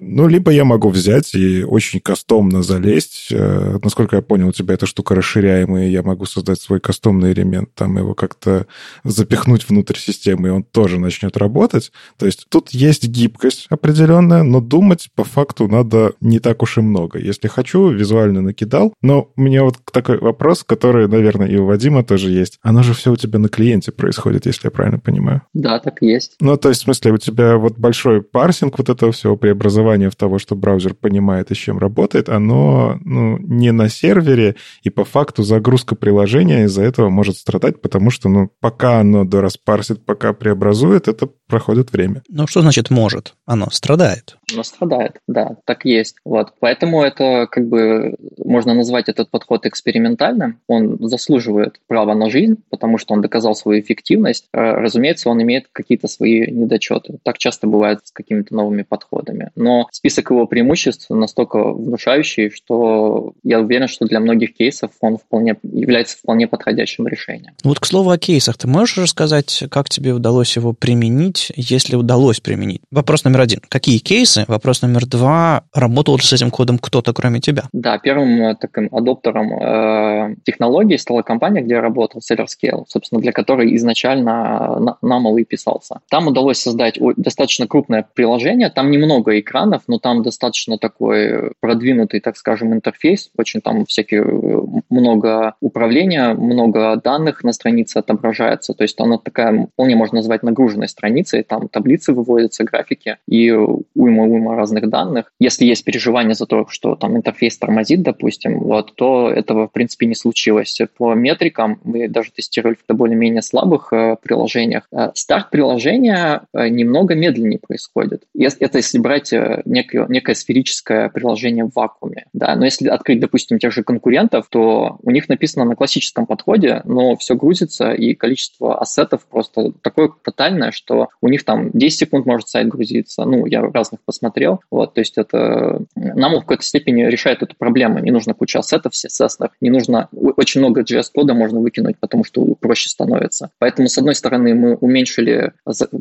Ну, 0.00 0.28
либо 0.28 0.49
я 0.50 0.64
могу 0.64 0.88
взять 0.88 1.34
и 1.34 1.64
очень 1.64 2.00
кастомно 2.00 2.62
залезть. 2.62 3.28
Э, 3.30 3.78
насколько 3.82 4.16
я 4.16 4.22
понял, 4.22 4.48
у 4.48 4.52
тебя 4.52 4.74
эта 4.74 4.86
штука 4.86 5.14
расширяемая, 5.14 5.88
я 5.88 6.02
могу 6.02 6.26
создать 6.26 6.60
свой 6.60 6.80
кастомный 6.80 7.32
элемент, 7.32 7.74
там 7.74 7.96
его 7.96 8.14
как-то 8.14 8.66
запихнуть 9.04 9.68
внутрь 9.68 9.96
системы, 9.96 10.48
и 10.48 10.50
он 10.50 10.62
тоже 10.62 10.98
начнет 10.98 11.36
работать. 11.36 11.92
То 12.18 12.26
есть 12.26 12.46
тут 12.48 12.70
есть 12.70 13.08
гибкость 13.08 13.66
определенная, 13.70 14.42
но 14.42 14.60
думать 14.60 15.08
по 15.14 15.24
факту 15.24 15.68
надо 15.68 16.12
не 16.20 16.38
так 16.38 16.62
уж 16.62 16.78
и 16.78 16.80
много. 16.80 17.18
Если 17.18 17.48
хочу, 17.48 17.88
визуально 17.90 18.42
накидал. 18.42 18.92
Но 19.02 19.30
у 19.36 19.40
меня 19.40 19.64
вот 19.64 19.78
такой 19.92 20.18
вопрос, 20.18 20.64
который, 20.64 21.08
наверное, 21.08 21.48
и 21.48 21.56
у 21.56 21.66
Вадима 21.66 22.04
тоже 22.04 22.30
есть. 22.30 22.58
Оно 22.62 22.82
же 22.82 22.94
все 22.94 23.12
у 23.12 23.16
тебя 23.16 23.38
на 23.38 23.48
клиенте 23.48 23.92
происходит, 23.92 24.46
если 24.46 24.66
я 24.66 24.70
правильно 24.70 24.98
понимаю. 24.98 25.42
Да, 25.54 25.78
так 25.78 26.02
и 26.02 26.06
есть. 26.06 26.36
Ну, 26.40 26.56
то 26.56 26.68
есть, 26.68 26.82
в 26.82 26.84
смысле, 26.84 27.12
у 27.12 27.18
тебя 27.18 27.56
вот 27.56 27.78
большой 27.78 28.22
парсинг 28.22 28.78
вот 28.78 28.88
этого 28.88 29.12
всего 29.12 29.36
преобразования 29.36 30.10
в 30.10 30.16
того, 30.16 30.38
что 30.40 30.56
браузер 30.56 30.94
понимает 30.94 31.50
и 31.50 31.54
с 31.54 31.58
чем 31.58 31.78
работает, 31.78 32.28
оно 32.28 32.98
ну, 33.04 33.38
не 33.38 33.70
на 33.70 33.88
сервере, 33.88 34.56
и 34.82 34.90
по 34.90 35.04
факту 35.04 35.42
загрузка 35.42 35.94
приложения 35.94 36.64
из-за 36.64 36.82
этого 36.82 37.08
может 37.08 37.36
страдать, 37.36 37.80
потому 37.80 38.10
что 38.10 38.28
ну, 38.28 38.50
пока 38.60 39.00
оно 39.00 39.24
дораспарсит, 39.24 40.04
пока 40.04 40.32
преобразует, 40.32 41.06
это 41.06 41.28
проходит 41.50 41.92
время. 41.92 42.22
Ну, 42.28 42.46
что 42.46 42.62
значит 42.62 42.90
может? 42.90 43.34
Оно 43.44 43.68
страдает. 43.70 44.38
Оно 44.52 44.62
страдает, 44.62 45.18
да, 45.26 45.56
так 45.66 45.84
есть. 45.84 46.16
Вот. 46.24 46.54
Поэтому 46.60 47.02
это 47.02 47.46
как 47.50 47.68
бы 47.68 48.14
можно 48.38 48.74
назвать 48.74 49.08
этот 49.08 49.30
подход 49.30 49.66
экспериментальным. 49.66 50.60
Он 50.66 50.96
заслуживает 51.00 51.80
права 51.86 52.14
на 52.14 52.30
жизнь, 52.30 52.56
потому 52.70 52.98
что 52.98 53.14
он 53.14 53.20
доказал 53.20 53.54
свою 53.54 53.80
эффективность, 53.80 54.46
э, 54.52 54.58
разумеется, 54.60 55.28
он 55.28 55.42
имеет 55.42 55.66
какие-то 55.72 56.08
свои 56.08 56.50
недочеты. 56.50 57.18
Так 57.22 57.38
часто 57.38 57.66
бывает 57.66 58.00
с 58.04 58.12
какими-то 58.12 58.54
новыми 58.54 58.82
подходами. 58.82 59.50
Но 59.56 59.88
список 59.90 60.29
его 60.34 60.46
преимуществ 60.46 61.10
настолько 61.10 61.72
внушающий, 61.72 62.50
что 62.50 63.32
я 63.42 63.60
уверен, 63.60 63.88
что 63.88 64.06
для 64.06 64.20
многих 64.20 64.54
кейсов 64.54 64.90
он 65.00 65.18
вполне 65.18 65.56
является 65.62 66.16
вполне 66.16 66.46
подходящим 66.46 67.06
решением. 67.06 67.54
Вот 67.64 67.80
к 67.80 67.86
слову 67.86 68.10
о 68.10 68.18
кейсах, 68.18 68.56
ты 68.56 68.68
можешь 68.68 68.98
рассказать, 68.98 69.64
как 69.70 69.88
тебе 69.88 70.12
удалось 70.12 70.56
его 70.56 70.72
применить, 70.72 71.52
если 71.56 71.96
удалось 71.96 72.40
применить? 72.40 72.82
Вопрос 72.90 73.24
номер 73.24 73.40
один. 73.40 73.60
Какие 73.68 73.98
кейсы? 73.98 74.44
Вопрос 74.48 74.82
номер 74.82 75.06
два. 75.06 75.64
Работал 75.74 76.16
ли 76.16 76.22
с 76.22 76.32
этим 76.32 76.50
кодом 76.50 76.78
кто-то, 76.78 77.12
кроме 77.12 77.40
тебя? 77.40 77.64
Да, 77.72 77.98
первым 77.98 78.42
э, 78.42 78.56
таким 78.60 78.88
адоптером 78.94 79.52
э, 79.52 80.36
технологии 80.44 80.96
стала 80.96 81.22
компания, 81.22 81.62
где 81.62 81.74
я 81.74 81.80
работал, 81.80 82.20
SellerScale, 82.20 82.84
собственно, 82.88 83.20
для 83.20 83.32
которой 83.32 83.74
изначально 83.76 84.96
NAML 85.02 85.40
и 85.40 85.44
писался. 85.44 86.00
Там 86.10 86.26
удалось 86.28 86.58
создать 86.58 86.98
достаточно 87.16 87.66
крупное 87.66 88.06
приложение, 88.14 88.70
там 88.70 88.90
немного 88.90 89.38
экранов, 89.38 89.82
но 89.86 89.98
там 89.98 90.19
достаточно 90.20 90.78
такой 90.78 91.52
продвинутый, 91.60 92.20
так 92.20 92.36
скажем, 92.36 92.72
интерфейс, 92.72 93.30
очень 93.36 93.60
там 93.60 93.86
всякие 93.86 94.22
э, 94.22 94.62
много 94.88 95.54
управления, 95.60 96.34
много 96.34 96.96
данных 96.96 97.44
на 97.44 97.52
странице 97.52 97.98
отображается, 97.98 98.74
то 98.74 98.82
есть 98.82 98.98
она 99.00 99.18
такая, 99.18 99.66
вполне 99.72 99.96
можно 99.96 100.16
назвать 100.16 100.42
нагруженной 100.42 100.88
страницей, 100.88 101.42
там 101.42 101.68
таблицы 101.68 102.12
выводятся, 102.12 102.64
графики 102.64 103.16
и 103.26 103.50
уйма-уйма 103.50 104.56
разных 104.56 104.88
данных. 104.88 105.32
Если 105.38 105.64
есть 105.64 105.84
переживание 105.84 106.34
за 106.34 106.46
то, 106.46 106.66
что 106.68 106.94
там 106.96 107.16
интерфейс 107.16 107.58
тормозит, 107.58 108.02
допустим, 108.02 108.60
вот, 108.60 108.94
то 108.94 109.30
этого, 109.30 109.68
в 109.68 109.72
принципе, 109.72 110.06
не 110.06 110.14
случилось. 110.14 110.80
По 110.96 111.14
метрикам 111.14 111.80
мы 111.84 112.08
даже 112.08 112.32
тестировали 112.32 112.76
в 112.88 112.94
более-менее 112.94 113.42
слабых 113.42 113.92
э, 113.92 114.16
приложениях. 114.22 114.86
Э, 114.92 115.10
старт 115.14 115.50
приложения 115.50 116.42
э, 116.52 116.68
немного 116.68 117.14
медленнее 117.14 117.58
происходит. 117.58 118.24
Это 118.38 118.78
если 118.78 118.98
брать 118.98 119.32
э, 119.32 119.62
некое, 120.10 120.34
сферическое 120.34 121.08
приложение 121.08 121.64
в 121.64 121.72
вакууме. 121.74 122.26
Да? 122.32 122.54
Но 122.56 122.64
если 122.64 122.88
открыть, 122.88 123.20
допустим, 123.20 123.58
тех 123.58 123.72
же 123.72 123.82
конкурентов, 123.82 124.46
то 124.48 124.98
у 125.02 125.10
них 125.10 125.28
написано 125.28 125.64
на 125.64 125.76
классическом 125.76 126.26
подходе, 126.26 126.82
но 126.84 127.16
все 127.16 127.34
грузится, 127.34 127.92
и 127.92 128.14
количество 128.14 128.80
ассетов 128.80 129.26
просто 129.26 129.72
такое 129.82 130.10
тотальное, 130.22 130.70
что 130.70 131.08
у 131.20 131.28
них 131.28 131.44
там 131.44 131.70
10 131.72 131.98
секунд 131.98 132.26
может 132.26 132.48
сайт 132.48 132.68
грузиться. 132.68 133.24
Ну, 133.24 133.46
я 133.46 133.62
разных 133.62 134.00
посмотрел. 134.04 134.60
Вот, 134.70 134.94
то 134.94 135.00
есть 135.00 135.18
это 135.18 135.82
нам 135.94 136.34
в 136.36 136.40
какой-то 136.40 136.62
степени 136.62 137.02
решает 137.04 137.42
эту 137.42 137.56
проблему. 137.56 137.98
Не 137.98 138.10
нужно 138.10 138.34
куча 138.34 138.58
ассетов 138.58 138.92
CSS, 138.92 139.50
не 139.60 139.70
нужно 139.70 140.08
очень 140.12 140.60
много 140.60 140.82
JS-кода 140.82 141.34
можно 141.34 141.60
выкинуть, 141.60 141.98
потому 141.98 142.24
что 142.24 142.44
проще 142.54 142.88
становится. 142.88 143.50
Поэтому, 143.58 143.88
с 143.88 143.98
одной 143.98 144.14
стороны, 144.14 144.54
мы 144.54 144.74
уменьшили 144.74 145.52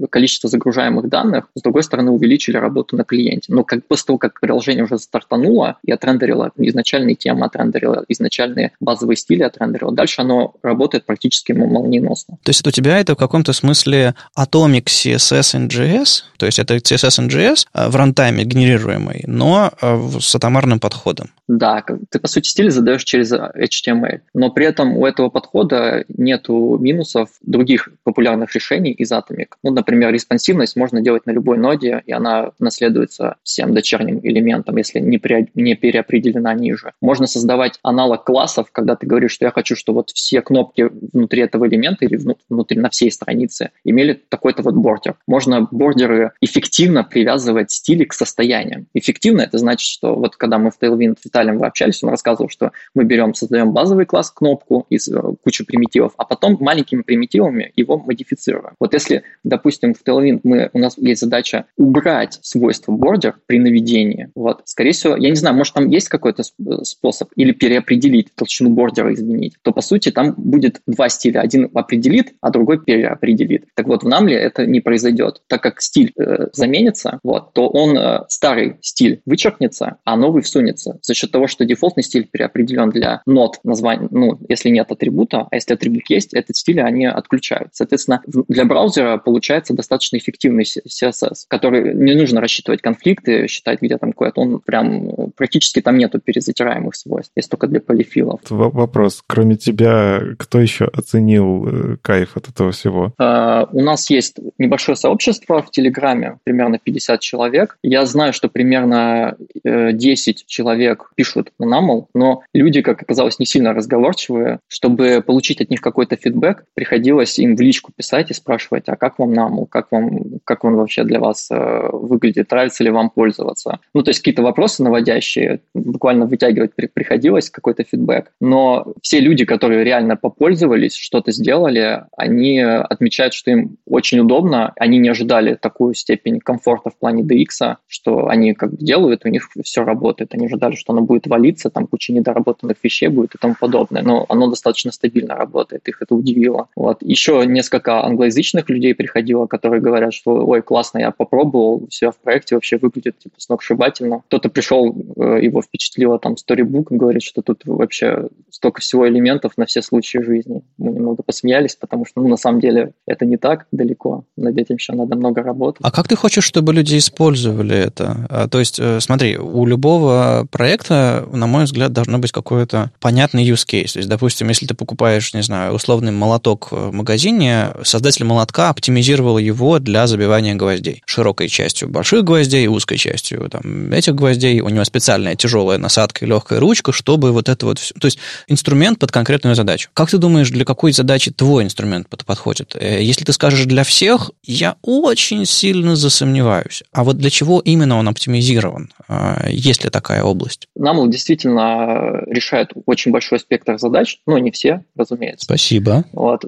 количество 0.09 0.49
загружаемых 0.49 1.09
данных, 1.09 1.49
с 1.55 1.61
другой 1.61 1.83
стороны, 1.83 2.11
увеличили 2.11 2.57
работу 2.57 2.95
на 2.95 3.03
клиенте. 3.03 3.53
Но 3.53 3.63
как, 3.63 3.85
после 3.99 4.07
того, 4.07 4.17
как 4.17 4.39
приложение 4.39 4.83
уже 4.85 4.97
стартануло 4.97 5.77
и 5.83 5.91
отрендерило 5.91 6.51
изначальные 6.55 7.15
темы, 7.15 7.45
отрендерило 7.45 8.05
изначальные 8.07 8.71
базовые 8.79 9.17
стили, 9.17 9.43
отрендерило, 9.43 9.91
дальше 9.91 10.21
оно 10.21 10.53
работает 10.63 11.05
практически 11.05 11.51
молниеносно. 11.51 12.37
То 12.43 12.49
есть 12.49 12.65
у 12.65 12.71
тебя 12.71 12.99
это 12.99 13.15
в 13.15 13.17
каком-то 13.17 13.51
смысле 13.51 14.15
Atomic 14.37 14.85
CSS 14.85 15.67
NGS, 15.67 16.23
то 16.37 16.45
есть 16.45 16.59
это 16.59 16.77
CSS 16.77 17.27
NGS 17.27 17.67
э, 17.73 17.89
в 17.89 17.95
рантайме 17.95 18.45
генерируемый, 18.45 19.23
но 19.27 19.71
э, 19.81 20.09
с 20.19 20.33
атомарным 20.35 20.79
подходом. 20.79 21.29
Да, 21.49 21.83
ты, 22.09 22.19
по 22.19 22.27
сути, 22.27 22.47
стиль 22.47 22.71
задаешь 22.71 23.03
через 23.03 23.33
HTML, 23.33 24.21
но 24.33 24.51
при 24.51 24.67
этом 24.67 24.95
у 24.97 25.05
этого 25.05 25.29
подхода 25.29 26.05
нету 26.07 26.77
минусов 26.79 27.29
других 27.41 27.89
популярных 28.03 28.53
решений 28.53 28.91
из 28.91 29.11
Atomic. 29.11 29.47
Ну, 29.63 29.71
например, 29.71 30.13
респонсивность 30.13 30.75
можно 30.75 31.01
делать 31.01 31.25
на 31.25 31.31
любой 31.31 31.57
ноде, 31.57 32.03
и 32.05 32.11
она 32.11 32.51
наследуется 32.59 33.37
всем 33.43 33.73
дочерним 33.89 34.19
элементам, 34.23 34.77
если 34.77 34.99
не, 34.99 35.17
при, 35.17 35.49
не 35.55 35.75
переопределена 35.75 36.53
ниже. 36.53 36.93
Можно 37.01 37.27
создавать 37.27 37.79
аналог 37.83 38.23
классов, 38.23 38.71
когда 38.71 38.95
ты 38.95 39.07
говоришь, 39.07 39.31
что 39.31 39.45
я 39.45 39.51
хочу, 39.51 39.75
чтобы 39.75 39.97
вот 39.97 40.11
все 40.11 40.41
кнопки 40.41 40.89
внутри 41.13 41.41
этого 41.41 41.67
элемента 41.67 42.05
или 42.05 42.19
внутри 42.49 42.79
на 42.79 42.89
всей 42.89 43.11
странице 43.11 43.71
имели 43.83 44.13
такой-то 44.29 44.61
вот 44.61 44.75
бордер. 44.75 45.15
Можно 45.27 45.67
бордеры 45.71 46.31
эффективно 46.41 47.03
привязывать 47.03 47.71
стили 47.71 48.03
к 48.03 48.13
состояниям. 48.13 48.87
Эффективно 48.93 49.41
это 49.41 49.57
значит, 49.57 49.87
что 49.87 50.15
вот 50.15 50.35
когда 50.35 50.57
мы 50.57 50.71
в 50.71 50.77
Tailwind 50.81 51.17
Виталием 51.23 51.63
общались, 51.63 52.03
он 52.03 52.09
рассказывал, 52.09 52.49
что 52.49 52.71
мы 52.93 53.05
берем, 53.05 53.33
создаем 53.33 53.71
базовый 53.71 54.05
класс 54.05 54.31
кнопку 54.31 54.85
из 54.89 55.07
э, 55.07 55.19
кучи 55.43 55.65
примитивов, 55.65 56.13
а 56.17 56.25
потом 56.25 56.57
маленькими 56.59 57.01
примитивами 57.01 57.71
его 57.75 57.97
модифицируем. 57.97 58.73
Вот 58.79 58.93
если, 58.93 59.23
допустим, 59.43 59.93
в 59.93 60.03
Tailwind 60.03 60.41
мы, 60.43 60.69
у 60.73 60.79
нас 60.79 60.97
есть 60.97 61.21
задача 61.21 61.65
убрать 61.77 62.39
свойства 62.41 62.91
border 62.91 63.33
при 63.45 63.59
наведении, 63.69 64.29
вот, 64.35 64.61
скорее 64.65 64.91
всего, 64.91 65.15
я 65.15 65.29
не 65.29 65.35
знаю, 65.35 65.55
может 65.55 65.73
там 65.73 65.87
есть 65.89 66.09
какой-то 66.09 66.43
способ 66.83 67.29
или 67.35 67.51
переопределить 67.51 68.33
толщину 68.35 68.69
бордера 68.69 69.13
изменить, 69.13 69.55
то 69.61 69.71
по 69.71 69.81
сути 69.81 70.11
там 70.11 70.33
будет 70.37 70.81
два 70.87 71.09
стиля. 71.09 71.39
Один 71.41 71.69
определит, 71.73 72.33
а 72.41 72.49
другой 72.49 72.83
переопределит. 72.83 73.65
Так 73.75 73.87
вот, 73.87 74.03
в 74.03 74.07
Намле 74.07 74.35
это 74.35 74.65
не 74.65 74.81
произойдет. 74.81 75.41
Так 75.47 75.63
как 75.63 75.81
стиль 75.81 76.11
э, 76.17 76.47
заменится, 76.53 77.19
вот, 77.23 77.53
то 77.53 77.69
он, 77.69 77.97
э, 77.97 78.25
старый 78.27 78.77
стиль 78.81 79.21
вычеркнется, 79.25 79.97
а 80.03 80.15
новый 80.15 80.41
всунется. 80.41 80.99
За 81.01 81.13
счет 81.13 81.31
того, 81.31 81.47
что 81.47 81.65
дефолтный 81.65 82.03
стиль 82.03 82.27
переопределен 82.27 82.89
для 82.89 83.21
нот 83.25 83.59
названия, 83.63 84.07
ну, 84.11 84.39
если 84.47 84.69
нет 84.69 84.91
атрибута, 84.91 85.47
а 85.49 85.55
если 85.55 85.73
атрибут 85.73 86.09
есть, 86.09 86.33
этот 86.33 86.55
стиль 86.55 86.81
они 86.81 87.05
отключают. 87.05 87.69
Соответственно, 87.73 88.21
для 88.25 88.65
браузера 88.65 89.17
получается 89.17 89.73
достаточно 89.73 90.17
эффективный 90.17 90.63
CSS, 90.63 91.45
который 91.47 91.93
не 91.93 92.15
нужно 92.15 92.41
рассчитывать 92.41 92.81
конфликты, 92.81 93.47
считать, 93.59 93.81
где 93.81 93.97
там 93.97 94.11
какой-то. 94.11 94.41
Он 94.41 94.59
прям 94.59 95.31
практически 95.35 95.81
там 95.81 95.97
нету 95.97 96.19
перезатираемых 96.19 96.95
свойств, 96.95 97.31
есть 97.35 97.49
только 97.49 97.67
для 97.67 97.81
полифилов. 97.81 98.39
Вопрос. 98.49 99.23
Кроме 99.27 99.55
тебя, 99.57 100.21
кто 100.37 100.59
еще 100.59 100.85
оценил 100.85 101.67
э, 101.67 101.97
кайф 102.01 102.37
от 102.37 102.49
этого 102.49 102.71
всего? 102.71 103.13
Uh, 103.19 103.67
у 103.71 103.81
нас 103.81 104.09
есть 104.09 104.37
небольшое 104.57 104.95
сообщество 104.95 105.61
в 105.61 105.71
Телеграме, 105.71 106.37
примерно 106.43 106.79
50 106.79 107.19
человек. 107.19 107.77
Я 107.83 108.05
знаю, 108.05 108.33
что 108.33 108.49
примерно 108.49 109.35
10 109.63 110.41
э, 110.41 110.45
человек 110.47 111.11
пишут 111.15 111.51
на 111.59 111.65
NAML, 111.65 112.07
но 112.13 112.43
люди, 112.53 112.81
как 112.81 113.01
оказалось, 113.01 113.39
не 113.39 113.45
сильно 113.45 113.73
разговорчивые. 113.73 114.59
Чтобы 114.67 115.23
получить 115.25 115.61
от 115.61 115.69
них 115.69 115.81
какой-то 115.81 116.15
фидбэк, 116.15 116.65
приходилось 116.73 117.37
им 117.39 117.55
в 117.55 117.61
личку 117.61 117.91
писать 117.95 118.31
и 118.31 118.33
спрашивать, 118.33 118.83
а 118.87 118.95
как 118.95 119.19
вам 119.19 119.31
NAML, 119.33 119.67
как 119.69 119.91
вам, 119.91 120.39
как 120.43 120.63
он 120.63 120.75
вообще 120.75 121.03
для 121.03 121.19
вас 121.19 121.49
э, 121.51 121.89
выглядит, 121.91 122.51
нравится 122.51 122.83
ли 122.83 122.91
вам 122.91 123.09
пользоваться. 123.09 123.48
Ну, 123.93 124.03
то 124.03 124.09
есть 124.09 124.19
какие-то 124.19 124.43
вопросы 124.43 124.83
наводящие, 124.83 125.61
буквально 125.73 126.25
вытягивать 126.25 126.73
при, 126.75 126.87
приходилось 126.87 127.49
какой-то 127.49 127.83
фидбэк. 127.83 128.31
Но 128.39 128.93
все 129.01 129.19
люди, 129.19 129.45
которые 129.45 129.83
реально 129.83 130.15
попользовались, 130.15 130.95
что-то 130.95 131.31
сделали, 131.31 132.03
они 132.15 132.59
отмечают, 132.59 133.33
что 133.33 133.51
им 133.51 133.77
очень 133.85 134.19
удобно, 134.19 134.73
они 134.75 134.97
не 134.97 135.09
ожидали 135.09 135.55
такую 135.55 135.93
степень 135.93 136.39
комфорта 136.39 136.89
в 136.89 136.97
плане 136.97 137.23
DX, 137.23 137.75
что 137.87 138.27
они 138.27 138.53
как 138.53 138.71
бы 138.71 138.77
делают, 138.77 139.25
у 139.25 139.29
них 139.29 139.49
все 139.63 139.83
работает. 139.83 140.33
Они 140.33 140.45
ожидали, 140.45 140.75
что 140.75 140.93
оно 140.93 141.01
будет 141.01 141.27
валиться, 141.27 141.69
там 141.69 141.87
куча 141.87 142.13
недоработанных 142.13 142.77
вещей 142.83 143.07
будет 143.07 143.35
и 143.35 143.37
тому 143.37 143.55
подобное. 143.59 144.01
Но 144.01 144.25
оно 144.29 144.47
достаточно 144.47 144.91
стабильно 144.91 145.35
работает, 145.35 145.87
их 145.87 146.01
это 146.01 146.15
удивило. 146.15 146.67
Вот. 146.75 147.01
Еще 147.01 147.43
несколько 147.45 148.03
англоязычных 148.03 148.69
людей 148.69 148.93
приходило, 148.95 149.47
которые 149.47 149.81
говорят, 149.81 150.13
что 150.13 150.45
ой, 150.45 150.61
классно, 150.61 150.99
я 150.99 151.11
попробовал, 151.11 151.87
все 151.89 152.11
в 152.11 152.17
проекте 152.17 152.55
вообще 152.55 152.77
выглядит 152.77 153.17
типа 153.19 153.38
сногсшибательно. 153.39 154.23
Кто-то 154.27 154.49
пришел, 154.49 154.95
э, 155.15 155.39
его 155.41 155.61
впечатлило 155.61 156.19
там 156.19 156.33
storybook, 156.33 156.87
говорит, 156.89 157.23
что 157.23 157.41
тут 157.41 157.61
вообще 157.65 158.27
столько 158.51 158.81
всего 158.81 159.07
элементов 159.07 159.53
на 159.57 159.65
все 159.65 159.81
случаи 159.81 160.19
жизни. 160.19 160.61
Мы 160.77 160.91
немного 160.91 161.23
посмеялись, 161.23 161.75
потому 161.75 162.05
что, 162.05 162.21
ну, 162.21 162.27
на 162.27 162.37
самом 162.37 162.59
деле, 162.59 162.93
это 163.05 163.25
не 163.25 163.37
так 163.37 163.67
далеко. 163.71 164.25
Над 164.35 164.57
этим 164.57 164.75
еще 164.75 164.93
надо 164.93 165.15
много 165.15 165.41
работать. 165.41 165.81
А 165.83 165.91
как 165.91 166.07
ты 166.07 166.15
хочешь, 166.15 166.43
чтобы 166.43 166.73
люди 166.73 166.97
использовали 166.97 167.75
это? 167.75 168.27
А, 168.29 168.47
то 168.47 168.59
есть, 168.59 168.79
э, 168.79 168.99
смотри, 168.99 169.37
у 169.37 169.65
любого 169.65 170.47
проекта, 170.51 171.27
на 171.31 171.47
мой 171.47 171.63
взгляд, 171.63 171.93
должно 171.93 172.19
быть 172.19 172.31
какой-то 172.31 172.91
понятный 172.99 173.47
use 173.47 173.65
case. 173.65 173.93
То 173.93 173.99
есть, 173.99 174.09
допустим, 174.09 174.49
если 174.49 174.65
ты 174.65 174.73
покупаешь, 174.73 175.33
не 175.33 175.43
знаю, 175.43 175.73
условный 175.73 176.11
молоток 176.11 176.71
в 176.71 176.91
магазине, 176.91 177.71
создатель 177.83 178.25
молотка 178.25 178.69
оптимизировал 178.69 179.37
его 179.37 179.79
для 179.79 180.07
забивания 180.07 180.55
гвоздей. 180.55 181.01
Широкой 181.05 181.47
частью 181.47 181.89
больших 181.89 182.23
гвоздей, 182.23 182.67
узкой 182.67 182.97
частью 182.97 183.28
там, 183.49 183.91
этих 183.91 184.15
гвоздей. 184.15 184.61
У 184.61 184.69
него 184.69 184.83
специальная 184.83 185.35
тяжелая 185.35 185.77
насадка 185.77 186.25
и 186.25 186.27
легкая 186.27 186.59
ручка, 186.59 186.91
чтобы 186.91 187.31
вот 187.31 187.49
это 187.49 187.65
вот... 187.65 187.79
То 187.99 188.05
есть, 188.05 188.19
инструмент 188.47 188.99
под 188.99 189.11
конкретную 189.11 189.55
задачу. 189.55 189.89
Как 189.93 190.09
ты 190.09 190.17
думаешь, 190.17 190.49
для 190.49 190.65
какой 190.65 190.91
задачи 190.91 191.31
твой 191.31 191.63
инструмент 191.63 192.07
подходит? 192.09 192.75
Э, 192.75 193.01
если 193.01 193.23
ты 193.25 193.33
скажешь 193.33 193.65
для 193.65 193.83
всех, 193.83 194.31
я 194.43 194.75
очень 194.81 195.45
сильно 195.45 195.95
засомневаюсь. 195.95 196.83
А 196.91 197.03
вот 197.03 197.17
для 197.17 197.29
чего 197.29 197.59
именно 197.59 197.97
он 197.97 198.07
оптимизирован? 198.07 198.91
А, 199.07 199.47
есть 199.49 199.83
ли 199.83 199.89
такая 199.89 200.23
область? 200.23 200.67
NAML 200.77 201.09
действительно 201.09 202.23
решает 202.27 202.71
очень 202.85 203.11
большой 203.11 203.39
спектр 203.39 203.77
задач, 203.77 204.19
но 204.25 204.37
не 204.37 204.51
все, 204.51 204.83
разумеется. 204.95 205.45
Спасибо. 205.45 206.05
Вот. 206.13 206.43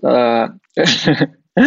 Э, 1.57 1.61
э, 1.61 1.65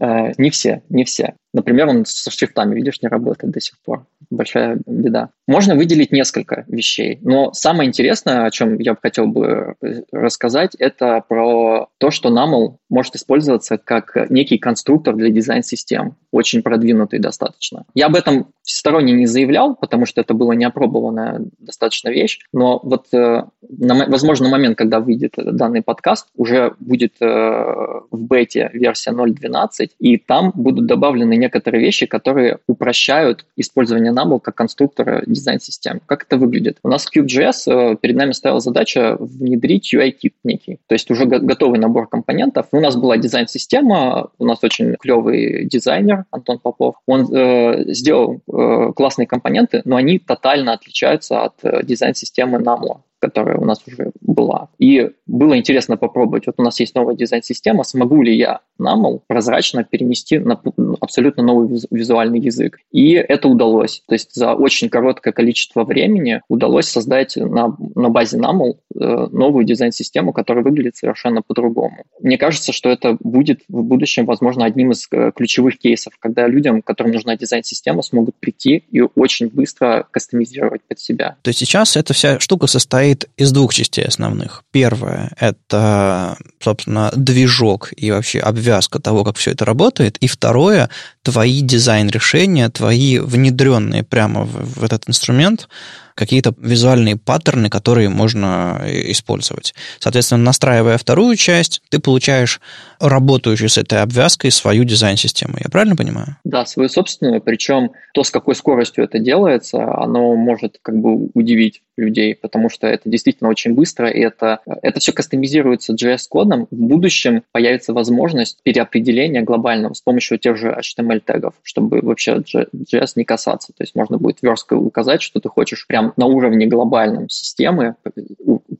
э, 0.00 0.32
не 0.38 0.50
все, 0.50 0.82
не 0.88 1.04
все. 1.04 1.34
Например, 1.52 1.88
он 1.88 2.04
со 2.04 2.30
шрифтами, 2.30 2.74
видишь, 2.74 3.00
не 3.00 3.08
работает 3.08 3.52
до 3.52 3.60
сих 3.60 3.78
пор. 3.78 4.06
Большая 4.28 4.78
беда. 4.84 5.30
Можно 5.46 5.74
выделить 5.74 6.12
несколько 6.12 6.64
вещей, 6.68 7.18
но 7.22 7.52
самое 7.54 7.88
интересное, 7.88 8.44
о 8.44 8.50
чем 8.50 8.78
я 8.78 8.92
бы 8.92 8.98
хотел 9.00 9.26
бы 9.26 9.74
рассказать, 10.12 10.74
это 10.74 11.22
про 11.26 11.88
то, 11.98 12.10
что 12.10 12.28
NAML 12.28 12.76
может 12.90 13.16
использоваться 13.16 13.78
как 13.78 14.28
некий 14.28 14.58
конструктор 14.58 15.14
для 15.14 15.30
дизайн-систем, 15.30 16.16
очень 16.30 16.62
продвинутый 16.62 17.20
достаточно. 17.20 17.84
Я 17.94 18.06
об 18.06 18.16
этом 18.16 18.48
всесторонне 18.62 19.12
не 19.12 19.26
заявлял, 19.26 19.76
потому 19.76 20.04
что 20.04 20.20
это 20.20 20.34
была 20.34 20.54
неопробованная 20.54 21.42
достаточно 21.58 22.10
вещь, 22.10 22.40
но 22.52 22.80
вот, 22.82 23.06
э, 23.14 23.44
возможно, 23.62 24.48
момент, 24.48 24.76
когда 24.76 25.00
выйдет 25.00 25.34
данный 25.36 25.82
подкаст, 25.82 26.28
уже 26.36 26.74
будет 26.80 27.14
э, 27.20 27.24
в 27.24 28.20
бете 28.20 28.68
версия 28.74 28.95
0.12, 29.04 29.90
и 29.98 30.16
там 30.16 30.52
будут 30.54 30.86
добавлены 30.86 31.36
некоторые 31.36 31.82
вещи, 31.82 32.06
которые 32.06 32.58
упрощают 32.66 33.44
использование 33.56 34.12
Nubble 34.12 34.40
как 34.40 34.54
конструктора 34.54 35.22
дизайн-систем. 35.26 36.00
Как 36.06 36.24
это 36.24 36.36
выглядит? 36.36 36.78
У 36.82 36.88
нас 36.88 37.06
в 37.06 37.16
Cube.js 37.16 37.92
э, 37.92 37.96
перед 37.96 38.16
нами 38.16 38.32
стояла 38.32 38.60
задача 38.60 39.16
внедрить 39.18 39.92
UI-кит 39.92 40.34
некий, 40.44 40.78
то 40.86 40.94
есть 40.94 41.10
уже 41.10 41.26
готовый 41.26 41.78
набор 41.78 42.08
компонентов. 42.08 42.66
У 42.72 42.80
нас 42.80 42.96
была 42.96 43.16
дизайн-система, 43.16 44.30
у 44.38 44.44
нас 44.44 44.58
очень 44.62 44.94
клевый 44.96 45.66
дизайнер 45.66 46.24
Антон 46.30 46.58
Попов. 46.58 46.96
Он 47.06 47.26
э, 47.32 47.92
сделал 47.92 48.40
э, 48.46 48.92
классные 48.94 49.26
компоненты, 49.26 49.82
но 49.84 49.96
они 49.96 50.18
тотально 50.18 50.72
отличаются 50.72 51.44
от 51.44 51.54
э, 51.62 51.82
дизайн-системы 51.82 52.58
Namo 52.58 53.00
которая 53.26 53.58
у 53.58 53.64
нас 53.64 53.82
уже 53.86 54.12
была. 54.20 54.68
И 54.78 55.10
было 55.26 55.58
интересно 55.58 55.96
попробовать. 55.96 56.46
Вот 56.46 56.54
у 56.58 56.62
нас 56.62 56.78
есть 56.78 56.94
новая 56.94 57.16
дизайн-система, 57.16 57.82
смогу 57.82 58.22
ли 58.22 58.36
я 58.36 58.60
NAML 58.80 59.22
прозрачно 59.26 59.82
перенести 59.82 60.38
на 60.38 60.60
абсолютно 61.00 61.42
новый 61.42 61.80
визуальный 61.90 62.38
язык. 62.38 62.78
И 62.92 63.12
это 63.12 63.48
удалось. 63.48 64.02
То 64.06 64.14
есть 64.14 64.34
за 64.34 64.54
очень 64.54 64.88
короткое 64.88 65.32
количество 65.32 65.84
времени 65.84 66.40
удалось 66.48 66.86
создать 66.86 67.36
на, 67.36 67.76
на 67.94 68.08
базе 68.10 68.38
NAML 68.38 68.74
э, 68.94 69.26
новую 69.32 69.64
дизайн-систему, 69.64 70.32
которая 70.32 70.62
выглядит 70.62 70.96
совершенно 70.96 71.42
по-другому. 71.42 72.04
Мне 72.20 72.38
кажется, 72.38 72.72
что 72.72 72.88
это 72.88 73.16
будет 73.20 73.62
в 73.68 73.82
будущем, 73.82 74.24
возможно, 74.26 74.64
одним 74.64 74.92
из 74.92 75.08
э, 75.10 75.32
ключевых 75.34 75.78
кейсов, 75.78 76.12
когда 76.20 76.46
людям, 76.46 76.82
которым 76.82 77.12
нужна 77.12 77.36
дизайн-система, 77.36 78.02
смогут 78.02 78.36
прийти 78.38 78.84
и 78.92 79.02
очень 79.14 79.48
быстро 79.48 80.06
кастомизировать 80.10 80.82
под 80.86 81.00
себя. 81.00 81.36
То 81.42 81.48
есть 81.48 81.58
сейчас 81.58 81.96
эта 81.96 82.14
вся 82.14 82.38
штука 82.38 82.66
состоит 82.66 83.15
из 83.36 83.52
двух 83.52 83.74
частей 83.74 84.04
основных. 84.04 84.64
Первое— 84.70 85.32
это, 85.40 86.36
собственно, 86.60 87.12
движок 87.16 87.92
и 87.96 88.10
вообще 88.10 88.40
обвязка 88.40 89.00
того, 89.00 89.24
как 89.24 89.36
все 89.36 89.52
это 89.52 89.64
работает. 89.64 90.16
И 90.18 90.28
второе, 90.28 90.90
твои 91.22 91.60
дизайн-решения, 91.60 92.68
твои 92.70 93.18
внедренные 93.18 94.02
прямо 94.02 94.44
в, 94.44 94.80
в 94.80 94.84
этот 94.84 95.08
инструмент 95.08 95.68
какие-то 96.16 96.54
визуальные 96.58 97.16
паттерны, 97.16 97.68
которые 97.68 98.08
можно 98.08 98.80
э, 98.82 99.12
использовать. 99.12 99.74
Соответственно, 100.00 100.42
настраивая 100.42 100.98
вторую 100.98 101.36
часть, 101.36 101.82
ты 101.90 102.00
получаешь 102.00 102.60
работающую 102.98 103.68
с 103.68 103.76
этой 103.78 104.00
обвязкой 104.00 104.50
свою 104.50 104.84
дизайн-систему. 104.84 105.54
Я 105.62 105.68
правильно 105.70 105.94
понимаю? 105.94 106.36
Да, 106.44 106.64
свою 106.64 106.88
собственную. 106.88 107.42
Причем 107.42 107.90
то, 108.14 108.24
с 108.24 108.30
какой 108.30 108.54
скоростью 108.54 109.04
это 109.04 109.18
делается, 109.18 109.94
оно 109.94 110.34
может 110.34 110.78
как 110.80 110.96
бы 110.96 111.28
удивить 111.34 111.82
людей, 111.98 112.34
потому 112.34 112.70
что 112.70 112.86
это 112.86 113.08
действительно 113.08 113.50
очень 113.50 113.74
быстро, 113.74 114.08
и 114.08 114.20
это, 114.20 114.60
это 114.82 115.00
все 115.00 115.12
кастомизируется 115.12 115.94
JS-кодом. 115.94 116.66
В 116.70 116.76
будущем 116.76 117.42
появится 117.52 117.92
возможность 117.92 118.58
переопределения 118.62 119.42
глобального 119.42 119.92
с 119.92 120.00
помощью 120.00 120.38
тех 120.38 120.56
же 120.56 120.68
HTML-тегов, 120.68 121.54
чтобы 121.62 122.00
вообще 122.00 122.36
JS 122.36 123.12
не 123.16 123.24
касаться. 123.24 123.72
То 123.76 123.82
есть 123.82 123.94
можно 123.94 124.18
будет 124.18 124.38
версткой 124.42 124.78
указать, 124.78 125.22
что 125.22 125.40
ты 125.40 125.48
хочешь 125.48 125.86
на 126.16 126.26
уровне 126.26 126.66
глобальном 126.66 127.28
системы 127.28 127.96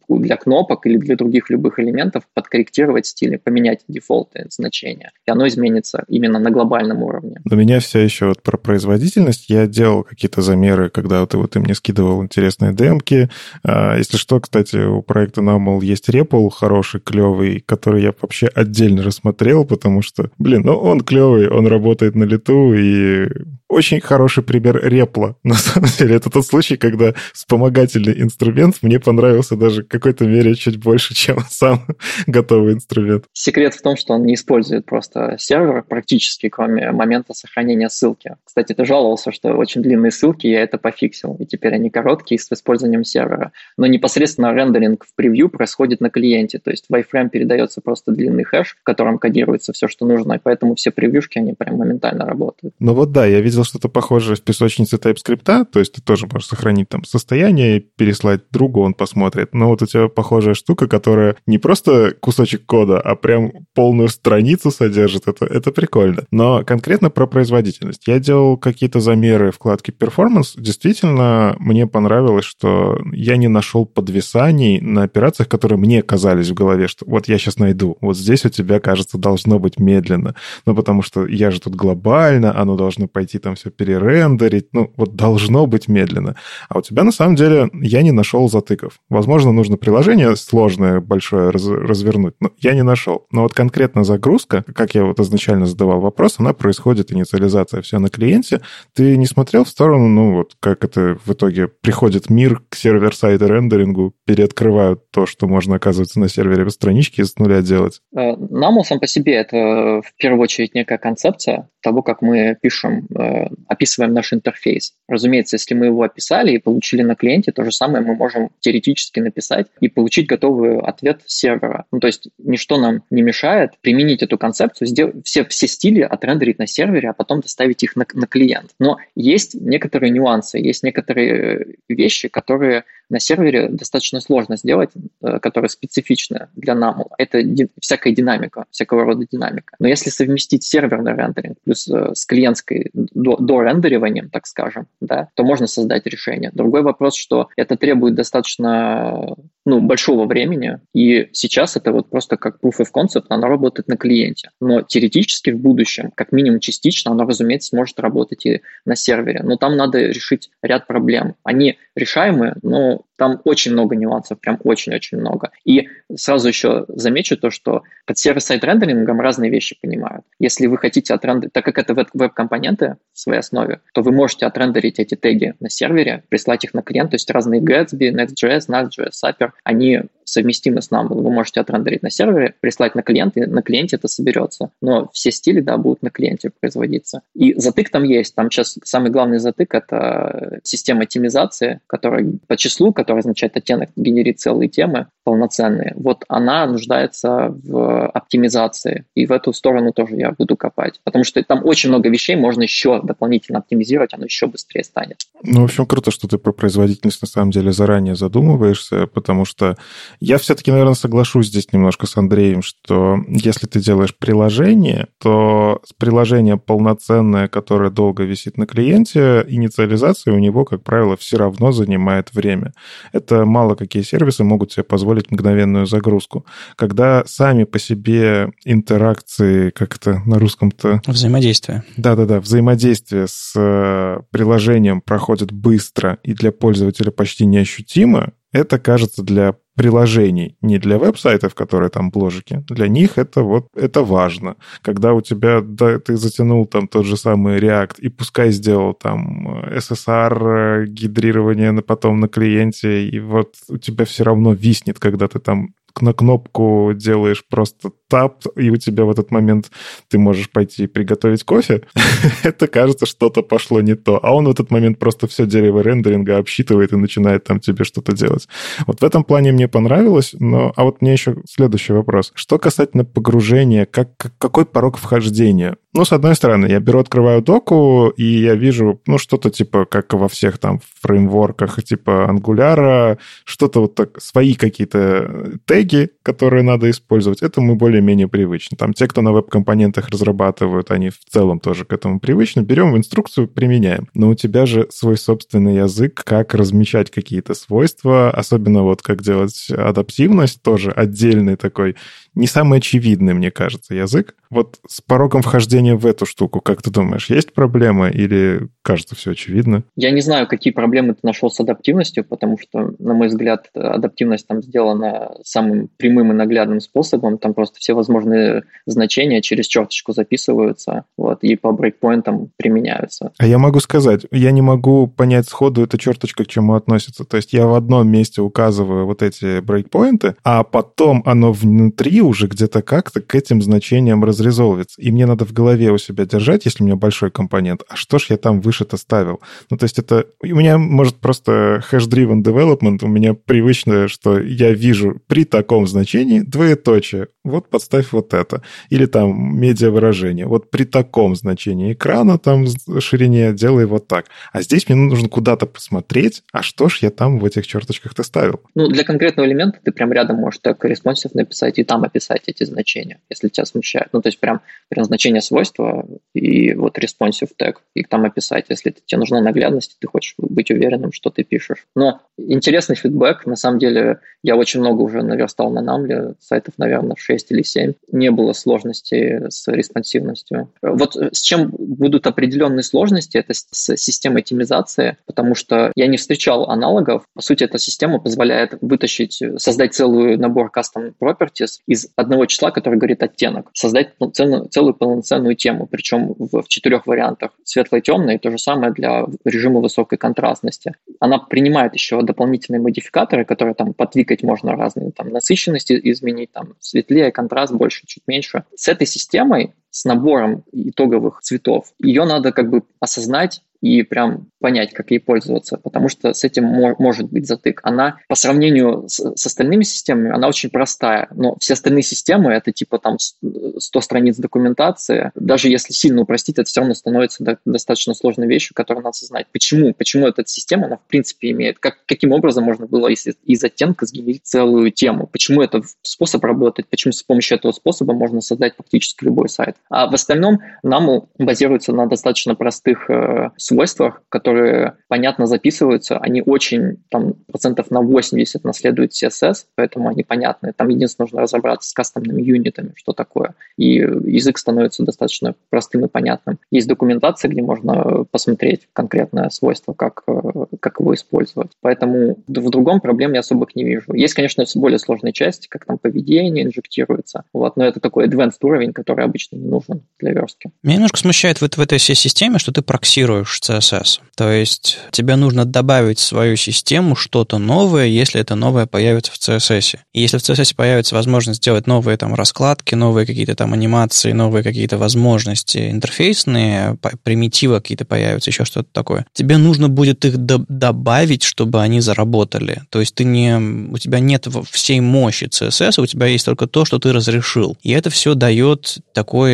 для 0.09 0.37
кнопок 0.37 0.87
или 0.87 0.97
для 0.97 1.16
других 1.16 1.51
любых 1.51 1.79
элементов 1.79 2.24
подкорректировать 2.35 3.07
стили, 3.07 3.37
поменять 3.37 3.81
дефолты, 3.89 4.47
значения. 4.51 5.11
И 5.27 5.31
оно 5.31 5.47
изменится 5.47 6.05
именно 6.09 6.39
на 6.39 6.51
глобальном 6.51 7.03
уровне. 7.03 7.41
Но 7.45 7.57
меня 7.57 7.81
все 7.81 8.01
еще 8.01 8.27
вот 8.29 8.43
про 8.43 8.57
производительность. 8.57 9.51
Я 9.51 9.66
делал 9.66 10.05
какие-то 10.05 10.43
замеры, 10.43 10.91
когда 10.91 11.24
ты 11.27 11.37
вот 11.37 11.53
ты 11.53 11.61
мне 11.61 11.74
скидывал 11.74 12.22
интересные 12.22 12.72
демки. 12.72 13.29
А, 13.62 13.97
если 13.97 14.16
что, 14.16 14.41
кстати, 14.41 14.77
у 14.77 15.03
проекта 15.03 15.41
Naml 15.41 15.85
есть 15.85 16.09
репл 16.09 16.49
хороший, 16.49 17.01
клевый, 17.01 17.61
который 17.61 18.03
я 18.03 18.12
вообще 18.20 18.47
отдельно 18.47 19.03
рассмотрел, 19.03 19.64
потому 19.64 20.03
что, 20.03 20.31
блин, 20.39 20.62
ну 20.64 20.77
он 20.77 21.01
клевый, 21.01 21.49
он 21.49 21.66
работает 21.66 22.14
на 22.14 22.24
лету, 22.24 22.74
и 22.74 23.29
очень 23.68 24.01
хороший 24.01 24.43
пример 24.43 24.81
репла. 24.83 25.37
На 25.43 25.55
самом 25.55 25.89
деле, 25.99 26.16
это 26.16 26.31
тот 26.31 26.47
случай, 26.47 26.77
когда 26.77 27.14
вспомогательный 27.32 28.20
инструмент 28.20 28.78
мне 28.82 29.00
понравился 29.00 29.56
даже 29.56 29.82
в 29.82 29.88
какой-то 29.88 30.26
мере 30.26 30.54
чуть 30.54 30.78
больше, 30.78 31.14
чем 31.14 31.38
сам 31.48 31.86
готовый 32.26 32.74
инструмент. 32.74 33.24
Секрет 33.32 33.74
в 33.74 33.82
том, 33.82 33.96
что 33.96 34.14
он 34.14 34.24
не 34.24 34.34
использует 34.34 34.86
просто 34.86 35.36
сервер 35.38 35.82
практически, 35.82 36.48
кроме 36.48 36.92
момента 36.92 37.34
сохранения 37.34 37.88
ссылки. 37.88 38.36
Кстати, 38.44 38.72
ты 38.72 38.84
жаловался, 38.84 39.32
что 39.32 39.54
очень 39.54 39.82
длинные 39.82 40.10
ссылки, 40.10 40.46
я 40.46 40.62
это 40.62 40.78
пофиксил, 40.78 41.36
и 41.38 41.46
теперь 41.46 41.74
они 41.74 41.90
короткие 41.90 42.38
с 42.38 42.50
использованием 42.50 43.04
сервера. 43.04 43.52
Но 43.76 43.86
непосредственно 43.86 44.52
рендеринг 44.52 45.04
в 45.04 45.14
превью 45.14 45.48
происходит 45.48 46.00
на 46.00 46.10
клиенте, 46.10 46.58
то 46.58 46.70
есть 46.70 46.86
в 46.88 46.94
iframe 46.94 47.28
передается 47.28 47.80
просто 47.80 48.12
длинный 48.12 48.44
хэш, 48.44 48.76
в 48.80 48.82
котором 48.82 49.18
кодируется 49.18 49.72
все, 49.72 49.88
что 49.88 50.06
нужно, 50.06 50.34
и 50.34 50.38
поэтому 50.42 50.74
все 50.74 50.90
превьюшки, 50.90 51.38
они 51.38 51.54
прям 51.54 51.76
моментально 51.76 52.24
работают. 52.26 52.74
Ну 52.78 52.94
вот 52.94 53.12
да, 53.12 53.26
я 53.26 53.40
видел 53.40 53.64
что-то 53.64 53.88
похожее 53.88 54.36
в 54.36 54.42
песочнице 54.42 54.96
TypeScript, 54.96 55.66
то 55.66 55.78
есть 55.78 55.92
ты 55.92 56.02
тоже 56.02 56.26
можешь 56.30 56.48
сохранить 56.48 56.88
там 56.88 57.04
состояние, 57.07 57.80
переслать 57.80 58.42
другу, 58.50 58.82
он 58.82 58.94
посмотрит. 58.94 59.54
Но 59.54 59.68
вот 59.68 59.82
у 59.82 59.86
тебя 59.86 60.09
похожая 60.09 60.54
штука, 60.54 60.88
которая 60.88 61.36
не 61.46 61.59
просто 61.59 62.14
кусочек 62.20 62.66
кода, 62.66 63.00
а 63.00 63.14
прям 63.14 63.52
полную 63.74 64.09
страницу 64.09 64.70
содержит. 64.70 65.28
Это, 65.28 65.46
это 65.46 65.72
прикольно. 65.72 66.24
Но 66.30 66.64
конкретно 66.64 67.11
про 67.11 67.26
производительность. 67.26 68.07
Я 68.07 68.18
делал 68.18 68.57
какие-то 68.57 69.00
замеры 69.00 69.52
вкладки 69.52 69.90
Performance. 69.90 70.54
Действительно, 70.57 71.57
мне 71.59 71.86
понравилось, 71.86 72.44
что 72.44 72.98
я 73.12 73.36
не 73.36 73.48
нашел 73.48 73.86
подвисаний 73.86 74.80
на 74.80 75.02
операциях, 75.02 75.48
которые 75.48 75.78
мне 75.78 76.02
казались 76.02 76.48
в 76.50 76.54
голове, 76.54 76.88
что 76.88 77.04
вот 77.07 77.28
я 77.28 77.38
сейчас 77.38 77.59
найду. 77.59 77.96
Вот 78.00 78.16
здесь 78.16 78.44
у 78.44 78.48
тебя, 78.48 78.80
кажется, 78.80 79.18
должно 79.18 79.59
быть 79.59 79.78
медленно. 79.78 80.34
Ну, 80.66 80.74
потому 80.74 81.02
что 81.02 81.26
я 81.26 81.50
же 81.50 81.61
тут 81.61 81.74
глобально, 81.74 82.59
оно 82.59 82.76
должно 82.76 83.09
пойти 83.09 83.38
там 83.38 83.54
все 83.54 83.70
перерендерить. 83.70 84.68
Ну, 84.72 84.92
вот 84.96 85.14
должно 85.16 85.66
быть 85.66 85.88
медленно. 85.88 86.36
А 86.68 86.78
у 86.78 86.82
тебя, 86.82 86.95
на 87.05 87.12
самом 87.12 87.36
деле, 87.36 87.70
я 87.74 88.03
не 88.03 88.12
нашел 88.12 88.49
затыков. 88.49 89.01
Возможно, 89.09 89.53
нужно 89.53 89.76
приложение 89.76 90.36
сложное, 90.36 91.01
большое 91.01 91.51
раз, 91.51 91.66
развернуть. 91.66 92.34
Но 92.40 92.51
я 92.59 92.74
не 92.74 92.82
нашел. 92.82 93.26
Но 93.30 93.42
вот 93.42 93.53
конкретно 93.53 94.05
загрузка, 94.05 94.64
как 94.74 94.94
я 94.94 95.05
вот 95.05 95.20
изначально 95.20 95.66
задавал 95.66 96.01
вопрос, 96.01 96.36
она 96.38 96.53
происходит, 96.53 97.12
инициализация 97.12 97.82
все 97.82 97.99
на 97.99 98.09
клиенте. 98.09 98.61
Ты 98.94 99.16
не 99.16 99.26
смотрел 99.26 99.64
в 99.64 99.68
сторону, 99.68 100.09
ну 100.09 100.34
вот, 100.34 100.55
как 100.61 100.84
это 100.84 101.18
в 101.24 101.32
итоге 101.32 101.68
приходит 101.68 102.30
мир 102.30 102.62
к 102.68 102.76
server-side 102.76 103.42
рендерингу, 103.42 104.14
переоткрывают 104.24 105.11
то, 105.11 105.26
что 105.26 105.47
можно, 105.47 105.76
оказывается, 105.76 106.20
на 106.20 106.28
сервере 106.28 106.68
странички 106.70 107.22
с 107.22 107.38
нуля 107.38 107.62
делать? 107.62 108.01
Намул 108.12 108.84
сам 108.84 109.01
по 109.01 109.07
себе 109.07 109.34
это 109.34 109.57
в 109.57 110.14
первую 110.18 110.42
очередь 110.42 110.74
некая 110.74 110.99
концепция 110.99 111.68
того, 111.82 112.03
как 112.03 112.20
мы 112.20 112.57
пишем, 112.61 113.07
э, 113.16 113.47
описываем 113.68 114.12
наш 114.12 114.32
интерфейс. 114.32 114.94
Разумеется, 115.09 115.55
если 115.55 115.74
мы 115.74 115.86
его 115.86 116.03
описали 116.03 116.53
и 116.53 116.59
получили 116.59 116.86
на 116.95 117.14
клиенте, 117.14 117.53
то 117.53 117.64
же 117.64 117.72
самое 117.72 118.05
мы 118.05 118.14
можем 118.14 118.51
теоретически 118.61 119.20
написать 119.20 119.66
и 119.80 119.89
получить 119.89 120.26
готовый 120.26 120.78
ответ 120.78 121.22
сервера. 121.26 121.84
Ну, 121.93 122.01
то 122.01 122.07
есть 122.07 122.28
ничто 122.39 122.78
нам 122.78 123.03
не 123.11 123.22
мешает 123.22 123.72
применить 123.80 124.22
эту 124.22 124.39
концепцию, 124.39 124.89
сделать 124.89 125.16
все, 125.24 125.45
все 125.45 125.66
стили 125.66 126.01
отрендерить 126.01 126.59
на 126.59 126.66
сервере, 126.66 127.11
а 127.11 127.12
потом 127.12 127.41
доставить 127.41 127.82
их 127.82 127.97
на, 127.97 128.07
на 128.14 128.26
клиент. 128.26 128.70
Но 128.78 128.99
есть 129.14 129.55
некоторые 129.55 130.11
нюансы, 130.11 130.59
есть 130.59 130.82
некоторые 130.82 131.76
вещи, 131.89 132.28
которые 132.28 132.84
на 133.09 133.20
сервере 133.20 133.68
достаточно 133.68 134.20
сложно 134.20 134.57
сделать, 134.57 134.91
э, 135.22 135.39
которые 135.39 135.68
специфичны 135.68 136.49
для 136.57 136.74
NAML. 136.74 137.11
Это 137.18 137.43
ди- 137.43 137.68
всякая 137.80 138.12
динамика, 138.12 138.64
всякого 138.70 139.05
рода 139.05 139.26
динамика. 139.30 139.76
Но 139.78 139.89
если 139.89 140.11
совместить 140.11 140.64
серверный 140.64 141.14
рендеринг 141.14 141.59
плюс 141.64 141.89
э, 141.89 142.14
с 142.14 142.26
клиентской 142.26 142.91
до, 142.93 143.37
до 143.37 143.62
рендериванием, 143.62 144.30
так 144.30 144.47
скажем, 144.47 144.89
да, 145.01 145.28
то 145.34 145.45
можно 145.45 145.66
создать 145.66 146.07
решение. 146.07 146.51
Другой 146.53 146.76
вопрос, 146.83 147.16
что 147.16 147.49
это 147.57 147.77
требует 147.77 148.14
достаточно 148.14 149.37
ну, 149.66 149.80
большого 149.80 150.26
времени, 150.26 150.78
и 150.94 151.28
сейчас 151.32 151.76
это 151.76 151.92
вот 151.92 152.08
просто 152.08 152.36
как 152.36 152.58
proof 152.62 152.78
of 152.78 152.86
concept, 152.94 153.26
оно 153.28 153.48
работает 153.48 153.88
на 153.88 153.96
клиенте. 153.96 154.50
Но 154.60 154.80
теоретически 154.82 155.50
в 155.50 155.58
будущем, 155.58 156.12
как 156.14 156.32
минимум 156.32 156.60
частично, 156.60 157.10
оно, 157.10 157.24
разумеется, 157.24 157.70
сможет 157.70 157.98
работать 158.00 158.46
и 158.46 158.62
на 158.84 158.96
сервере. 158.96 159.42
Но 159.42 159.56
там 159.56 159.76
надо 159.76 159.98
решить 159.98 160.50
ряд 160.62 160.86
проблем. 160.86 161.34
Они 161.42 161.78
решаемые, 161.96 162.54
но 162.62 163.02
Там 163.16 163.40
очень 163.44 163.72
много 163.72 163.96
нюансов, 163.96 164.38
прям 164.40 164.58
очень-очень 164.62 165.18
много. 165.18 165.50
И 165.64 165.88
сразу 166.14 166.48
еще 166.48 166.84
замечу 166.88 167.36
то, 167.36 167.50
что 167.50 167.82
под 168.04 168.18
сервис-сайт 168.18 168.62
рендерингом 168.62 169.20
разные 169.20 169.50
вещи 169.50 169.76
понимают. 169.80 170.24
Если 170.38 170.66
вы 170.66 170.76
хотите 170.76 171.14
отрендерить, 171.14 171.52
так 171.52 171.64
как 171.64 171.78
это 171.78 171.94
веб-компоненты 172.12 172.96
в 173.12 173.18
своей 173.18 173.40
основе, 173.40 173.80
то 173.94 174.02
вы 174.02 174.12
можете 174.12 174.46
отрендерить 174.46 174.98
эти 174.98 175.14
теги 175.14 175.54
на 175.60 175.70
сервере, 175.70 176.24
прислать 176.28 176.64
их 176.64 176.74
на 176.74 176.82
клиент, 176.82 177.10
то 177.10 177.14
есть 177.14 177.30
разные 177.30 177.60
Gatsby, 177.62 178.10
Next.js, 178.10 178.68
Next.js, 178.68 179.12
Sapper, 179.24 179.50
они 179.64 180.02
совместимы 180.26 180.82
с 180.82 180.90
Numble. 180.90 181.22
Вы 181.22 181.30
можете 181.30 181.61
отрендерить 181.61 182.02
на 182.02 182.11
сервере, 182.11 182.54
прислать 182.61 182.94
на 182.94 183.02
клиент, 183.02 183.36
и 183.36 183.46
на 183.46 183.62
клиенте 183.62 183.96
это 183.96 184.09
соберется. 184.09 184.70
Но 184.82 185.09
все 185.12 185.30
стили, 185.30 185.61
да, 185.61 185.76
будут 185.78 186.02
на 186.02 186.11
клиенте 186.11 186.50
производиться. 186.61 187.22
И 187.34 187.54
затык 187.54 187.90
там 187.90 188.02
есть. 188.02 188.34
Там 188.34 188.50
сейчас 188.50 188.76
самый 188.84 189.11
главный 189.11 189.38
затык— 189.38 189.74
это 189.74 190.59
система 190.64 191.02
оптимизации, 191.02 191.80
которая 191.86 192.26
по 192.48 192.57
числу, 192.57 192.92
которая 192.92 193.20
означает 193.20 193.57
оттенок, 193.57 193.90
генерит 193.96 194.40
целые 194.40 194.68
темы 194.68 195.07
полноценные. 195.24 195.92
Вот 195.96 196.24
она 196.28 196.66
нуждается 196.66 197.54
в 197.64 198.09
оптимизации. 198.09 199.07
И 199.14 199.26
в 199.26 199.32
эту 199.32 199.52
сторону 199.52 199.92
тоже 199.92 200.16
я 200.16 200.32
буду 200.32 200.57
копать. 200.57 201.00
Потому 201.04 201.24
что 201.24 201.42
там 201.42 201.64
очень 201.64 201.88
много 201.88 202.09
вещей 202.09 202.36
можно 202.36 202.62
еще 202.62 203.00
дополнительно 203.02 203.59
оптимизировать, 203.59 204.14
оно 204.14 204.24
еще 204.24 204.46
быстрее 204.46 204.84
станет. 204.84 205.18
Ну, 205.42 205.62
в 205.62 205.64
общем, 205.64 205.86
круто, 205.86 206.11
что 206.11 206.28
ты 206.28 206.38
про 206.38 206.52
производительность 206.52 207.22
на 207.22 207.28
самом 207.28 207.50
деле 207.50 207.72
заранее 207.72 208.14
задумываешься, 208.14 209.07
потому 209.07 209.44
что 209.47 209.76
я 210.20 210.38
все-таки, 210.38 210.70
наверное, 210.70 210.94
соглашусь 210.94 211.47
здесь 211.47 211.72
немножко 211.72 212.07
с 212.07 212.16
Андреем, 212.16 212.62
что 212.62 213.18
если 213.28 213.66
ты 213.66 213.80
делаешь 213.80 214.14
приложение, 214.16 215.07
то 215.20 215.80
приложение 215.99 216.57
полноценное, 216.57 217.49
которое 217.49 217.90
долго 217.90 218.24
висит 218.24 218.59
на 218.59 218.66
клиенте, 218.66 219.44
инициализация 219.49 220.34
у 220.34 220.38
него, 220.38 220.64
как 220.64 220.82
правило, 220.82 221.16
все 221.16 221.36
равно 221.36 221.72
занимает 221.72 222.34
время. 222.34 222.72
Это 223.12 223.44
мало 223.44 223.74
какие 223.74 224.03
сервисы 224.03 224.44
могут 224.44 224.72
себе 224.72 224.84
позволить 224.84 225.30
мгновенную 225.30 225.86
загрузку. 225.86 226.44
Когда 226.76 227.24
сами 227.26 227.64
по 227.64 227.78
себе 227.78 228.51
интеракции, 228.64 229.70
как 229.70 229.99
то 229.99 230.20
на 230.26 230.38
русском-то... 230.38 231.01
Взаимодействие. 231.07 231.84
Да-да-да, 231.97 232.40
взаимодействие 232.40 233.26
с 233.28 233.53
э, 233.57 234.20
приложением 234.30 235.01
проходит 235.01 235.53
быстро 235.53 236.18
и 236.22 236.34
для 236.34 236.53
пользователя 236.53 237.11
почти 237.11 237.47
неощутимо, 237.47 238.32
это 238.53 238.78
кажется 238.78 239.22
для 239.22 239.55
приложений, 239.76 240.57
не 240.62 240.78
для 240.78 240.99
веб-сайтов, 240.99 241.55
которые 241.55 241.90
там 241.90 242.11
бложики. 242.11 242.64
Для 242.68 242.88
них 242.88 243.18
это 243.18 243.42
вот 243.42 243.68
это 243.74 244.03
важно. 244.03 244.57
Когда 244.82 245.12
у 245.12 245.20
тебя 245.20 245.61
да, 245.61 245.99
ты 245.99 246.16
затянул 246.16 246.66
там 246.66 246.88
тот 246.88 247.05
же 247.05 247.16
самый 247.16 247.59
React 247.59 247.97
и 247.99 248.09
пускай 248.09 248.51
сделал 248.51 248.94
там 248.94 249.62
SSR 249.76 250.84
э, 250.84 250.86
гидрирование 250.86 251.72
на 251.72 251.82
потом 251.82 252.20
на 252.20 252.28
клиенте, 252.28 253.07
и 253.07 253.20
вот 253.20 253.55
у 253.68 253.76
тебя 253.76 254.07
все 254.07 254.24
равно 254.24 254.55
виснет, 254.55 254.99
когда 254.99 255.28
ты 255.28 255.38
там 255.38 255.74
на 256.03 256.12
кнопку 256.12 256.92
делаешь 256.94 257.44
просто 257.49 257.90
тап, 258.09 258.44
и 258.57 258.70
у 258.70 258.76
тебя 258.76 259.05
в 259.05 259.11
этот 259.11 259.30
момент 259.30 259.70
ты 260.09 260.18
можешь 260.18 260.51
пойти 260.51 260.86
приготовить 260.86 261.44
кофе, 261.44 261.82
это 262.42 262.66
кажется, 262.66 263.07
что-то 263.07 263.42
пошло 263.42 263.80
не 263.80 263.94
то. 263.94 264.20
А 264.22 264.32
он 264.32 264.47
в 264.47 264.51
этот 264.51 264.70
момент 264.70 264.99
просто 264.99 265.26
все 265.26 265.47
дерево 265.47 265.80
рендеринга 265.80 266.38
обсчитывает 266.38 266.92
и 266.92 266.97
начинает 266.97 267.44
там 267.44 267.61
тебе 267.61 267.84
что-то 267.84 268.12
делать. 268.12 268.49
Вот 268.86 269.01
в 269.01 269.05
этом 269.05 269.24
плане 269.24 269.53
мне 269.53 269.68
понравилось, 269.68 270.34
но... 270.38 270.72
А 270.76 270.84
вот 270.84 271.03
мне 271.03 271.12
еще 271.12 271.36
следующий 271.49 271.92
вопрос. 271.92 272.32
Что 272.34 272.59
касательно 272.59 273.05
погружения, 273.05 273.86
как, 273.86 274.11
какой 274.38 274.66
порог 274.66 274.99
вхождения? 274.99 275.76
Ну, 275.97 276.05
с 276.05 276.12
одной 276.12 276.34
стороны, 276.34 276.66
я 276.66 276.78
беру, 276.78 277.01
открываю 277.01 277.40
доку, 277.40 278.12
и 278.18 278.24
я 278.24 278.55
вижу, 278.55 279.01
ну, 279.07 279.16
что-то 279.16 279.49
типа, 279.49 279.86
как 279.86 280.12
во 280.12 280.28
всех 280.28 280.59
там 280.59 280.80
фреймворках, 281.01 281.82
типа 281.82 282.28
Angular, 282.30 283.18
что-то 283.44 283.80
вот 283.80 283.94
так, 283.94 284.20
свои 284.20 284.55
какие-то 284.55 285.59
теги, 285.64 285.86
которые 286.22 286.62
надо 286.62 286.91
использовать. 286.91 287.43
Это 287.43 287.61
мы 287.61 287.76
более-менее 287.76 288.28
привычны. 288.28 288.76
Там 288.76 288.93
те, 288.93 289.07
кто 289.07 289.22
на 289.22 289.32
веб-компонентах 289.32 290.09
разрабатывают, 290.09 290.91
они 290.91 291.11
в 291.11 291.18
целом 291.28 291.61
тоже 291.61 291.84
к 291.84 291.93
этому 291.93 292.20
привычны. 292.20 292.61
Берем 292.61 292.97
инструкцию, 292.97 293.49
применяем. 293.49 294.09
Но 294.14 294.30
у 294.30 294.34
тебя 294.34 294.66
же 294.66 294.87
свой 294.91 295.16
собственный 295.16 295.76
язык, 295.76 296.22
как 296.24 296.55
размещать 296.55 297.11
какие-то 297.11 297.55
свойства, 297.55 298.30
особенно 298.30 298.82
вот 298.82 299.03
как 299.03 299.22
делать 299.22 299.68
адаптивность, 299.70 300.62
тоже 300.62 300.91
отдельный 300.91 301.57
такой 301.57 301.97
не 302.37 302.47
самый 302.47 302.78
очевидный, 302.78 303.34
мне 303.34 303.51
кажется, 303.51 303.95
язык. 303.95 304.37
Вот 304.51 304.78
с 304.87 305.01
порогом 305.01 305.43
вхождения 305.43 305.97
в 305.97 306.07
эту 306.07 306.26
штуку, 306.26 306.61
как 306.61 306.82
ты 306.82 306.91
думаешь, 306.91 307.30
есть 307.30 307.53
проблема 307.53 308.09
или 308.09 308.68
кажется 308.82 309.16
все 309.16 309.32
очевидно? 309.32 309.82
Я 309.97 310.12
не 310.12 310.20
знаю, 310.20 310.47
какие 310.47 310.72
проблемы 310.72 311.14
ты 311.14 311.20
нашел 311.24 311.51
с 311.51 311.59
адаптивностью, 311.59 312.24
потому 312.24 312.59
что, 312.59 312.95
на 312.99 313.14
мой 313.14 313.28
взгляд, 313.28 313.68
адаптивность 313.74 314.47
там 314.47 314.62
сделана 314.62 315.32
самым 315.43 315.89
прямым 315.97 316.30
и 316.30 316.34
наглядным 316.34 316.80
способом. 316.80 317.39
Там 317.39 317.55
просто 317.55 317.78
все 317.80 317.95
возможные 317.95 318.64
значения 318.87 319.43
через 319.43 319.66
черточку 319.66 320.12
записываются 320.12 321.05
вот, 321.16 321.43
и 321.43 321.57
по 321.57 321.72
брейкпоинтам 321.72 322.51
применяются. 322.57 323.32
А 323.39 323.47
я 323.47 323.59
могу 323.59 323.80
сказать, 323.80 324.26
я 324.30 324.53
не 324.53 324.62
могу 324.62 325.07
понять 325.09 325.49
сходу 325.49 325.82
эта 325.82 325.99
черточка 325.99 326.45
к 326.45 326.49
чему 326.49 326.74
относится. 326.74 327.24
То 327.24 327.39
есть 327.39 327.53
я 327.53 327.66
в 327.66 327.74
одном 327.74 328.09
месте 328.09 328.43
указываю 328.43 329.07
вот 329.07 329.22
эти 329.22 329.61
брейкпоинты, 329.61 330.37
а 330.45 330.62
потом 330.62 331.22
оно 331.24 331.53
внутри 331.53 332.20
уже 332.27 332.47
где-то 332.47 332.83
как-то 332.83 333.20
к 333.20 333.35
этим 333.35 333.62
значениям 333.62 334.24
разрезовывается. 334.24 335.01
И 335.01 335.11
мне 335.11 335.27
надо 335.27 335.45
в 335.45 335.53
голове 335.53 335.91
у 335.91 335.99
себя 335.99 336.27
держать, 336.27 336.64
если 336.64 336.83
у 336.83 336.87
меня 336.87 336.97
большой 336.97 337.31
компонент, 337.31 337.83
а 337.89 337.97
что 337.97 338.18
ж 338.18 338.27
я 338.31 338.37
там 338.37 338.61
выше-то 338.61 338.97
ставил? 338.97 339.41
Ну, 339.70 339.77
то 339.77 339.85
есть 339.85 339.99
это... 339.99 340.27
У 340.43 340.47
меня, 340.47 340.79
может, 340.79 341.16
просто 341.16 341.83
hash-driven 341.91 342.43
development, 342.43 342.99
у 343.03 343.09
меня 343.09 343.35
привычно, 343.35 344.09
что 344.09 344.39
я 344.39 344.72
вижу 344.72 345.20
при 345.27 345.45
таком 345.45 345.87
значении 345.87 346.41
двоеточие. 346.41 347.29
Вот 347.45 347.70
подставь 347.70 348.12
вот 348.12 348.35
это. 348.35 348.62
Или 348.91 349.07
там 349.07 349.59
медиа-выражение. 349.59 350.47
Вот 350.47 350.70
при 350.70 350.85
таком 350.85 351.37
значении 351.37 351.93
экрана, 351.93 352.39
там 352.39 352.66
ширине, 352.99 353.53
делай 353.53 353.87
вот 353.87 354.09
так. 354.09 354.27
А 354.53 354.62
здесь 354.62 354.89
мне 354.89 354.97
нужно 354.97 355.29
куда-то 355.29 355.66
посмотреть, 355.66 356.43
а 356.53 356.62
что 356.62 356.89
ж 356.89 356.99
я 357.03 357.11
там 357.11 357.39
в 357.39 357.45
этих 357.45 357.66
черточках-то 357.66 358.22
ставил? 358.22 358.61
Ну, 358.74 358.89
для 358.89 359.05
конкретного 359.05 359.47
элемента 359.47 359.79
ты 359.83 359.93
прям 359.93 360.12
рядом 360.12 360.37
можешь 360.37 360.61
так 360.61 360.85
responsive 360.85 361.31
написать 361.35 361.79
и 361.79 361.85
там 361.85 362.03
описать 362.03 362.15
описать 362.16 362.42
эти 362.46 362.64
значения, 362.64 363.20
если 363.28 363.48
тебя 363.48 363.64
смущает. 363.66 364.08
Ну, 364.12 364.22
то 364.22 364.28
есть 364.28 364.40
прям, 364.40 364.60
прям 364.88 365.04
значение 365.04 365.42
свойства 365.42 366.06
и 366.34 366.74
вот 366.74 366.98
responsive 366.98 367.50
tag, 367.60 367.76
и 367.94 368.02
там 368.04 368.24
описать, 368.24 368.66
если 368.68 368.94
тебе 369.04 369.18
нужна 369.18 369.40
наглядность, 369.40 369.96
ты 370.00 370.08
хочешь 370.08 370.34
быть 370.38 370.70
уверенным, 370.70 371.12
что 371.12 371.30
ты 371.30 371.44
пишешь. 371.44 371.86
Но 371.94 372.20
интересный 372.38 372.96
фидбэк, 372.96 373.46
на 373.46 373.56
самом 373.56 373.78
деле, 373.78 374.20
я 374.42 374.56
очень 374.56 374.80
много 374.80 375.02
уже 375.02 375.22
наверстал 375.22 375.70
на 375.70 375.82
Намле, 375.82 376.34
сайтов, 376.40 376.74
наверное, 376.78 377.16
6 377.18 377.52
или 377.52 377.62
7. 377.62 377.92
Не 378.12 378.30
было 378.30 378.52
сложностей 378.52 379.50
с 379.50 379.68
респонсивностью. 379.68 380.70
Вот 380.82 381.16
с 381.16 381.40
чем 381.40 381.70
будут 381.70 382.26
определенные 382.26 382.82
сложности, 382.82 383.36
это 383.38 383.52
с 383.54 383.96
системой 383.96 384.40
оптимизации, 384.40 385.16
потому 385.26 385.54
что 385.54 385.92
я 385.94 386.06
не 386.06 386.16
встречал 386.16 386.70
аналогов. 386.70 387.24
По 387.34 387.42
сути, 387.42 387.64
эта 387.64 387.78
система 387.78 388.20
позволяет 388.20 388.74
вытащить, 388.80 389.42
создать 389.58 389.94
целый 389.94 390.36
набор 390.36 390.70
custom 390.74 391.12
properties 391.20 391.80
из 391.86 392.05
одного 392.14 392.46
числа, 392.46 392.70
который 392.70 392.98
говорит 392.98 393.22
оттенок, 393.22 393.70
создать 393.72 394.14
целую, 394.32 394.68
целую 394.68 394.94
полноценную 394.94 395.57
тему, 395.57 395.86
причем 395.86 396.34
в, 396.38 396.62
в 396.62 396.68
четырех 396.68 397.07
вариантах. 397.07 397.52
Светло-темное 397.64 398.36
и 398.36 398.38
то 398.38 398.50
же 398.50 398.59
самое 398.59 398.92
для 398.92 399.26
режима 399.44 399.80
высокой 399.80 400.18
контрастности. 400.18 400.92
Она 401.20 401.38
принимает 401.38 401.94
еще 401.94 402.22
дополнительные 402.22 402.80
модификаторы, 402.80 403.44
которые 403.44 403.74
там 403.74 403.94
подвигать 403.94 404.42
можно 404.42 404.72
разные, 404.72 405.12
там 405.12 405.30
насыщенности 405.30 405.98
изменить, 406.11 406.52
там 406.52 406.74
светлее, 406.80 407.32
контраст 407.32 407.72
больше, 407.72 408.07
чуть 408.07 408.22
меньше. 408.26 408.64
С 408.74 408.88
этой 408.88 409.07
системой 409.07 409.74
с 409.97 410.05
набором 410.05 410.62
итоговых 410.72 411.40
цветов. 411.40 411.86
Ее 411.99 412.26
надо 412.26 412.53
как 412.53 412.68
бы 412.68 412.82
осознать 413.01 413.62
и 413.80 414.03
прям 414.03 414.49
понять, 414.61 414.92
как 414.92 415.11
ей 415.11 415.20
пользоваться, 415.20 415.78
потому 415.78 416.09
что 416.09 416.32
с 416.32 416.44
этим 416.44 416.64
может 416.64 417.30
быть 417.30 417.47
затык. 417.47 417.80
Она 417.82 418.18
по 418.28 418.34
сравнению 418.34 419.05
с, 419.07 419.34
с 419.36 419.47
остальными 419.47 419.84
системами, 419.84 420.34
она 420.34 420.49
очень 420.49 420.70
простая, 420.70 421.28
но 421.30 421.57
все 421.61 421.74
остальные 421.74 422.03
системы 422.03 422.53
это 422.53 422.72
типа 422.72 422.99
там 422.99 423.18
100 423.18 424.01
страниц 424.01 424.36
документации. 424.36 425.30
Даже 425.34 425.68
если 425.68 425.92
сильно 425.92 426.22
упростить, 426.22 426.59
это 426.59 426.68
все 426.68 426.80
равно 426.80 426.94
становится 426.94 427.44
до, 427.44 427.59
достаточно 427.64 428.14
сложной 428.14 428.49
вещью, 428.49 428.74
которую 428.74 429.05
надо 429.05 429.16
знать. 429.20 429.47
Почему? 429.53 429.94
Почему 429.94 430.26
эта 430.26 430.42
система, 430.47 430.86
она 430.86 430.97
в 430.97 431.07
принципе 431.07 431.51
имеет? 431.51 431.78
Как, 431.78 431.99
каким 432.07 432.32
образом 432.32 432.64
можно 432.64 432.86
было 432.86 433.09
из, 433.09 433.26
из 433.44 433.62
оттенка 433.62 434.07
сгенерить 434.07 434.44
целую 434.44 434.90
тему? 434.90 435.26
Почему 435.26 435.62
это 435.62 435.82
способ 436.03 436.42
работает? 436.44 436.88
Почему 436.88 437.12
с 437.12 437.22
помощью 437.22 437.59
этого 437.59 437.72
способа 437.72 438.14
можно 438.14 438.40
создать 438.40 438.74
фактически 438.76 439.24
любой 439.24 439.49
сайт? 439.49 439.76
А 439.89 440.09
в 440.11 440.14
остальном 440.14 440.61
NAML 440.84 441.28
базируется 441.39 441.93
на 441.93 442.07
достаточно 442.07 442.55
простых 442.55 443.09
э, 443.11 443.51
свойствах, 443.57 444.22
которые 444.28 444.97
понятно 445.09 445.47
записываются. 445.47 446.18
Они 446.18 446.43
очень, 446.43 446.99
там, 447.09 447.34
процентов 447.47 447.91
на 447.91 448.01
80 448.01 448.64
наследуют 448.64 449.12
CSS, 449.12 449.66
поэтому 449.74 450.09
они 450.09 450.22
понятны. 450.22 450.72
Там 450.76 450.89
единственное, 450.89 451.26
нужно 451.26 451.41
разобраться 451.41 451.91
с 451.91 451.93
кастомными 451.93 452.43
юнитами, 452.43 452.93
что 452.97 453.12
такое. 453.12 453.55
И 453.76 453.95
язык 453.95 454.59
становится 454.59 455.05
достаточно 455.05 455.55
простым 455.70 456.05
и 456.05 456.09
понятным. 456.09 456.59
Есть 456.70 456.89
документация, 456.89 457.49
где 457.49 457.62
можно 457.62 458.24
посмотреть 458.30 458.89
конкретное 458.93 459.51
свойство, 459.51 459.93
как, 459.93 460.22
э, 460.26 460.41
как 460.80 461.01
его 461.01 461.14
использовать. 461.14 461.70
Поэтому 461.80 462.39
в 462.47 462.70
другом 462.70 463.01
проблем 463.01 463.32
я 463.34 463.41
особых 463.41 463.76
не 463.76 463.84
вижу. 463.84 464.12
Есть, 464.12 464.34
конечно, 464.34 464.64
более 464.74 464.99
сложные 464.99 465.32
части, 465.32 465.68
как 465.68 465.84
там 465.84 465.99
поведение 465.99 466.64
инжектируется, 466.64 467.45
вот, 467.53 467.76
но 467.76 467.84
это 467.84 468.01
такой 468.01 468.26
advanced 468.26 468.59
уровень, 468.62 468.93
который 468.93 469.24
обычно 469.24 469.57
не 469.57 469.68
нужен 469.77 470.03
для 470.18 470.33
верстки. 470.33 470.70
Меня 470.83 470.97
немножко 470.97 471.18
смущает 471.18 471.61
вот 471.61 471.77
в 471.77 471.81
этой 471.81 471.99
всей 471.99 472.14
системе, 472.14 472.59
что 472.59 472.72
ты 472.72 472.83
проксируешь 472.83 473.61
CSS. 473.62 474.20
То 474.37 474.51
есть 474.51 474.99
тебе 475.11 475.37
нужно 475.37 475.64
добавить 475.64 476.18
в 476.18 476.24
свою 476.24 476.57
систему 476.57 477.16
что-то 477.16 477.59
новое, 477.59 478.07
если 478.07 478.41
это 478.41 478.55
новое 478.55 478.87
появится 478.87 479.33
в 479.33 479.37
CSS. 479.37 479.99
И 480.12 480.20
если 480.20 480.39
в 480.39 480.43
CSS 480.43 480.74
появится 480.74 481.14
возможность 481.14 481.61
сделать 481.61 481.87
новые 481.87 482.16
там 482.16 482.35
раскладки, 482.35 482.95
новые 482.95 483.27
какие-то 483.27 483.55
там 483.55 483.72
анимации, 483.72 484.33
новые 484.33 484.62
какие-то 484.62 484.99
возможности 484.99 485.91
интерфейсные, 485.91 486.99
примитивы 487.22 487.81
какие-то 487.81 488.05
появятся, 488.05 488.51
еще 488.51 488.64
что-то 488.64 488.89
такое, 488.93 489.27
тебе 489.33 489.57
нужно 489.59 489.89
будет 489.89 490.24
их 490.24 490.37
добавить, 490.37 491.43
чтобы 491.43 491.83
они 491.83 492.01
заработали. 492.01 492.83
То 492.91 493.01
есть 493.01 493.14
ты 493.14 493.24
не, 493.24 493.57
у 493.91 493.99
тебя 493.99 494.20
нет 494.20 494.47
всей 494.70 495.01
мощи 495.01 495.45
CSS, 495.45 496.01
у 496.01 496.07
тебя 496.07 496.27
есть 496.27 496.45
только 496.45 496.66
то, 496.66 496.85
что 496.85 496.99
ты 496.99 497.12
разрешил. 497.12 497.77
И 497.83 497.93
это 497.93 498.11
все 498.11 498.35
дает 498.35 498.99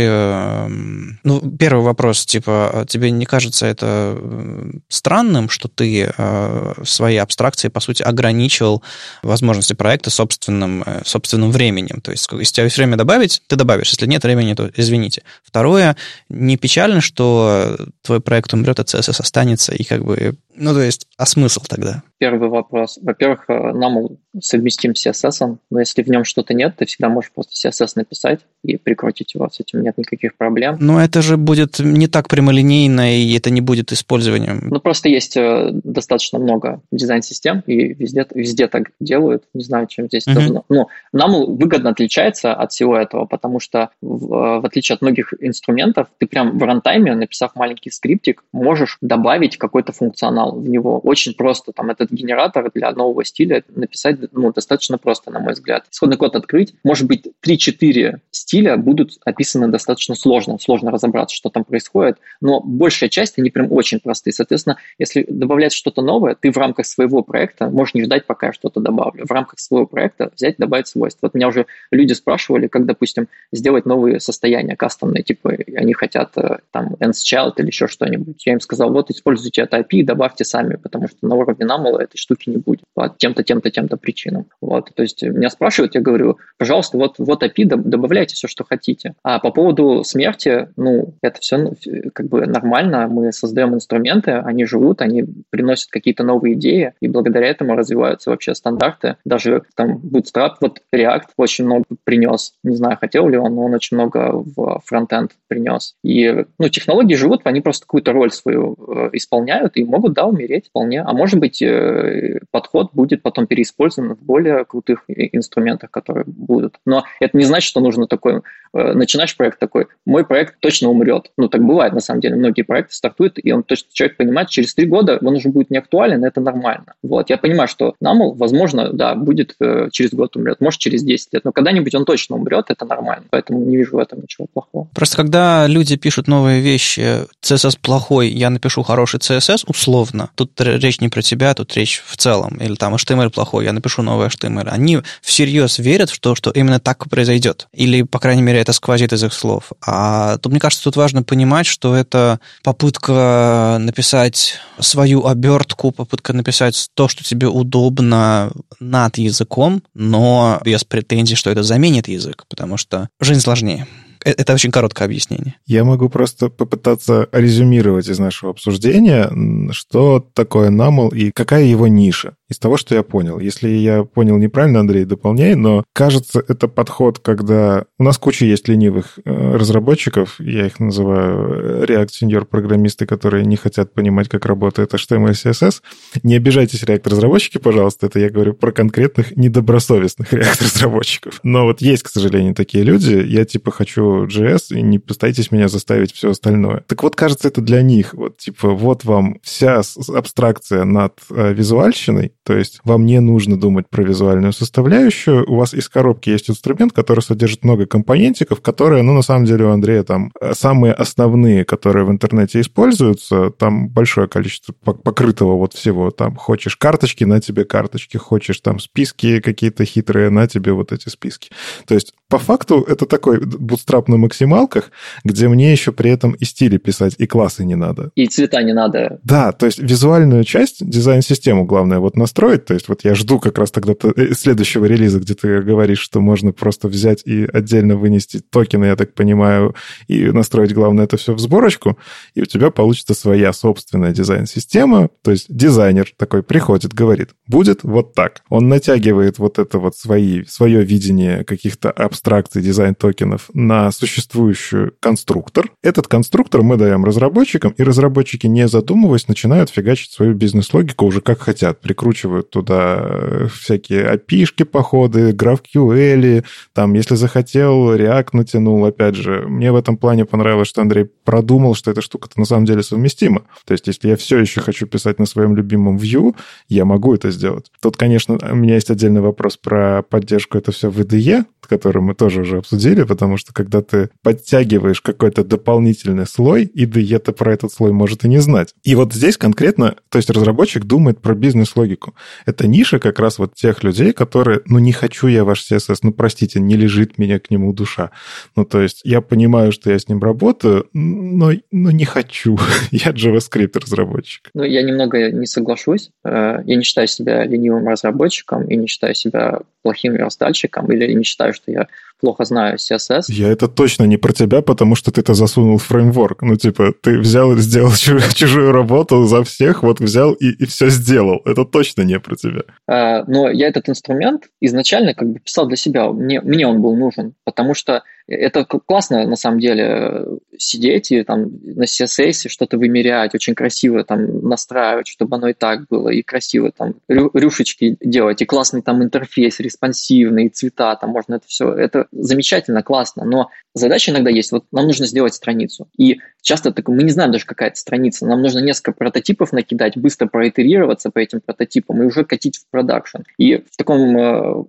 Эм, 0.04 1.18
ну, 1.24 1.40
первый 1.58 1.84
вопрос, 1.84 2.26
типа, 2.26 2.84
тебе 2.88 3.10
не 3.10 3.24
кажется 3.24 3.66
это 3.66 4.16
э, 4.18 4.70
странным, 4.88 5.48
что 5.48 5.68
ты 5.68 6.12
э, 6.16 6.74
своей 6.84 7.18
абстракции, 7.18 7.68
по 7.68 7.80
сути, 7.80 8.02
ограничил 8.02 8.82
возможности 9.22 9.74
проекта 9.74 10.10
собственным, 10.10 10.82
э, 10.84 11.02
собственным 11.04 11.50
временем? 11.50 12.00
То 12.00 12.10
есть, 12.10 12.28
если 12.32 12.54
тебе 12.54 12.64
есть 12.64 12.76
время 12.76 12.96
добавить, 12.96 13.42
ты 13.46 13.56
добавишь. 13.56 13.90
Если 13.90 14.06
нет 14.06 14.22
времени, 14.24 14.54
то 14.54 14.70
извините. 14.76 15.22
Второе, 15.44 15.96
не 16.28 16.56
печально, 16.56 17.00
что 17.00 17.76
твой 18.02 18.20
проект 18.20 18.52
умрет, 18.54 18.80
а 18.80 18.82
CSS 18.82 19.20
останется, 19.20 19.74
и 19.74 19.84
как 19.84 20.04
бы 20.04 20.36
ну, 20.54 20.74
то 20.74 20.80
есть, 20.80 21.06
а 21.16 21.26
смысл 21.26 21.62
тогда? 21.68 22.02
Первый 22.18 22.48
вопрос. 22.48 22.98
Во-первых, 23.02 23.46
э, 23.48 23.72
нам 23.72 24.18
совместим 24.40 24.94
с 24.94 25.06
CSS, 25.06 25.58
но 25.70 25.80
если 25.80 26.02
в 26.02 26.08
нем 26.08 26.24
что-то 26.24 26.54
нет, 26.54 26.76
ты 26.76 26.84
всегда 26.84 27.08
можешь 27.08 27.32
просто 27.32 27.52
CSS 27.68 27.92
написать 27.96 28.40
и 28.62 28.76
прикрутить 28.76 29.34
его, 29.34 29.48
с 29.50 29.60
этим 29.60 29.82
нет 29.82 29.98
никаких 29.98 30.36
проблем. 30.36 30.76
Но 30.80 31.02
это 31.02 31.22
же 31.22 31.36
будет 31.36 31.78
не 31.78 32.06
так 32.06 32.28
прямолинейно, 32.28 33.16
и 33.16 33.36
это 33.36 33.50
не 33.50 33.60
будет 33.60 33.92
использованием. 33.92 34.68
Ну, 34.70 34.80
просто 34.80 35.08
есть 35.08 35.36
э, 35.36 35.70
достаточно 35.72 36.38
много 36.38 36.80
дизайн-систем, 36.92 37.62
и 37.66 37.94
везде, 37.94 38.26
везде 38.34 38.68
так 38.68 38.90
делают. 39.00 39.44
Не 39.54 39.62
знаю, 39.64 39.86
чем 39.86 40.06
здесь 40.06 40.26
uh-huh. 40.26 40.34
должно. 40.34 40.64
Ну, 40.68 40.88
нам 41.12 41.32
выгодно 41.32 41.90
отличается 41.90 42.54
от 42.54 42.72
всего 42.72 42.96
этого, 42.96 43.24
потому 43.26 43.58
что 43.58 43.90
в, 44.00 44.32
э, 44.32 44.60
в 44.60 44.66
отличие 44.66 44.94
от 44.94 45.02
многих 45.02 45.34
инструментов, 45.40 46.08
ты 46.18 46.26
прям 46.26 46.58
в 46.58 46.62
рантайме, 46.62 47.14
написав 47.14 47.56
маленький 47.56 47.90
скриптик, 47.90 48.44
можешь 48.52 48.98
добавить 49.00 49.56
какой-то 49.56 49.92
функционал 49.92 50.41
функционал 50.42 50.60
в 50.60 50.68
него. 50.68 50.98
Очень 50.98 51.34
просто 51.34 51.72
там 51.72 51.90
этот 51.90 52.10
генератор 52.10 52.70
для 52.74 52.90
нового 52.92 53.24
стиля 53.24 53.62
написать 53.68 54.18
ну, 54.32 54.52
достаточно 54.52 54.98
просто, 54.98 55.30
на 55.30 55.40
мой 55.40 55.52
взгляд. 55.52 55.84
Исходный 55.90 56.16
код 56.16 56.36
открыть, 56.36 56.74
может 56.84 57.06
быть, 57.06 57.26
3-4 57.46 58.18
стиля 58.30 58.76
будут 58.76 59.18
описаны 59.24 59.68
достаточно 59.68 60.14
сложно, 60.14 60.58
сложно 60.58 60.90
разобраться, 60.90 61.36
что 61.36 61.50
там 61.50 61.64
происходит, 61.64 62.18
но 62.40 62.60
большая 62.60 63.08
часть, 63.10 63.38
они 63.38 63.50
прям 63.50 63.70
очень 63.72 64.00
простые. 64.00 64.34
Соответственно, 64.34 64.78
если 64.98 65.24
добавлять 65.28 65.72
что-то 65.72 66.02
новое, 66.02 66.34
ты 66.34 66.50
в 66.50 66.56
рамках 66.56 66.86
своего 66.86 67.22
проекта 67.22 67.68
можешь 67.70 67.94
не 67.94 68.04
ждать, 68.04 68.26
пока 68.26 68.48
я 68.48 68.52
что-то 68.52 68.80
добавлю. 68.80 69.26
В 69.26 69.30
рамках 69.30 69.58
своего 69.58 69.86
проекта 69.86 70.30
взять, 70.34 70.56
добавить 70.58 70.88
свойства. 70.88 71.26
Вот 71.26 71.34
меня 71.34 71.48
уже 71.48 71.66
люди 71.90 72.12
спрашивали, 72.12 72.66
как, 72.66 72.86
допустим, 72.86 73.28
сделать 73.52 73.86
новые 73.86 74.20
состояния 74.20 74.76
кастомные, 74.76 75.22
типа 75.22 75.52
они 75.76 75.92
хотят 75.92 76.36
э, 76.36 76.58
там 76.70 76.94
ends 77.00 77.22
child 77.24 77.54
или 77.58 77.66
еще 77.66 77.86
что-нибудь. 77.86 78.44
Я 78.46 78.54
им 78.54 78.60
сказал, 78.60 78.92
вот 78.92 79.10
используйте 79.10 79.62
это 79.62 79.78
API, 79.78 80.04
добавьте 80.04 80.31
добавьте 80.32 80.44
сами, 80.44 80.76
потому 80.76 81.08
что 81.08 81.18
на 81.22 81.34
уровне 81.34 81.66
намала 81.66 82.00
этой 82.00 82.16
штуки 82.16 82.48
не 82.48 82.56
будет 82.56 82.82
по 82.94 83.08
тем-то, 83.08 83.42
тем-то, 83.42 83.70
тем-то 83.70 83.96
причинам. 83.96 84.46
Вот, 84.60 84.90
то 84.94 85.02
есть 85.02 85.22
меня 85.22 85.50
спрашивают, 85.50 85.94
я 85.94 86.00
говорю, 86.00 86.38
пожалуйста, 86.58 86.96
вот, 86.96 87.16
вот 87.18 87.42
API, 87.42 87.64
добавляйте 87.66 88.34
все, 88.34 88.48
что 88.48 88.64
хотите. 88.64 89.14
А 89.22 89.38
по 89.38 89.50
поводу 89.50 90.04
смерти, 90.04 90.68
ну, 90.76 91.14
это 91.22 91.40
все 91.40 91.58
ну, 91.58 91.74
как 92.14 92.26
бы 92.28 92.46
нормально, 92.46 93.08
мы 93.08 93.32
создаем 93.32 93.74
инструменты, 93.74 94.32
они 94.32 94.64
живут, 94.64 95.02
они 95.02 95.24
приносят 95.50 95.90
какие-то 95.90 96.24
новые 96.24 96.54
идеи, 96.54 96.94
и 97.00 97.08
благодаря 97.08 97.48
этому 97.48 97.76
развиваются 97.76 98.30
вообще 98.30 98.54
стандарты. 98.54 99.16
Даже 99.24 99.62
там 99.74 99.96
Bootstrap, 99.98 100.56
вот 100.60 100.80
React 100.94 101.28
очень 101.36 101.64
много 101.64 101.84
принес, 102.04 102.54
не 102.62 102.76
знаю, 102.76 102.96
хотел 103.00 103.28
ли 103.28 103.36
он, 103.36 103.54
но 103.54 103.64
он 103.64 103.74
очень 103.74 103.96
много 103.96 104.32
в 104.32 104.80
фронтенд 104.86 105.32
принес. 105.48 105.94
И, 106.02 106.44
ну, 106.58 106.68
технологии 106.68 107.14
живут, 107.14 107.42
они 107.44 107.60
просто 107.60 107.86
какую-то 107.86 108.12
роль 108.12 108.32
свою 108.32 108.76
э, 108.88 109.10
исполняют 109.12 109.76
и 109.76 109.84
могут, 109.84 110.14
да, 110.14 110.21
да, 110.22 110.26
умереть 110.26 110.68
вполне. 110.68 111.02
А 111.02 111.12
может 111.12 111.40
быть, 111.40 111.60
э, 111.62 112.40
подход 112.50 112.90
будет 112.92 113.22
потом 113.22 113.46
переиспользован 113.46 114.14
в 114.14 114.22
более 114.22 114.64
крутых 114.64 115.04
инструментах, 115.08 115.90
которые 115.90 116.24
будут. 116.26 116.76
Но 116.86 117.04
это 117.20 117.36
не 117.36 117.44
значит, 117.44 117.68
что 117.68 117.80
нужно 117.80 118.06
такой... 118.06 118.42
Э, 118.74 118.92
начинаешь 118.94 119.36
проект 119.36 119.58
такой, 119.58 119.86
мой 120.06 120.24
проект 120.24 120.60
точно 120.60 120.88
умрет. 120.88 121.30
Ну, 121.36 121.48
так 121.48 121.62
бывает, 121.62 121.92
на 121.92 122.00
самом 122.00 122.20
деле. 122.20 122.36
Многие 122.36 122.62
проекты 122.62 122.94
стартуют, 122.94 123.38
и 123.42 123.52
он 123.52 123.62
точно, 123.64 123.88
человек 123.92 124.16
понимает, 124.16 124.48
через 124.48 124.74
три 124.74 124.86
года 124.86 125.18
он 125.20 125.34
уже 125.34 125.48
будет 125.48 125.70
не 125.70 125.78
актуален, 125.78 126.24
это 126.24 126.40
нормально. 126.40 126.94
Вот, 127.02 127.30
я 127.30 127.36
понимаю, 127.36 127.68
что 127.68 127.94
NAML, 128.02 128.34
возможно, 128.36 128.92
да, 128.92 129.14
будет 129.14 129.56
э, 129.60 129.88
через 129.90 130.12
год 130.12 130.36
умрет, 130.36 130.60
может, 130.60 130.80
через 130.80 131.02
10 131.02 131.34
лет, 131.34 131.44
но 131.44 131.52
когда-нибудь 131.52 131.94
он 131.94 132.04
точно 132.04 132.36
умрет, 132.36 132.66
это 132.68 132.84
нормально. 132.84 133.24
Поэтому 133.30 133.58
не 133.64 133.76
вижу 133.76 133.96
в 133.96 133.98
этом 133.98 134.20
ничего 134.20 134.46
плохого. 134.52 134.88
Просто 134.94 135.16
когда 135.16 135.66
люди 135.66 135.96
пишут 135.96 136.28
новые 136.28 136.60
вещи, 136.60 137.26
CSS 137.42 137.78
плохой, 137.82 138.28
я 138.28 138.50
напишу 138.50 138.82
хороший 138.82 139.18
CSS, 139.18 139.64
условно, 139.66 140.11
условно. 140.12 140.30
Тут 140.34 140.60
речь 140.60 141.00
не 141.00 141.08
про 141.08 141.22
тебя, 141.22 141.54
тут 141.54 141.74
речь 141.76 142.02
в 142.06 142.16
целом. 142.16 142.56
Или 142.56 142.74
там 142.74 142.94
HTML 142.94 143.30
плохой, 143.30 143.64
я 143.64 143.72
напишу 143.72 144.02
новый 144.02 144.28
HTML. 144.28 144.68
Они 144.68 145.00
всерьез 145.20 145.78
верят 145.78 146.10
в 146.10 146.20
то, 146.20 146.34
что 146.34 146.50
именно 146.50 146.78
так 146.80 147.08
произойдет. 147.08 147.68
Или, 147.72 148.02
по 148.02 148.18
крайней 148.18 148.42
мере, 148.42 148.60
это 148.60 148.72
сквозит 148.72 149.12
из 149.12 149.24
их 149.24 149.32
слов. 149.32 149.72
А 149.84 150.38
то, 150.38 150.48
мне 150.48 150.60
кажется, 150.60 150.84
тут 150.84 150.96
важно 150.96 151.22
понимать, 151.22 151.66
что 151.66 151.94
это 151.94 152.40
попытка 152.62 153.78
написать 153.80 154.58
свою 154.78 155.26
обертку, 155.26 155.92
попытка 155.92 156.32
написать 156.32 156.88
то, 156.94 157.08
что 157.08 157.24
тебе 157.24 157.46
удобно 157.46 158.52
над 158.80 159.18
языком, 159.18 159.82
но 159.94 160.60
без 160.64 160.84
претензий, 160.84 161.34
что 161.34 161.50
это 161.50 161.62
заменит 161.62 162.08
язык, 162.08 162.44
потому 162.48 162.76
что 162.76 163.08
жизнь 163.20 163.40
сложнее. 163.40 163.86
Э, 164.24 164.30
это 164.30 164.54
очень 164.54 164.70
короткое 164.70 165.04
объяснение. 165.04 165.56
Я 165.66 165.84
могу 165.84 166.08
просто 166.08 166.48
попытаться 166.48 167.28
резюмировать 167.32 168.08
из 168.08 168.18
нашего 168.18 168.50
обсуждения, 168.50 169.30
что 169.72 170.26
такое 170.34 170.70
NAML 170.70 171.14
и 171.14 171.30
какая 171.32 171.64
его 171.64 171.86
ниша 171.86 172.34
из 172.50 172.58
того, 172.58 172.76
что 172.76 172.94
я 172.94 173.02
понял. 173.02 173.38
Если 173.38 173.68
я 173.68 174.04
понял 174.04 174.36
неправильно, 174.36 174.80
Андрей, 174.80 175.04
дополняй, 175.04 175.54
но 175.54 175.84
кажется, 175.94 176.42
это 176.46 176.68
подход, 176.68 177.18
когда 177.18 177.86
у 177.98 178.04
нас 178.04 178.18
куча 178.18 178.44
есть 178.44 178.68
ленивых 178.68 179.18
э, 179.24 179.56
разработчиков, 179.56 180.36
я 180.38 180.66
их 180.66 180.78
называю 180.78 181.82
э, 181.82 181.84
React 181.86 182.08
Senior 182.22 182.44
программисты, 182.44 183.06
которые 183.06 183.46
не 183.46 183.56
хотят 183.56 183.94
понимать, 183.94 184.28
как 184.28 184.44
работает 184.44 184.92
HTML 184.92 185.30
CSS. 185.30 185.80
Не 186.22 186.36
обижайтесь, 186.36 186.82
React-разработчики, 186.82 187.58
пожалуйста, 187.58 188.06
это 188.06 188.18
я 188.18 188.28
говорю 188.28 188.52
про 188.52 188.70
конкретных 188.70 189.34
недобросовестных 189.34 190.32
React-разработчиков. 190.32 191.40
Но 191.42 191.64
вот 191.64 191.80
есть, 191.80 192.02
к 192.02 192.08
сожалению, 192.08 192.54
такие 192.54 192.84
люди. 192.84 193.14
Я 193.14 193.46
типа 193.46 193.70
хочу 193.70 194.11
JS, 194.26 194.76
и 194.76 194.82
не 194.82 194.98
пытайтесь 194.98 195.50
меня 195.50 195.68
заставить 195.68 196.12
все 196.12 196.30
остальное. 196.30 196.84
Так 196.86 197.02
вот, 197.02 197.16
кажется, 197.16 197.48
это 197.48 197.60
для 197.60 197.82
них. 197.82 198.14
Вот 198.14 198.38
типа 198.38 198.70
вот 198.70 199.04
вам 199.04 199.38
вся 199.42 199.82
абстракция 200.14 200.84
над 200.84 201.14
э, 201.30 201.52
визуальщиной, 201.52 202.32
то 202.44 202.56
есть 202.56 202.80
вам 202.84 203.06
не 203.06 203.20
нужно 203.20 203.58
думать 203.58 203.88
про 203.88 204.02
визуальную 204.02 204.52
составляющую. 204.52 205.50
У 205.50 205.56
вас 205.56 205.74
из 205.74 205.88
коробки 205.88 206.30
есть 206.30 206.50
инструмент, 206.50 206.92
который 206.92 207.20
содержит 207.20 207.64
много 207.64 207.86
компонентиков, 207.86 208.60
которые, 208.60 209.02
ну, 209.02 209.12
на 209.12 209.22
самом 209.22 209.44
деле, 209.44 209.66
у 209.66 209.70
Андрея 209.70 210.02
там 210.02 210.32
э, 210.40 210.54
самые 210.54 210.92
основные, 210.92 211.64
которые 211.64 212.04
в 212.04 212.10
интернете 212.10 212.60
используются. 212.60 213.50
Там 213.50 213.88
большое 213.88 214.28
количество 214.28 214.72
покрытого 214.72 215.56
вот 215.56 215.74
всего. 215.74 216.10
Там 216.10 216.36
хочешь 216.36 216.76
карточки, 216.76 217.24
на 217.24 217.40
тебе 217.40 217.64
карточки. 217.64 218.16
Хочешь 218.16 218.60
там 218.60 218.78
списки 218.78 219.40
какие-то 219.40 219.84
хитрые, 219.84 220.30
на 220.30 220.46
тебе 220.46 220.72
вот 220.72 220.92
эти 220.92 221.08
списки. 221.08 221.50
То 221.86 221.94
есть 221.94 222.14
по 222.32 222.38
факту 222.38 222.82
это 222.88 223.04
такой 223.04 223.40
бутстрап 223.44 224.08
на 224.08 224.16
максималках, 224.16 224.90
где 225.22 225.48
мне 225.48 225.70
еще 225.70 225.92
при 225.92 226.10
этом 226.10 226.32
и 226.32 226.46
стили 226.46 226.78
писать, 226.78 227.14
и 227.18 227.26
классы 227.26 227.62
не 227.62 227.74
надо. 227.74 228.10
И 228.14 228.26
цвета 228.26 228.62
не 228.62 228.72
надо. 228.72 229.20
Да, 229.22 229.52
то 229.52 229.66
есть 229.66 229.78
визуальную 229.78 230.44
часть, 230.44 230.78
дизайн-систему 230.88 231.66
главное 231.66 231.98
вот 231.98 232.16
настроить. 232.16 232.64
То 232.64 232.72
есть 232.72 232.88
вот 232.88 233.04
я 233.04 233.14
жду 233.14 233.38
как 233.38 233.58
раз 233.58 233.70
тогда 233.70 233.92
э, 234.16 234.32
следующего 234.32 234.86
релиза, 234.86 235.20
где 235.20 235.34
ты 235.34 235.60
говоришь, 235.60 235.98
что 235.98 236.22
можно 236.22 236.52
просто 236.52 236.88
взять 236.88 237.20
и 237.26 237.44
отдельно 237.52 237.96
вынести 237.96 238.40
токены, 238.40 238.86
я 238.86 238.96
так 238.96 239.12
понимаю, 239.12 239.74
и 240.08 240.30
настроить, 240.30 240.72
главное, 240.72 241.04
это 241.04 241.18
все 241.18 241.34
в 241.34 241.38
сборочку, 241.38 241.98
и 242.34 242.40
у 242.40 242.46
тебя 242.46 242.70
получится 242.70 243.12
своя 243.12 243.52
собственная 243.52 244.12
дизайн-система. 244.12 245.10
То 245.20 245.32
есть 245.32 245.54
дизайнер 245.54 246.08
такой 246.16 246.42
приходит, 246.42 246.94
говорит, 246.94 247.32
будет 247.46 247.82
вот 247.82 248.14
так. 248.14 248.40
Он 248.48 248.70
натягивает 248.70 249.38
вот 249.38 249.58
это 249.58 249.78
вот 249.78 249.96
свои, 249.96 250.44
свое 250.44 250.82
видение 250.82 251.44
каких-то 251.44 251.90
абстракций 252.22 252.62
дизайн-токенов 252.62 253.50
на 253.52 253.90
существующий 253.90 254.92
конструктор. 255.00 255.72
Этот 255.82 256.06
конструктор 256.06 256.62
мы 256.62 256.76
даем 256.76 257.04
разработчикам, 257.04 257.74
и 257.76 257.82
разработчики, 257.82 258.46
не 258.46 258.68
задумываясь, 258.68 259.26
начинают 259.26 259.70
фигачить 259.70 260.12
свою 260.12 260.34
бизнес-логику 260.34 261.04
уже 261.04 261.20
как 261.20 261.40
хотят. 261.40 261.80
Прикручивают 261.80 262.50
туда 262.50 262.98
э, 263.00 263.46
всякие 263.52 264.14
API-шки, 264.14 264.64
походы, 264.64 265.32
GraphQL, 265.32 266.44
там, 266.72 266.94
если 266.94 267.16
захотел, 267.16 267.92
React 267.92 268.28
натянул, 268.34 268.84
опять 268.84 269.16
же. 269.16 269.44
Мне 269.48 269.72
в 269.72 269.76
этом 269.76 269.96
плане 269.96 270.24
понравилось, 270.24 270.68
что 270.68 270.80
Андрей 270.80 271.10
продумал, 271.24 271.74
что 271.74 271.90
эта 271.90 272.02
штука-то 272.02 272.38
на 272.38 272.46
самом 272.46 272.66
деле 272.66 272.84
совместима. 272.84 273.42
То 273.66 273.72
есть, 273.72 273.88
если 273.88 274.08
я 274.08 274.16
все 274.16 274.38
еще 274.38 274.60
хочу 274.60 274.86
писать 274.86 275.18
на 275.18 275.26
своем 275.26 275.56
любимом 275.56 275.96
Vue, 275.96 276.36
я 276.68 276.84
могу 276.84 277.14
это 277.14 277.32
сделать. 277.32 277.72
Тут, 277.80 277.96
конечно, 277.96 278.38
у 278.40 278.54
меня 278.54 278.74
есть 278.74 278.90
отдельный 278.90 279.20
вопрос 279.20 279.56
про 279.56 280.02
поддержку 280.02 280.56
это 280.56 280.70
все 280.70 280.88
в 280.88 281.00
IDE, 281.00 281.46
который 281.68 282.02
мы 282.02 282.11
тоже 282.14 282.42
уже 282.42 282.58
обсудили, 282.58 283.02
потому 283.02 283.36
что 283.36 283.52
когда 283.52 283.82
ты 283.82 284.10
подтягиваешь 284.22 285.00
какой-то 285.00 285.44
дополнительный 285.44 286.26
слой, 286.26 286.70
IDE-то 286.74 287.32
про 287.32 287.52
этот 287.52 287.72
слой 287.72 287.92
может 287.92 288.24
и 288.24 288.28
не 288.28 288.38
знать. 288.38 288.74
И 288.82 288.94
вот 288.94 289.12
здесь 289.12 289.36
конкретно, 289.36 289.96
то 290.08 290.18
есть 290.18 290.30
разработчик 290.30 290.84
думает 290.84 291.20
про 291.20 291.34
бизнес-логику. 291.34 292.14
Это 292.46 292.66
ниша 292.66 292.98
как 292.98 293.18
раз 293.18 293.38
вот 293.38 293.54
тех 293.54 293.82
людей, 293.82 294.12
которые, 294.12 294.60
ну 294.66 294.78
не 294.78 294.92
хочу 294.92 295.26
я 295.26 295.44
ваш 295.44 295.70
CSS, 295.70 295.98
ну 296.02 296.12
простите, 296.12 296.60
не 296.60 296.76
лежит 296.76 297.18
меня 297.18 297.38
к 297.38 297.50
нему 297.50 297.72
душа. 297.72 298.10
Ну 298.56 298.64
то 298.64 298.80
есть 298.80 299.00
я 299.04 299.20
понимаю, 299.20 299.72
что 299.72 299.90
я 299.90 299.98
с 299.98 300.08
ним 300.08 300.20
работаю, 300.22 300.88
но, 300.92 301.52
но 301.70 301.90
не 301.90 302.04
хочу. 302.04 302.58
я 302.90 303.10
JavaScript 303.10 303.78
разработчик. 303.78 304.50
Ну 304.54 304.62
я 304.62 304.82
немного 304.82 305.30
не 305.30 305.46
соглашусь. 305.46 306.10
Э, 306.24 306.62
я 306.64 306.76
не 306.76 306.82
считаю 306.82 307.08
себя 307.08 307.44
ленивым 307.44 307.88
разработчиком 307.88 308.66
и 308.66 308.76
не 308.76 308.86
считаю 308.86 309.14
себя 309.14 309.60
плохим 309.82 310.14
верстальщиком 310.14 310.90
или 310.92 311.12
не 311.12 311.24
считаю, 311.24 311.54
что 311.54 311.70
я 311.70 311.88
плохо 312.22 312.44
знаю 312.44 312.76
CSS. 312.76 313.24
Я 313.28 313.48
это 313.48 313.68
точно 313.68 314.04
не 314.04 314.16
про 314.16 314.32
тебя, 314.32 314.62
потому 314.62 314.94
что 314.94 315.10
ты 315.10 315.20
это 315.20 315.34
засунул 315.34 315.78
в 315.78 315.82
фреймворк. 315.82 316.42
Ну, 316.42 316.56
типа, 316.56 316.94
ты 317.02 317.18
взял 317.18 317.52
и 317.52 317.58
сделал 317.60 317.92
чужую, 317.92 318.22
чужую 318.34 318.72
работу 318.72 319.24
за 319.24 319.42
всех, 319.42 319.82
вот 319.82 320.00
взял 320.00 320.32
и, 320.32 320.50
и 320.50 320.66
все 320.66 320.88
сделал. 320.88 321.42
Это 321.44 321.64
точно 321.64 322.02
не 322.02 322.18
про 322.20 322.36
тебя. 322.36 322.62
А, 322.86 323.24
но 323.24 323.50
я 323.50 323.68
этот 323.68 323.88
инструмент 323.88 324.44
изначально 324.60 325.14
как 325.14 325.28
бы 325.28 325.40
писал 325.40 325.66
для 325.66 325.76
себя. 325.76 326.10
Мне, 326.12 326.40
мне 326.40 326.66
он 326.66 326.80
был 326.80 326.94
нужен, 326.96 327.34
потому 327.44 327.74
что 327.74 328.02
это 328.28 328.64
классно, 328.64 329.26
на 329.26 329.36
самом 329.36 329.58
деле, 329.58 330.24
сидеть 330.56 331.10
и 331.10 331.22
там 331.24 331.50
на 331.64 331.84
CSS 331.84 332.48
что-то 332.48 332.78
вымерять, 332.78 333.34
очень 333.34 333.54
красиво 333.54 334.04
там 334.04 334.48
настраивать, 334.48 335.08
чтобы 335.08 335.36
оно 335.36 335.48
и 335.48 335.52
так 335.52 335.86
было, 335.88 336.08
и 336.08 336.22
красиво 336.22 336.70
там 336.70 336.94
рюшечки 337.08 337.96
делать, 338.00 338.40
и 338.40 338.46
классный 338.46 338.82
там 338.82 339.02
интерфейс, 339.02 339.60
респонсивный, 339.60 340.46
и 340.46 340.50
цвета, 340.50 340.94
там 340.96 341.10
можно 341.10 341.34
это 341.34 341.44
все, 341.46 341.72
это 341.84 342.06
замечательно, 342.12 342.82
классно, 342.82 343.24
но 343.24 343.50
задача 343.74 344.10
иногда 344.10 344.30
есть, 344.30 344.52
вот 344.52 344.64
нам 344.72 344.86
нужно 344.86 345.06
сделать 345.06 345.34
страницу, 345.34 345.88
и 345.96 346.18
часто 346.42 346.72
так, 346.72 346.88
мы 346.88 347.02
не 347.02 347.10
знаем 347.10 347.32
даже 347.32 347.46
какая 347.46 347.70
это 347.70 347.78
страница, 347.78 348.26
нам 348.26 348.42
нужно 348.42 348.58
несколько 348.58 348.92
прототипов 348.92 349.52
накидать, 349.52 349.96
быстро 349.96 350.26
проитерироваться 350.26 351.10
по 351.10 351.18
этим 351.18 351.40
прототипам 351.40 352.02
и 352.02 352.06
уже 352.06 352.24
катить 352.24 352.58
в 352.58 352.70
продакшн. 352.70 353.18
И 353.38 353.56
в 353.56 353.76
таком 353.76 354.16
э, 354.16 354.64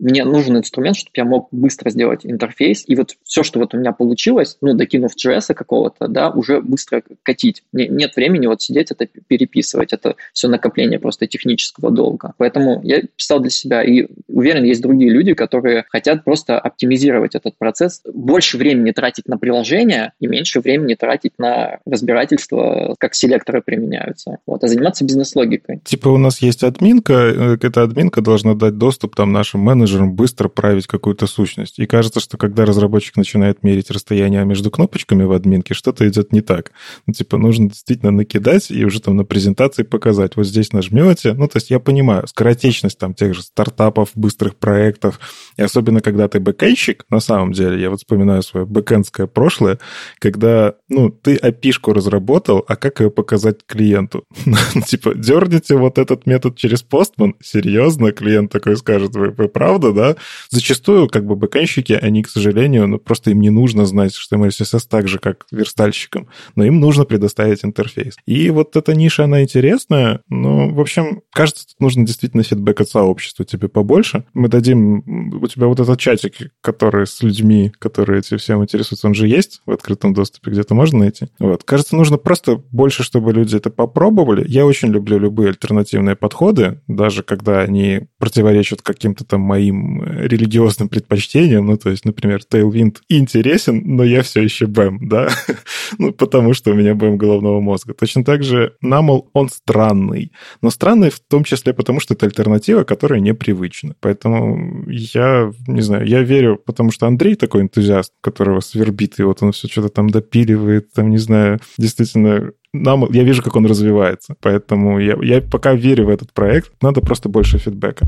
мне 0.00 0.24
нужен 0.24 0.56
инструмент, 0.56 0.96
чтобы 0.96 1.12
я 1.16 1.24
мог 1.24 1.48
быстро 1.52 1.90
сделать 1.90 2.20
интерфейс, 2.24 2.84
и 2.86 2.96
вот 2.96 3.16
все, 3.22 3.42
что 3.42 3.58
вот 3.58 3.74
у 3.74 3.78
меня 3.78 3.92
получилось, 3.92 4.56
ну, 4.60 4.72
докинув 4.74 5.12
JS 5.14 5.52
какого-то, 5.54 6.08
да, 6.08 6.30
уже 6.30 6.60
быстро 6.60 7.02
катить. 7.22 7.62
Мне 7.72 7.86
нет 7.88 8.16
времени 8.16 8.46
вот 8.46 8.62
сидеть 8.62 8.90
это 8.90 9.06
переписывать, 9.06 9.92
это 9.92 10.16
все 10.32 10.48
накопление 10.48 10.98
просто 10.98 11.26
технического 11.26 11.90
долга. 11.90 12.32
Поэтому 12.38 12.80
я 12.82 13.02
писал 13.14 13.40
для 13.40 13.50
себя, 13.50 13.82
и 13.82 14.08
уверен, 14.28 14.64
есть 14.64 14.80
другие 14.80 15.10
люди, 15.10 15.34
которые 15.34 15.84
хотят 15.90 16.24
просто 16.30 16.60
оптимизировать 16.60 17.34
этот 17.34 17.58
процесс, 17.58 18.02
больше 18.04 18.56
времени 18.56 18.92
тратить 18.92 19.26
на 19.26 19.36
приложение 19.36 20.12
и 20.20 20.28
меньше 20.28 20.60
времени 20.60 20.94
тратить 20.94 21.32
на 21.38 21.80
разбирательство, 21.84 22.94
как 23.00 23.16
селекторы 23.16 23.62
применяются, 23.62 24.38
вот, 24.46 24.62
а 24.62 24.68
заниматься 24.68 25.04
бизнес-логикой. 25.04 25.80
Типа 25.84 26.08
у 26.08 26.18
нас 26.18 26.40
есть 26.40 26.62
админка, 26.62 27.14
э, 27.14 27.56
эта 27.60 27.82
админка 27.82 28.20
должна 28.20 28.54
дать 28.54 28.78
доступ 28.78 29.16
там 29.16 29.32
нашим 29.32 29.58
менеджерам 29.62 30.14
быстро 30.14 30.48
править 30.48 30.86
какую-то 30.86 31.26
сущность. 31.26 31.80
И 31.80 31.86
кажется, 31.86 32.20
что 32.20 32.38
когда 32.38 32.64
разработчик 32.64 33.16
начинает 33.16 33.64
мерить 33.64 33.90
расстояние 33.90 34.44
между 34.44 34.70
кнопочками 34.70 35.24
в 35.24 35.32
админке, 35.32 35.74
что-то 35.74 36.08
идет 36.08 36.32
не 36.32 36.42
так. 36.42 36.70
Ну, 37.08 37.12
типа, 37.12 37.38
нужно 37.38 37.70
действительно 37.70 38.12
накидать 38.12 38.70
и 38.70 38.84
уже 38.84 39.00
там 39.00 39.16
на 39.16 39.24
презентации 39.24 39.82
показать. 39.82 40.36
Вот 40.36 40.46
здесь 40.46 40.72
нажмете. 40.72 41.32
Ну, 41.32 41.48
то 41.48 41.56
есть 41.56 41.70
я 41.70 41.80
понимаю, 41.80 42.28
скоротечность 42.28 42.98
там 42.98 43.14
тех 43.14 43.34
же 43.34 43.42
стартапов, 43.42 44.10
быстрых 44.14 44.54
проектов, 44.54 45.18
и 45.56 45.62
особенно 45.62 46.00
когда 46.00 46.19
ты 46.28 46.40
бэкэндщик, 46.40 47.04
на 47.10 47.20
самом 47.20 47.52
деле, 47.52 47.80
я 47.80 47.90
вот 47.90 48.00
вспоминаю 48.00 48.42
свое 48.42 48.66
бэкэндское 48.66 49.26
прошлое, 49.26 49.78
когда, 50.18 50.74
ну, 50.88 51.10
ты 51.10 51.36
api 51.36 51.70
разработал, 51.92 52.64
а 52.66 52.76
как 52.76 53.00
ее 53.00 53.10
показать 53.10 53.64
клиенту? 53.66 54.24
Типа, 54.86 55.14
дерните 55.14 55.76
вот 55.76 55.98
этот 55.98 56.26
метод 56.26 56.56
через 56.56 56.82
постман? 56.82 57.34
Серьезно? 57.42 58.12
Клиент 58.12 58.50
такой 58.50 58.76
скажет, 58.76 59.14
вы, 59.14 59.30
вы 59.30 59.48
правда? 59.48 59.90
да, 59.92 60.16
зачастую 60.50 61.08
как 61.08 61.26
бы 61.26 61.36
бэкэнщики, 61.36 61.92
они, 61.92 62.22
к 62.22 62.28
сожалению, 62.28 62.86
ну, 62.88 62.98
просто 62.98 63.30
им 63.30 63.40
не 63.40 63.50
нужно 63.50 63.86
знать 63.86 64.16
HTML 64.16 64.48
CSS 64.48 64.82
так 64.88 65.08
же, 65.08 65.18
как 65.18 65.46
верстальщикам, 65.50 66.28
но 66.56 66.64
им 66.64 66.80
нужно 66.80 67.04
предоставить 67.04 67.64
интерфейс. 67.64 68.16
И 68.26 68.50
вот 68.50 68.76
эта 68.76 68.94
ниша, 68.94 69.24
она 69.24 69.42
интересная, 69.42 70.20
но, 70.28 70.68
в 70.70 70.80
общем, 70.80 71.22
кажется, 71.32 71.66
тут 71.66 71.80
нужно 71.80 72.06
действительно 72.06 72.42
фидбэк 72.42 72.80
от 72.80 72.88
сообщества 72.88 73.44
тебе 73.44 73.68
побольше. 73.68 74.24
Мы 74.34 74.48
дадим, 74.48 75.02
у 75.42 75.46
тебя 75.46 75.66
вот 75.66 75.80
этот 75.80 76.00
чатик, 76.16 76.52
который 76.60 77.06
с 77.06 77.22
людьми, 77.22 77.72
которые 77.78 78.20
этим 78.20 78.38
всем 78.38 78.62
интересуются, 78.62 79.06
он 79.06 79.14
же 79.14 79.28
есть 79.28 79.60
в 79.66 79.70
открытом 79.70 80.12
доступе, 80.12 80.50
где-то 80.50 80.74
можно 80.74 81.00
найти. 81.00 81.28
Вот. 81.38 81.64
Кажется, 81.64 81.96
нужно 81.96 82.18
просто 82.18 82.62
больше, 82.70 83.02
чтобы 83.02 83.32
люди 83.32 83.56
это 83.56 83.70
попробовали. 83.70 84.44
Я 84.48 84.66
очень 84.66 84.88
люблю 84.88 85.18
любые 85.18 85.50
альтернативные 85.50 86.16
подходы, 86.16 86.80
даже 86.88 87.22
когда 87.22 87.60
они 87.60 88.08
противоречат 88.18 88.82
каким-то 88.82 89.24
там 89.24 89.40
моим 89.40 90.02
э, 90.02 90.26
религиозным 90.26 90.88
предпочтениям. 90.88 91.66
Ну, 91.66 91.76
то 91.76 91.90
есть, 91.90 92.04
например, 92.04 92.40
Tailwind 92.50 92.98
интересен, 93.08 93.82
но 93.84 94.04
я 94.04 94.22
все 94.22 94.42
еще 94.42 94.66
БЭМ, 94.66 95.08
да? 95.08 95.28
ну, 95.98 96.12
потому 96.12 96.54
что 96.54 96.72
у 96.72 96.74
меня 96.74 96.94
БЭМ 96.94 97.16
головного 97.16 97.60
мозга. 97.60 97.94
Точно 97.94 98.24
так 98.24 98.42
же 98.42 98.74
Намл, 98.80 99.30
он 99.32 99.48
странный. 99.48 100.32
Но 100.62 100.70
странный 100.70 101.10
в 101.10 101.20
том 101.20 101.44
числе 101.44 101.72
потому, 101.72 102.00
что 102.00 102.14
это 102.14 102.26
альтернатива, 102.26 102.84
которая 102.84 103.20
непривычна. 103.20 103.94
Поэтому 104.00 104.88
я, 104.88 105.52
не 105.66 105.80
знаю, 105.80 105.99
я 106.04 106.22
верю, 106.22 106.60
потому 106.64 106.90
что 106.90 107.06
Андрей 107.06 107.34
такой 107.34 107.62
энтузиаст, 107.62 108.12
которого 108.20 108.60
свербит, 108.60 109.18
и 109.18 109.22
вот 109.22 109.42
он 109.42 109.52
все 109.52 109.68
что-то 109.68 109.88
там 109.88 110.10
допиливает, 110.10 110.92
там, 110.92 111.10
не 111.10 111.18
знаю, 111.18 111.60
действительно 111.78 112.52
нам, 112.72 113.10
я 113.10 113.24
вижу, 113.24 113.42
как 113.42 113.56
он 113.56 113.66
развивается. 113.66 114.36
Поэтому 114.40 114.98
я, 115.00 115.16
я 115.22 115.40
пока 115.40 115.74
верю 115.74 116.06
в 116.06 116.08
этот 116.10 116.32
проект. 116.32 116.72
Надо 116.80 117.00
просто 117.00 117.28
больше 117.28 117.58
фидбэка. 117.58 118.06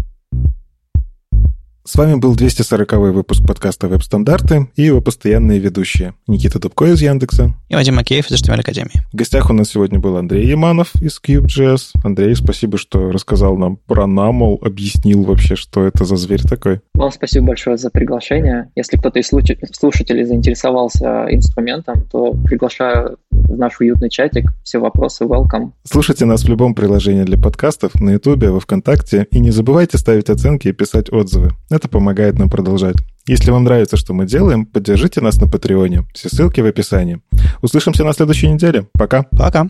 С 1.84 1.96
вами 1.96 2.14
был 2.14 2.36
240-й 2.36 3.10
выпуск 3.10 3.44
подкаста 3.44 3.88
«Веб-стандарты» 3.88 4.68
и 4.76 4.82
его 4.82 5.00
постоянные 5.00 5.58
ведущие 5.58 6.14
Никита 6.28 6.60
Дубко 6.60 6.84
из 6.84 7.02
Яндекса 7.02 7.54
и 7.68 7.74
Вадим 7.74 7.96
Макеев 7.96 8.30
из 8.30 8.40
HTML 8.40 8.60
Академии. 8.60 9.02
В 9.12 9.16
гостях 9.16 9.50
у 9.50 9.52
нас 9.52 9.70
сегодня 9.70 9.98
был 9.98 10.16
Андрей 10.16 10.46
Яманов 10.46 10.94
из 11.02 11.20
Cube.js. 11.20 12.00
Андрей, 12.04 12.36
спасибо, 12.36 12.78
что 12.78 13.10
рассказал 13.10 13.56
нам 13.56 13.78
про 13.78 14.06
Намол, 14.06 14.60
объяснил 14.62 15.24
вообще, 15.24 15.56
что 15.56 15.84
это 15.84 16.04
за 16.04 16.14
зверь 16.14 16.42
такой. 16.42 16.82
Вам 16.94 17.10
спасибо 17.10 17.46
большое 17.46 17.76
за 17.76 17.90
приглашение. 17.90 18.70
Если 18.76 18.96
кто-то 18.96 19.18
из 19.18 19.28
слушателей 19.28 20.24
заинтересовался 20.24 21.26
инструментом, 21.30 22.06
то 22.12 22.32
приглашаю 22.44 23.18
в 23.32 23.58
наш 23.58 23.80
уютный 23.80 24.08
чатик. 24.08 24.52
Все 24.62 24.78
вопросы 24.78 25.24
welcome. 25.24 25.72
Слушайте 25.82 26.26
нас 26.26 26.44
в 26.44 26.48
любом 26.48 26.76
приложении 26.76 27.24
для 27.24 27.38
подкастов, 27.38 27.96
на 27.96 28.10
YouTube, 28.10 28.44
во 28.44 28.60
Вконтакте. 28.60 29.26
И 29.32 29.40
не 29.40 29.50
забывайте 29.50 29.98
ставить 29.98 30.30
оценки 30.30 30.68
и 30.68 30.72
писать 30.72 31.12
отзывы. 31.12 31.50
Это 31.72 31.88
помогает 31.88 32.38
нам 32.38 32.50
продолжать. 32.50 32.96
Если 33.26 33.50
вам 33.50 33.64
нравится, 33.64 33.96
что 33.96 34.12
мы 34.12 34.26
делаем, 34.26 34.66
поддержите 34.66 35.22
нас 35.22 35.40
на 35.40 35.48
Патреоне. 35.48 36.04
Все 36.12 36.28
ссылки 36.28 36.60
в 36.60 36.66
описании. 36.66 37.22
Услышимся 37.62 38.04
на 38.04 38.12
следующей 38.12 38.48
неделе. 38.48 38.86
Пока. 38.92 39.22
Пока. 39.30 39.68